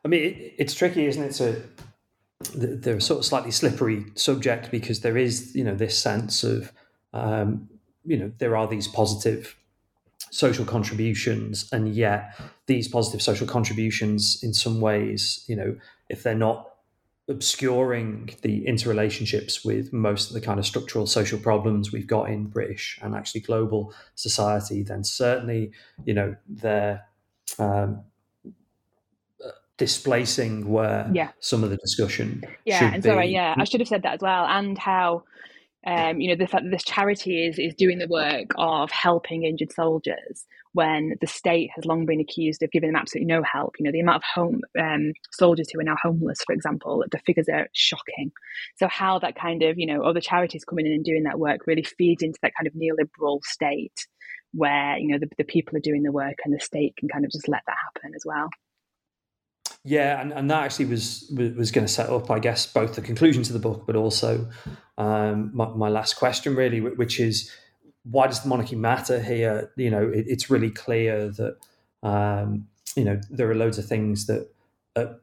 I 0.05 0.09
mean, 0.09 0.23
it, 0.23 0.55
it's 0.59 0.75
tricky, 0.75 1.07
isn't 1.07 1.23
it? 1.23 1.33
To 1.33 1.63
they're 2.55 2.97
a 2.97 3.01
sort 3.01 3.21
of 3.21 3.25
slightly 3.25 3.51
slippery 3.51 4.05
subject 4.15 4.71
because 4.71 5.01
there 5.01 5.17
is, 5.17 5.55
you 5.55 5.65
know, 5.65 5.75
this 5.75 5.99
sense 5.99 6.43
of, 6.43 6.73
um, 7.13 7.69
you 8.05 8.17
know, 8.17 8.33
there 8.39 8.57
are 8.57 8.67
these 8.67 8.89
positive 8.89 9.57
social 10.31 10.65
contributions, 10.65 11.69
and 11.73 11.95
yet 11.95 12.41
these 12.67 12.89
positive 12.89 13.23
social 13.23 13.47
contributions, 13.47 14.43
in 14.43 14.55
some 14.55 14.81
ways, 14.81 15.45
you 15.47 15.55
know, 15.55 15.77
if 16.09 16.23
they're 16.23 16.35
not 16.35 16.69
obscuring 17.29 18.35
the 18.43 18.65
interrelationships 18.67 19.65
with 19.65 19.93
most 19.93 20.29
of 20.29 20.35
the 20.35 20.41
kind 20.41 20.59
of 20.59 20.67
structural 20.67 21.07
social 21.07 21.39
problems 21.39 21.93
we've 21.93 22.07
got 22.07 22.29
in 22.29 22.47
British 22.47 22.99
and 23.03 23.15
actually 23.15 23.41
global 23.41 23.95
society, 24.15 24.83
then 24.83 25.05
certainly, 25.05 25.71
you 26.05 26.15
know, 26.15 26.35
they're 26.49 27.05
um, 27.59 28.03
displacing 29.83 30.69
where 30.69 31.11
yeah. 31.13 31.31
some 31.41 31.65
of 31.65 31.71
the 31.71 31.77
discussion 31.79 32.41
yeah 32.65 32.95
and 32.95 33.03
sorry 33.03 33.29
yeah 33.29 33.53
i 33.59 33.65
should 33.65 33.81
have 33.81 33.89
said 33.89 34.05
that 34.05 34.15
as 34.15 34.21
well 34.21 34.45
and 34.47 34.79
how 34.79 35.25
um, 35.85 36.21
you 36.21 36.29
know 36.29 36.37
the 36.37 36.47
fact 36.47 36.63
that 36.63 36.71
this 36.71 36.85
charity 36.85 37.45
is 37.45 37.59
is 37.59 37.75
doing 37.75 37.99
the 37.99 38.07
work 38.07 38.51
of 38.57 38.93
helping 38.93 39.43
injured 39.43 39.73
soldiers 39.73 40.47
when 40.75 41.15
the 41.21 41.27
state 41.27 41.71
has 41.75 41.85
long 41.85 42.07
been 42.07 42.21
accused 42.21 42.63
of 42.63 42.71
giving 42.71 42.91
them 42.91 42.97
absolutely 42.97 43.27
no 43.27 43.43
help. 43.43 43.75
You 43.79 43.85
know 43.85 43.93
the 43.93 43.99
amount 43.99 44.19
of 44.19 44.23
home 44.33 44.61
um, 44.79 45.13
soldiers 45.33 45.69
who 45.73 45.81
are 45.81 45.85
now 45.85 45.97
homeless, 46.01 46.39
for 46.47 46.53
example, 46.53 47.05
the 47.11 47.19
figures 47.27 47.49
are 47.53 47.69
shocking. 47.73 48.31
So 48.77 48.87
how 48.87 49.19
that 49.19 49.35
kind 49.35 49.65
of 49.65 49.77
you 49.77 49.87
know 49.87 50.03
other 50.05 50.21
charities 50.21 50.65
coming 50.65 50.87
in 50.87 50.93
and 50.93 51.05
doing 51.05 51.25
that 51.25 51.41
work 51.41 51.67
really 51.67 51.83
feeds 51.83 52.23
into 52.23 52.39
that 52.43 52.53
kind 52.57 52.69
of 52.69 52.75
neoliberal 52.75 53.41
state 53.43 54.07
where 54.55 54.97
you 54.99 55.09
know 55.09 55.19
the, 55.19 55.29
the 55.37 55.45
people 55.45 55.77
are 55.77 55.81
doing 55.81 56.05
the 56.05 56.13
work 56.13 56.37
and 56.45 56.55
the 56.55 56.61
state 56.61 56.95
can 56.97 57.09
kind 57.09 57.25
of 57.25 57.33
just 57.33 57.49
let 57.49 57.63
that 57.67 57.77
happen 57.87 58.13
as 58.15 58.23
well. 58.25 58.49
Yeah, 59.85 60.21
and, 60.21 60.33
and 60.33 60.51
that 60.51 60.63
actually 60.63 60.87
was 60.87 61.33
was 61.37 61.73
going 61.73 61.87
to 61.87 61.93
set 61.93 62.09
up, 62.09 62.31
I 62.31 62.39
guess, 62.39 62.67
both 62.67 62.95
the 62.95 63.03
conclusion 63.03 63.43
to 63.45 63.53
the 63.53 63.59
book, 63.59 63.85
but 63.85 63.97
also 63.97 64.49
um, 64.97 65.51
my, 65.53 65.69
my, 65.69 65.89
last 65.89 66.15
question, 66.15 66.55
really, 66.55 66.81
which 66.81 67.19
is 67.19 67.51
why 68.05 68.29
does 68.29 68.43
the 68.43 68.49
monarchy 68.49 68.77
matter 68.77 69.21
here? 69.21 69.73
You 69.77 69.91
know, 69.91 70.09
it, 70.09 70.27
it's 70.29 70.51
really 70.51 70.71
clear 70.71 71.31
that 71.31 71.57
um, 72.05 72.69
you 72.95 73.05
know 73.05 73.21
there 73.29 73.51
are 73.51 73.57
loads 73.57 73.77
of 73.77 73.87
things 73.87 74.27
that 74.27 74.49
uh, 74.95 75.15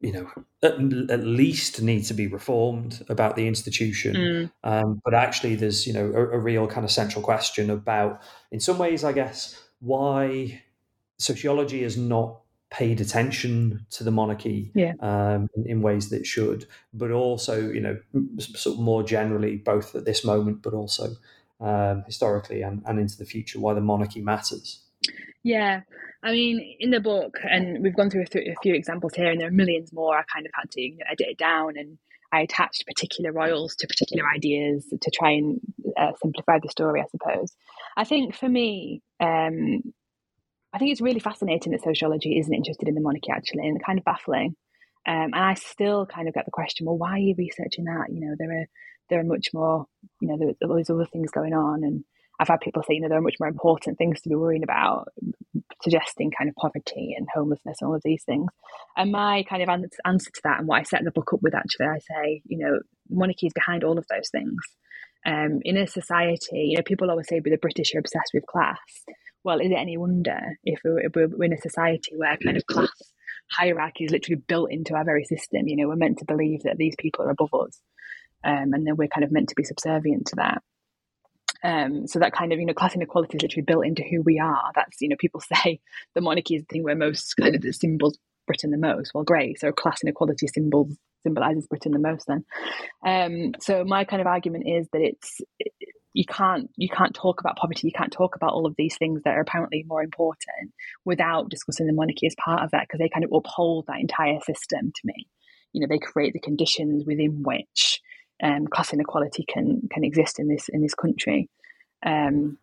you 0.00 0.12
know 0.12 0.30
at, 0.62 0.74
at, 1.10 1.24
least 1.24 1.82
need 1.82 2.04
to 2.04 2.14
be 2.14 2.28
reformed 2.28 3.04
about 3.08 3.34
the 3.34 3.48
institution, 3.48 4.14
mm. 4.14 4.52
um, 4.62 5.00
but 5.04 5.14
actually 5.14 5.56
there's 5.56 5.88
you 5.88 5.92
know 5.92 6.12
a, 6.14 6.36
a 6.36 6.38
real 6.38 6.68
kind 6.68 6.84
of 6.84 6.92
central 6.92 7.22
question 7.22 7.68
about, 7.68 8.22
in 8.52 8.60
some 8.60 8.78
ways, 8.78 9.02
I 9.02 9.12
guess, 9.12 9.60
why 9.80 10.62
sociology 11.18 11.82
is 11.82 11.96
not 11.96 12.43
paid 12.74 13.00
attention 13.00 13.86
to 13.88 14.02
the 14.02 14.10
monarchy 14.10 14.72
yeah. 14.74 14.94
um, 14.98 15.48
in, 15.54 15.64
in, 15.64 15.80
ways 15.80 16.10
that 16.10 16.18
it 16.22 16.26
should, 16.26 16.66
but 16.92 17.12
also, 17.12 17.70
you 17.70 17.80
know, 17.80 17.96
sort 18.38 18.74
of 18.74 18.80
more 18.80 19.04
generally, 19.04 19.56
both 19.56 19.94
at 19.94 20.04
this 20.04 20.24
moment, 20.24 20.60
but 20.60 20.74
also 20.74 21.10
um, 21.60 22.02
historically 22.04 22.62
and, 22.62 22.82
and 22.84 22.98
into 22.98 23.16
the 23.16 23.24
future, 23.24 23.60
why 23.60 23.74
the 23.74 23.80
monarchy 23.80 24.20
matters. 24.20 24.80
Yeah, 25.44 25.82
I 26.24 26.32
mean, 26.32 26.76
in 26.80 26.90
the 26.90 26.98
book, 26.98 27.38
and 27.48 27.80
we've 27.80 27.94
gone 27.94 28.10
through 28.10 28.22
a, 28.22 28.26
th- 28.26 28.48
a 28.48 28.60
few 28.60 28.74
examples 28.74 29.14
here, 29.14 29.30
and 29.30 29.40
there 29.40 29.46
are 29.46 29.52
millions 29.52 29.92
more. 29.92 30.18
I 30.18 30.24
kind 30.24 30.44
of 30.44 30.50
had 30.52 30.68
to 30.72 30.80
you 30.80 30.96
know, 30.96 31.04
edit 31.08 31.28
it 31.28 31.38
down, 31.38 31.76
and 31.76 31.96
I 32.32 32.40
attached 32.40 32.88
particular 32.88 33.30
royals 33.30 33.76
to 33.76 33.86
particular 33.86 34.24
ideas 34.28 34.92
to 35.00 35.10
try 35.12 35.30
and 35.30 35.60
uh, 35.96 36.10
simplify 36.20 36.58
the 36.60 36.70
story, 36.70 37.00
I 37.00 37.06
suppose. 37.08 37.54
I 37.96 38.02
think 38.02 38.34
for 38.34 38.48
me, 38.48 39.00
um, 39.20 39.94
I 40.74 40.78
think 40.78 40.90
it's 40.90 41.00
really 41.00 41.20
fascinating 41.20 41.70
that 41.72 41.84
sociology 41.84 42.36
isn't 42.38 42.52
interested 42.52 42.88
in 42.88 42.96
the 42.96 43.00
monarchy 43.00 43.30
actually, 43.30 43.68
and 43.68 43.84
kind 43.84 43.98
of 43.98 44.04
baffling. 44.04 44.56
Um, 45.06 45.30
and 45.32 45.36
I 45.36 45.54
still 45.54 46.06
kind 46.06 46.26
of 46.28 46.34
get 46.34 46.46
the 46.46 46.50
question, 46.50 46.86
well, 46.86 46.98
why 46.98 47.12
are 47.12 47.18
you 47.18 47.34
researching 47.38 47.84
that? 47.84 48.06
You 48.10 48.20
know, 48.20 48.34
there 48.38 48.50
are 48.50 48.66
there 49.10 49.20
are 49.20 49.24
much 49.24 49.48
more, 49.52 49.86
you 50.20 50.28
know, 50.28 50.38
there, 50.38 50.76
these 50.76 50.90
other 50.90 51.06
things 51.12 51.30
going 51.30 51.52
on, 51.52 51.84
and 51.84 52.04
I've 52.40 52.48
had 52.48 52.60
people 52.60 52.82
say, 52.82 52.94
you 52.94 53.02
know, 53.02 53.08
there 53.08 53.18
are 53.18 53.22
much 53.22 53.36
more 53.38 53.48
important 53.48 53.98
things 53.98 54.20
to 54.22 54.28
be 54.28 54.34
worrying 54.34 54.64
about, 54.64 55.08
suggesting 55.82 56.32
kind 56.36 56.48
of 56.48 56.56
poverty 56.56 57.14
and 57.16 57.28
homelessness 57.32 57.76
and 57.80 57.88
all 57.88 57.94
of 57.94 58.02
these 58.04 58.24
things. 58.24 58.50
And 58.96 59.12
my 59.12 59.44
kind 59.48 59.62
of 59.62 59.68
answer 59.68 60.30
to 60.30 60.40
that, 60.44 60.58
and 60.58 60.66
what 60.66 60.80
I 60.80 60.82
set 60.82 61.04
the 61.04 61.12
book 61.12 61.32
up 61.32 61.40
with, 61.42 61.54
actually, 61.54 61.86
I 61.86 61.98
say, 61.98 62.42
you 62.46 62.58
know, 62.58 62.80
monarchy 63.10 63.46
is 63.46 63.52
behind 63.52 63.84
all 63.84 63.98
of 63.98 64.06
those 64.10 64.30
things. 64.32 64.56
Um, 65.26 65.60
in 65.62 65.76
a 65.76 65.86
society, 65.86 66.68
you 66.70 66.76
know, 66.76 66.82
people 66.82 67.10
always 67.10 67.28
say, 67.28 67.40
"But 67.40 67.50
the 67.50 67.58
British 67.58 67.94
are 67.94 68.00
obsessed 68.00 68.32
with 68.34 68.46
class." 68.46 68.78
Well, 69.44 69.60
is 69.60 69.70
it 69.70 69.78
any 69.78 69.96
wonder 69.96 70.58
if 70.64 70.80
we're, 70.84 71.28
we're 71.28 71.44
in 71.44 71.52
a 71.52 71.60
society 71.60 72.12
where 72.16 72.36
kind 72.38 72.56
of 72.56 72.66
class 72.66 72.90
hierarchy 73.50 74.04
is 74.04 74.10
literally 74.10 74.42
built 74.48 74.72
into 74.72 74.94
our 74.94 75.04
very 75.04 75.24
system? 75.24 75.68
You 75.68 75.76
know, 75.76 75.88
we're 75.88 75.96
meant 75.96 76.18
to 76.18 76.24
believe 76.24 76.62
that 76.62 76.78
these 76.78 76.94
people 76.98 77.24
are 77.24 77.30
above 77.30 77.52
us, 77.54 77.78
um, 78.42 78.72
and 78.72 78.86
then 78.86 78.96
we're 78.96 79.08
kind 79.08 79.24
of 79.24 79.32
meant 79.32 79.50
to 79.50 79.54
be 79.54 79.64
subservient 79.64 80.26
to 80.28 80.36
that. 80.36 80.62
Um, 81.62 82.06
so 82.06 82.18
that 82.18 82.32
kind 82.32 82.52
of 82.52 82.58
you 82.58 82.66
know 82.66 82.74
class 82.74 82.94
inequality 82.94 83.36
is 83.36 83.42
literally 83.42 83.64
built 83.64 83.86
into 83.86 84.02
who 84.02 84.22
we 84.22 84.38
are. 84.38 84.72
That's 84.74 85.00
you 85.00 85.08
know 85.08 85.16
people 85.18 85.40
say 85.64 85.80
the 86.14 86.20
monarchy 86.20 86.56
is 86.56 86.62
the 86.62 86.66
thing 86.66 86.82
where 86.82 86.96
most 86.96 87.34
kind 87.36 87.54
of 87.54 87.62
the 87.62 87.72
symbols 87.72 88.18
Britain 88.46 88.70
the 88.70 88.78
most. 88.78 89.12
Well, 89.14 89.24
great. 89.24 89.60
So 89.60 89.72
class 89.72 90.02
inequality 90.02 90.46
symbols 90.46 90.96
symbolizes 91.22 91.66
Britain 91.66 91.92
the 91.92 91.98
most. 91.98 92.26
Then, 92.26 92.44
um, 93.04 93.52
so 93.60 93.84
my 93.84 94.04
kind 94.04 94.20
of 94.20 94.26
argument 94.26 94.64
is 94.66 94.88
that 94.92 95.00
it's 95.00 95.40
you 96.14 96.24
can't 96.24 96.70
you 96.76 96.88
can't 96.88 97.14
talk 97.14 97.40
about 97.40 97.56
poverty 97.56 97.88
you 97.88 97.92
can't 97.92 98.12
talk 98.12 98.36
about 98.36 98.52
all 98.52 98.66
of 98.66 98.74
these 98.76 98.96
things 98.96 99.20
that 99.24 99.36
are 99.36 99.40
apparently 99.40 99.84
more 99.86 100.02
important 100.02 100.72
without 101.04 101.50
discussing 101.50 101.86
the 101.86 101.92
monarchy 101.92 102.26
as 102.26 102.36
part 102.36 102.62
of 102.62 102.70
that 102.70 102.86
because 102.86 102.98
they 102.98 103.08
kind 103.08 103.24
of 103.24 103.32
uphold 103.32 103.84
that 103.86 104.00
entire 104.00 104.40
system 104.40 104.92
to 104.94 105.00
me. 105.04 105.26
You 105.72 105.80
know 105.80 105.88
they 105.88 105.98
create 105.98 106.32
the 106.32 106.40
conditions 106.40 107.04
within 107.04 107.42
which 107.42 108.00
um, 108.42 108.66
class 108.68 108.92
inequality 108.92 109.44
can 109.46 109.88
can 109.90 110.04
exist 110.04 110.38
in 110.38 110.48
this 110.48 110.68
in 110.68 110.80
this 110.80 110.94
country. 110.94 111.50
Um, 112.06 112.58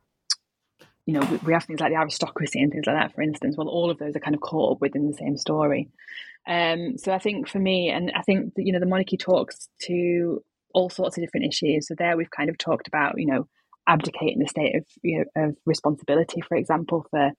you 1.05 1.13
know 1.13 1.27
we, 1.29 1.37
we, 1.37 1.53
have 1.53 1.65
things 1.65 1.81
like 1.81 1.91
the 1.91 1.99
aristocracy 1.99 2.61
and 2.61 2.71
things 2.71 2.87
like 2.87 2.95
that 2.95 3.13
for 3.13 3.21
instance. 3.21 3.57
Well 3.57 3.67
all 3.67 3.91
of 3.91 3.99
those 3.99 4.15
are 4.15 4.19
kind 4.21 4.35
of 4.35 4.41
caught 4.41 4.77
up 4.77 4.81
within 4.81 5.07
the 5.07 5.17
same 5.17 5.37
story. 5.37 5.89
Um, 6.47 6.97
so 6.97 7.11
i 7.11 7.19
think 7.19 7.47
for 7.47 7.59
me 7.59 7.91
and 7.91 8.11
i 8.15 8.23
think 8.23 8.55
that, 8.55 8.65
you 8.65 8.73
know 8.73 8.79
the 8.79 8.87
monarchy 8.87 9.15
talks 9.15 9.69
to 9.83 10.43
all 10.73 10.89
sorts 10.89 11.17
of 11.17 11.23
different 11.23 11.47
issues. 11.47 11.87
So 11.87 11.95
there 11.97 12.17
we've 12.17 12.29
kind 12.29 12.49
of 12.49 12.57
talked 12.57 12.87
about, 12.87 13.15
you 13.17 13.27
know, 13.27 13.47
abdicating 13.87 14.39
the 14.39 14.47
state 14.47 14.75
of 14.75 14.85
you 15.01 15.25
know, 15.35 15.47
of 15.47 15.55
responsibility, 15.65 16.41
for 16.41 16.55
example, 16.55 17.05
for 17.09 17.31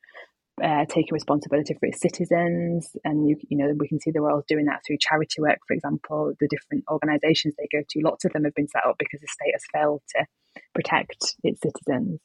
uh, 0.62 0.85
taking 0.87 1.12
responsibility 1.12 1.74
for 1.74 1.87
its 1.87 2.01
citizens. 2.01 2.91
And 3.05 3.28
you, 3.28 3.37
you 3.49 3.57
know, 3.57 3.72
we 3.78 3.89
can 3.89 4.01
see 4.01 4.11
the 4.11 4.22
world 4.22 4.45
doing 4.49 4.66
that 4.66 4.80
through 4.87 4.99
charity 5.01 5.41
work, 5.41 5.59
for 5.66 5.74
example. 5.74 6.33
The 6.39 6.49
different 6.49 6.85
organisations 6.91 7.55
they 7.57 7.68
go 7.72 7.83
to, 7.89 8.01
lots 8.05 8.24
of 8.24 8.33
them 8.33 8.45
have 8.45 8.55
been 8.55 8.68
set 8.68 8.87
up 8.87 8.97
because 8.99 9.20
the 9.20 9.28
state 9.28 9.55
has 9.55 9.62
failed 9.72 10.03
to 10.16 10.26
protect 10.74 11.37
its 11.43 11.61
citizens. 11.61 12.20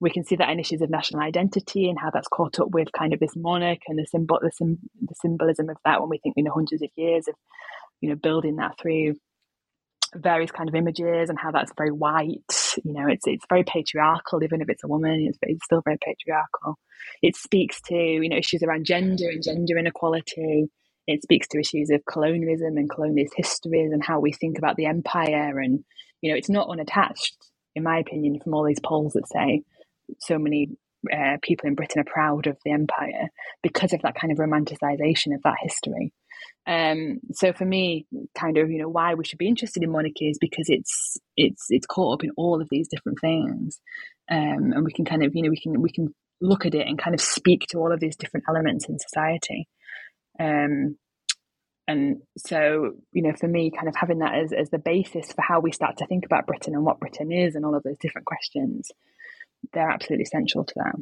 We 0.00 0.10
can 0.10 0.24
see 0.24 0.36
that 0.36 0.50
in 0.50 0.58
issues 0.58 0.82
of 0.82 0.90
national 0.90 1.22
identity 1.22 1.88
and 1.88 1.98
how 1.98 2.10
that's 2.10 2.28
caught 2.28 2.58
up 2.58 2.68
with 2.70 2.88
kind 2.96 3.12
of 3.12 3.20
this 3.20 3.34
monarch 3.36 3.78
and 3.86 3.98
the 3.98 4.06
symbol, 4.06 4.38
the, 4.42 4.50
sim, 4.52 4.78
the 5.00 5.14
symbolism 5.20 5.68
of 5.68 5.76
that 5.84 6.00
when 6.00 6.10
we 6.10 6.18
think, 6.18 6.34
you 6.36 6.42
know, 6.42 6.52
hundreds 6.52 6.82
of 6.82 6.90
years 6.96 7.28
of, 7.28 7.34
you 8.00 8.08
know, 8.08 8.16
building 8.16 8.56
that 8.56 8.72
through 8.80 9.14
various 10.14 10.50
kind 10.50 10.68
of 10.68 10.74
images 10.74 11.30
and 11.30 11.38
how 11.38 11.50
that's 11.50 11.72
very 11.76 11.90
white. 11.90 12.76
You 12.84 12.92
know, 12.92 13.06
it's 13.08 13.26
it's 13.26 13.44
very 13.48 13.64
patriarchal, 13.64 14.42
even 14.42 14.60
if 14.60 14.68
it's 14.68 14.84
a 14.84 14.88
woman. 14.88 15.26
It's, 15.28 15.38
it's 15.42 15.64
still 15.64 15.82
very 15.84 15.98
patriarchal. 16.02 16.78
It 17.22 17.36
speaks 17.36 17.80
to 17.82 17.94
you 17.94 18.28
know 18.28 18.36
issues 18.36 18.62
around 18.62 18.84
gender 18.84 19.28
and 19.28 19.42
gender 19.42 19.78
inequality. 19.78 20.66
It 21.06 21.22
speaks 21.22 21.48
to 21.48 21.58
issues 21.58 21.90
of 21.90 22.04
colonialism 22.04 22.76
and 22.76 22.88
colonialist 22.88 23.32
histories 23.36 23.92
and 23.92 24.04
how 24.04 24.20
we 24.20 24.32
think 24.32 24.58
about 24.58 24.76
the 24.76 24.86
empire. 24.86 25.58
And 25.58 25.84
you 26.20 26.30
know, 26.30 26.36
it's 26.36 26.50
not 26.50 26.68
unattached, 26.68 27.36
in 27.74 27.82
my 27.82 27.98
opinion, 27.98 28.38
from 28.40 28.54
all 28.54 28.64
these 28.64 28.80
polls 28.80 29.14
that 29.14 29.28
say 29.28 29.62
so 30.20 30.38
many 30.38 30.68
uh, 31.12 31.36
people 31.42 31.68
in 31.68 31.74
Britain 31.74 32.00
are 32.00 32.12
proud 32.12 32.46
of 32.46 32.56
the 32.64 32.70
empire 32.70 33.28
because 33.62 33.92
of 33.92 34.02
that 34.02 34.14
kind 34.14 34.32
of 34.32 34.38
romanticization 34.38 35.34
of 35.34 35.42
that 35.42 35.56
history. 35.60 36.12
Um, 36.66 37.20
so 37.32 37.52
for 37.52 37.64
me, 37.64 38.06
kind 38.38 38.56
of, 38.58 38.70
you 38.70 38.78
know, 38.78 38.88
why 38.88 39.14
we 39.14 39.24
should 39.24 39.38
be 39.38 39.48
interested 39.48 39.82
in 39.82 39.90
monarchy 39.90 40.28
is 40.28 40.38
because 40.38 40.68
it's 40.68 41.18
it's 41.36 41.66
it's 41.70 41.86
caught 41.86 42.14
up 42.14 42.24
in 42.24 42.30
all 42.36 42.60
of 42.60 42.68
these 42.70 42.88
different 42.88 43.18
things, 43.20 43.80
um, 44.30 44.72
and 44.72 44.84
we 44.84 44.92
can 44.92 45.04
kind 45.04 45.24
of, 45.24 45.34
you 45.34 45.42
know, 45.42 45.50
we 45.50 45.60
can 45.60 45.80
we 45.82 45.90
can 45.90 46.14
look 46.40 46.66
at 46.66 46.74
it 46.74 46.86
and 46.86 46.98
kind 46.98 47.14
of 47.14 47.20
speak 47.20 47.66
to 47.70 47.78
all 47.78 47.92
of 47.92 48.00
these 48.00 48.16
different 48.16 48.44
elements 48.48 48.88
in 48.88 48.98
society. 48.98 49.68
Um, 50.38 50.96
and 51.88 52.22
so, 52.36 52.92
you 53.12 53.22
know, 53.22 53.32
for 53.38 53.48
me, 53.48 53.70
kind 53.70 53.88
of 53.88 53.96
having 53.96 54.20
that 54.20 54.34
as, 54.34 54.52
as 54.52 54.70
the 54.70 54.78
basis 54.78 55.32
for 55.32 55.42
how 55.42 55.60
we 55.60 55.72
start 55.72 55.96
to 55.98 56.06
think 56.06 56.24
about 56.24 56.46
Britain 56.46 56.74
and 56.74 56.84
what 56.84 57.00
Britain 57.00 57.32
is 57.32 57.54
and 57.54 57.64
all 57.64 57.74
of 57.74 57.82
those 57.82 57.98
different 58.00 58.26
questions, 58.26 58.90
they're 59.72 59.90
absolutely 59.90 60.22
essential 60.22 60.64
to 60.64 60.74
that. 60.76 60.94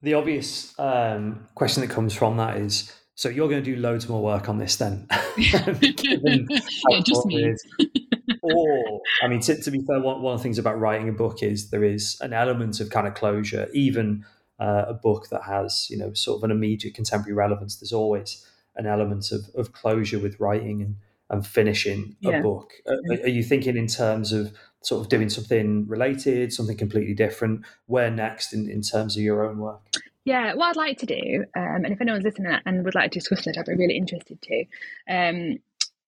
The 0.00 0.14
obvious 0.14 0.74
um, 0.78 1.46
question 1.54 1.82
that 1.82 1.90
comes 1.90 2.14
from 2.14 2.38
that 2.38 2.56
is 2.56 2.92
so 3.14 3.28
you're 3.28 3.48
going 3.48 3.62
to 3.62 3.74
do 3.74 3.80
loads 3.80 4.08
more 4.08 4.22
work 4.22 4.48
on 4.48 4.58
this 4.58 4.76
then. 4.76 5.06
yeah, 5.36 7.00
just 7.04 7.26
me. 7.26 7.54
or, 8.42 9.00
I 9.22 9.28
mean, 9.28 9.40
to, 9.40 9.60
to, 9.60 9.70
be 9.70 9.80
fair, 9.82 10.00
one, 10.00 10.22
one 10.22 10.34
of 10.34 10.40
the 10.40 10.42
things 10.42 10.58
about 10.58 10.78
writing 10.78 11.08
a 11.08 11.12
book 11.12 11.42
is 11.42 11.70
there 11.70 11.84
is 11.84 12.18
an 12.20 12.32
element 12.32 12.80
of 12.80 12.90
kind 12.90 13.06
of 13.06 13.14
closure. 13.14 13.68
Even 13.72 14.24
uh, 14.58 14.86
a 14.88 14.94
book 14.94 15.28
that 15.30 15.42
has, 15.42 15.88
you 15.90 15.98
know, 15.98 16.12
sort 16.14 16.38
of 16.38 16.44
an 16.44 16.50
immediate 16.50 16.94
contemporary 16.94 17.34
relevance, 17.34 17.76
there's 17.76 17.92
always 17.92 18.46
an 18.76 18.86
element 18.86 19.30
of, 19.30 19.40
of 19.54 19.72
closure 19.72 20.18
with 20.18 20.40
writing 20.40 20.80
and, 20.80 20.96
and 21.28 21.46
finishing 21.46 22.16
a 22.24 22.30
yeah. 22.30 22.40
book. 22.40 22.72
Are, 22.86 23.24
are 23.24 23.28
you 23.28 23.42
thinking 23.42 23.76
in 23.76 23.86
terms 23.86 24.32
of 24.32 24.52
sort 24.82 25.02
of 25.02 25.10
doing 25.10 25.28
something 25.28 25.86
related, 25.86 26.52
something 26.52 26.76
completely 26.76 27.14
different? 27.14 27.66
Where 27.86 28.10
next 28.10 28.54
in, 28.54 28.70
in 28.70 28.80
terms 28.80 29.16
of 29.16 29.22
your 29.22 29.46
own 29.46 29.58
work? 29.58 29.82
Yeah, 30.24 30.54
what 30.54 30.68
I'd 30.68 30.76
like 30.76 30.98
to 30.98 31.06
do, 31.06 31.44
um, 31.56 31.84
and 31.84 31.92
if 31.92 32.00
anyone's 32.00 32.24
listening 32.24 32.56
and 32.64 32.84
would 32.84 32.94
like 32.94 33.10
to 33.12 33.18
discuss 33.18 33.46
it, 33.46 33.58
I'd 33.58 33.66
be 33.66 33.74
really 33.74 33.96
interested 33.96 34.40
to, 34.42 34.64
um, 35.10 35.58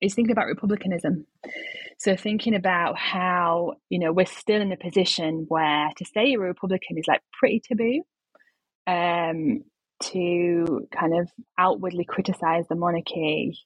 is 0.00 0.14
thinking 0.14 0.32
about 0.32 0.46
republicanism. 0.46 1.26
So 1.98 2.16
thinking 2.16 2.54
about 2.54 2.96
how 2.98 3.74
you 3.88 3.98
know 3.98 4.12
we're 4.12 4.26
still 4.26 4.60
in 4.60 4.72
a 4.72 4.76
position 4.76 5.46
where 5.48 5.88
to 5.96 6.04
say 6.04 6.26
you're 6.26 6.44
a 6.44 6.48
Republican 6.48 6.98
is 6.98 7.06
like 7.08 7.22
pretty 7.32 7.60
taboo. 7.60 8.02
Um, 8.86 9.64
to 10.02 10.86
kind 10.92 11.16
of 11.18 11.30
outwardly 11.58 12.04
criticize 12.04 12.66
the 12.68 12.74
monarchy 12.74 13.56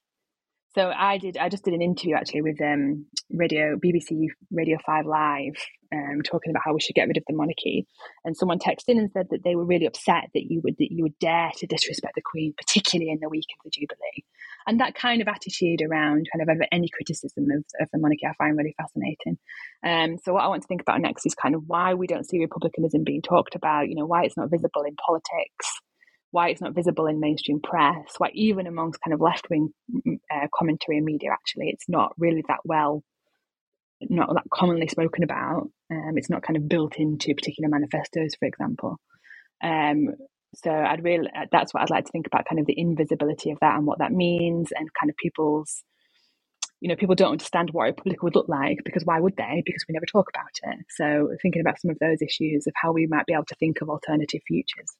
so 0.74 0.92
I 0.94 1.18
did. 1.18 1.36
I 1.36 1.48
just 1.48 1.64
did 1.64 1.74
an 1.74 1.82
interview 1.82 2.14
actually 2.14 2.42
with 2.42 2.60
um, 2.60 3.06
Radio 3.30 3.76
BBC 3.76 4.28
Radio 4.50 4.78
Five 4.84 5.06
Live, 5.06 5.56
um, 5.92 6.22
talking 6.22 6.50
about 6.50 6.62
how 6.64 6.74
we 6.74 6.80
should 6.80 6.94
get 6.94 7.08
rid 7.08 7.16
of 7.16 7.24
the 7.26 7.34
monarchy. 7.34 7.86
And 8.24 8.36
someone 8.36 8.58
texted 8.58 8.88
in 8.88 8.98
and 8.98 9.10
said 9.12 9.28
that 9.30 9.44
they 9.44 9.54
were 9.54 9.64
really 9.64 9.86
upset 9.86 10.28
that 10.34 10.50
you 10.50 10.60
would 10.64 10.76
that 10.78 10.90
you 10.90 11.04
would 11.04 11.18
dare 11.18 11.50
to 11.56 11.66
disrespect 11.66 12.14
the 12.14 12.22
Queen, 12.22 12.54
particularly 12.56 13.10
in 13.10 13.18
the 13.20 13.28
week 13.28 13.46
of 13.58 13.64
the 13.64 13.70
Jubilee. 13.70 14.24
And 14.66 14.80
that 14.80 14.94
kind 14.94 15.22
of 15.22 15.28
attitude 15.28 15.80
around 15.82 16.28
kind 16.32 16.48
of 16.48 16.66
any 16.70 16.88
criticism 16.88 17.46
of, 17.50 17.64
of 17.80 17.88
the 17.92 17.98
monarchy, 17.98 18.26
I 18.26 18.34
find 18.34 18.56
really 18.56 18.74
fascinating. 18.76 19.38
Um, 19.84 20.18
so 20.22 20.32
what 20.32 20.44
I 20.44 20.48
want 20.48 20.62
to 20.62 20.68
think 20.68 20.82
about 20.82 21.00
next 21.00 21.24
is 21.26 21.34
kind 21.34 21.54
of 21.54 21.62
why 21.66 21.94
we 21.94 22.06
don't 22.06 22.28
see 22.28 22.38
republicanism 22.38 23.04
being 23.04 23.22
talked 23.22 23.54
about. 23.54 23.88
You 23.88 23.94
know, 23.94 24.06
why 24.06 24.24
it's 24.24 24.36
not 24.36 24.50
visible 24.50 24.82
in 24.82 24.96
politics 24.96 25.80
why 26.30 26.48
it's 26.50 26.60
not 26.60 26.74
visible 26.74 27.06
in 27.06 27.20
mainstream 27.20 27.60
press, 27.60 28.14
why 28.18 28.28
even 28.34 28.66
amongst 28.66 29.00
kind 29.00 29.14
of 29.14 29.20
left 29.20 29.48
wing 29.48 29.70
uh, 30.30 30.46
commentary 30.54 30.98
and 30.98 31.06
media, 31.06 31.30
actually, 31.32 31.70
it's 31.70 31.88
not 31.88 32.12
really 32.18 32.44
that 32.48 32.60
well, 32.64 33.02
not 34.02 34.32
that 34.34 34.44
commonly 34.52 34.88
spoken 34.88 35.24
about. 35.24 35.70
Um, 35.90 36.14
it's 36.16 36.30
not 36.30 36.42
kind 36.42 36.56
of 36.56 36.68
built 36.68 36.96
into 36.96 37.34
particular 37.34 37.68
manifestos, 37.68 38.34
for 38.38 38.46
example. 38.46 38.98
Um, 39.62 40.14
so 40.54 40.70
I'd 40.70 41.04
really, 41.04 41.28
uh, 41.34 41.46
that's 41.52 41.74
what 41.74 41.82
I'd 41.82 41.90
like 41.90 42.06
to 42.06 42.12
think 42.12 42.26
about, 42.26 42.46
kind 42.48 42.60
of 42.60 42.66
the 42.66 42.78
invisibility 42.78 43.50
of 43.50 43.58
that 43.60 43.76
and 43.76 43.86
what 43.86 43.98
that 43.98 44.12
means, 44.12 44.70
and 44.74 44.88
kind 44.98 45.10
of 45.10 45.16
people's, 45.16 45.82
you 46.80 46.88
know, 46.88 46.96
people 46.96 47.14
don't 47.14 47.32
understand 47.32 47.70
what 47.72 47.84
a 47.84 47.86
republic 47.86 48.22
would 48.22 48.34
look 48.34 48.48
like 48.48 48.78
because 48.84 49.04
why 49.04 49.20
would 49.20 49.36
they? 49.36 49.62
Because 49.66 49.84
we 49.88 49.92
never 49.92 50.06
talk 50.06 50.30
about 50.32 50.74
it. 50.74 50.86
So 50.96 51.28
thinking 51.42 51.60
about 51.60 51.80
some 51.80 51.90
of 51.90 51.98
those 52.00 52.22
issues 52.22 52.66
of 52.66 52.72
how 52.80 52.92
we 52.92 53.06
might 53.06 53.26
be 53.26 53.34
able 53.34 53.44
to 53.46 53.56
think 53.56 53.80
of 53.82 53.90
alternative 53.90 54.40
futures. 54.46 54.96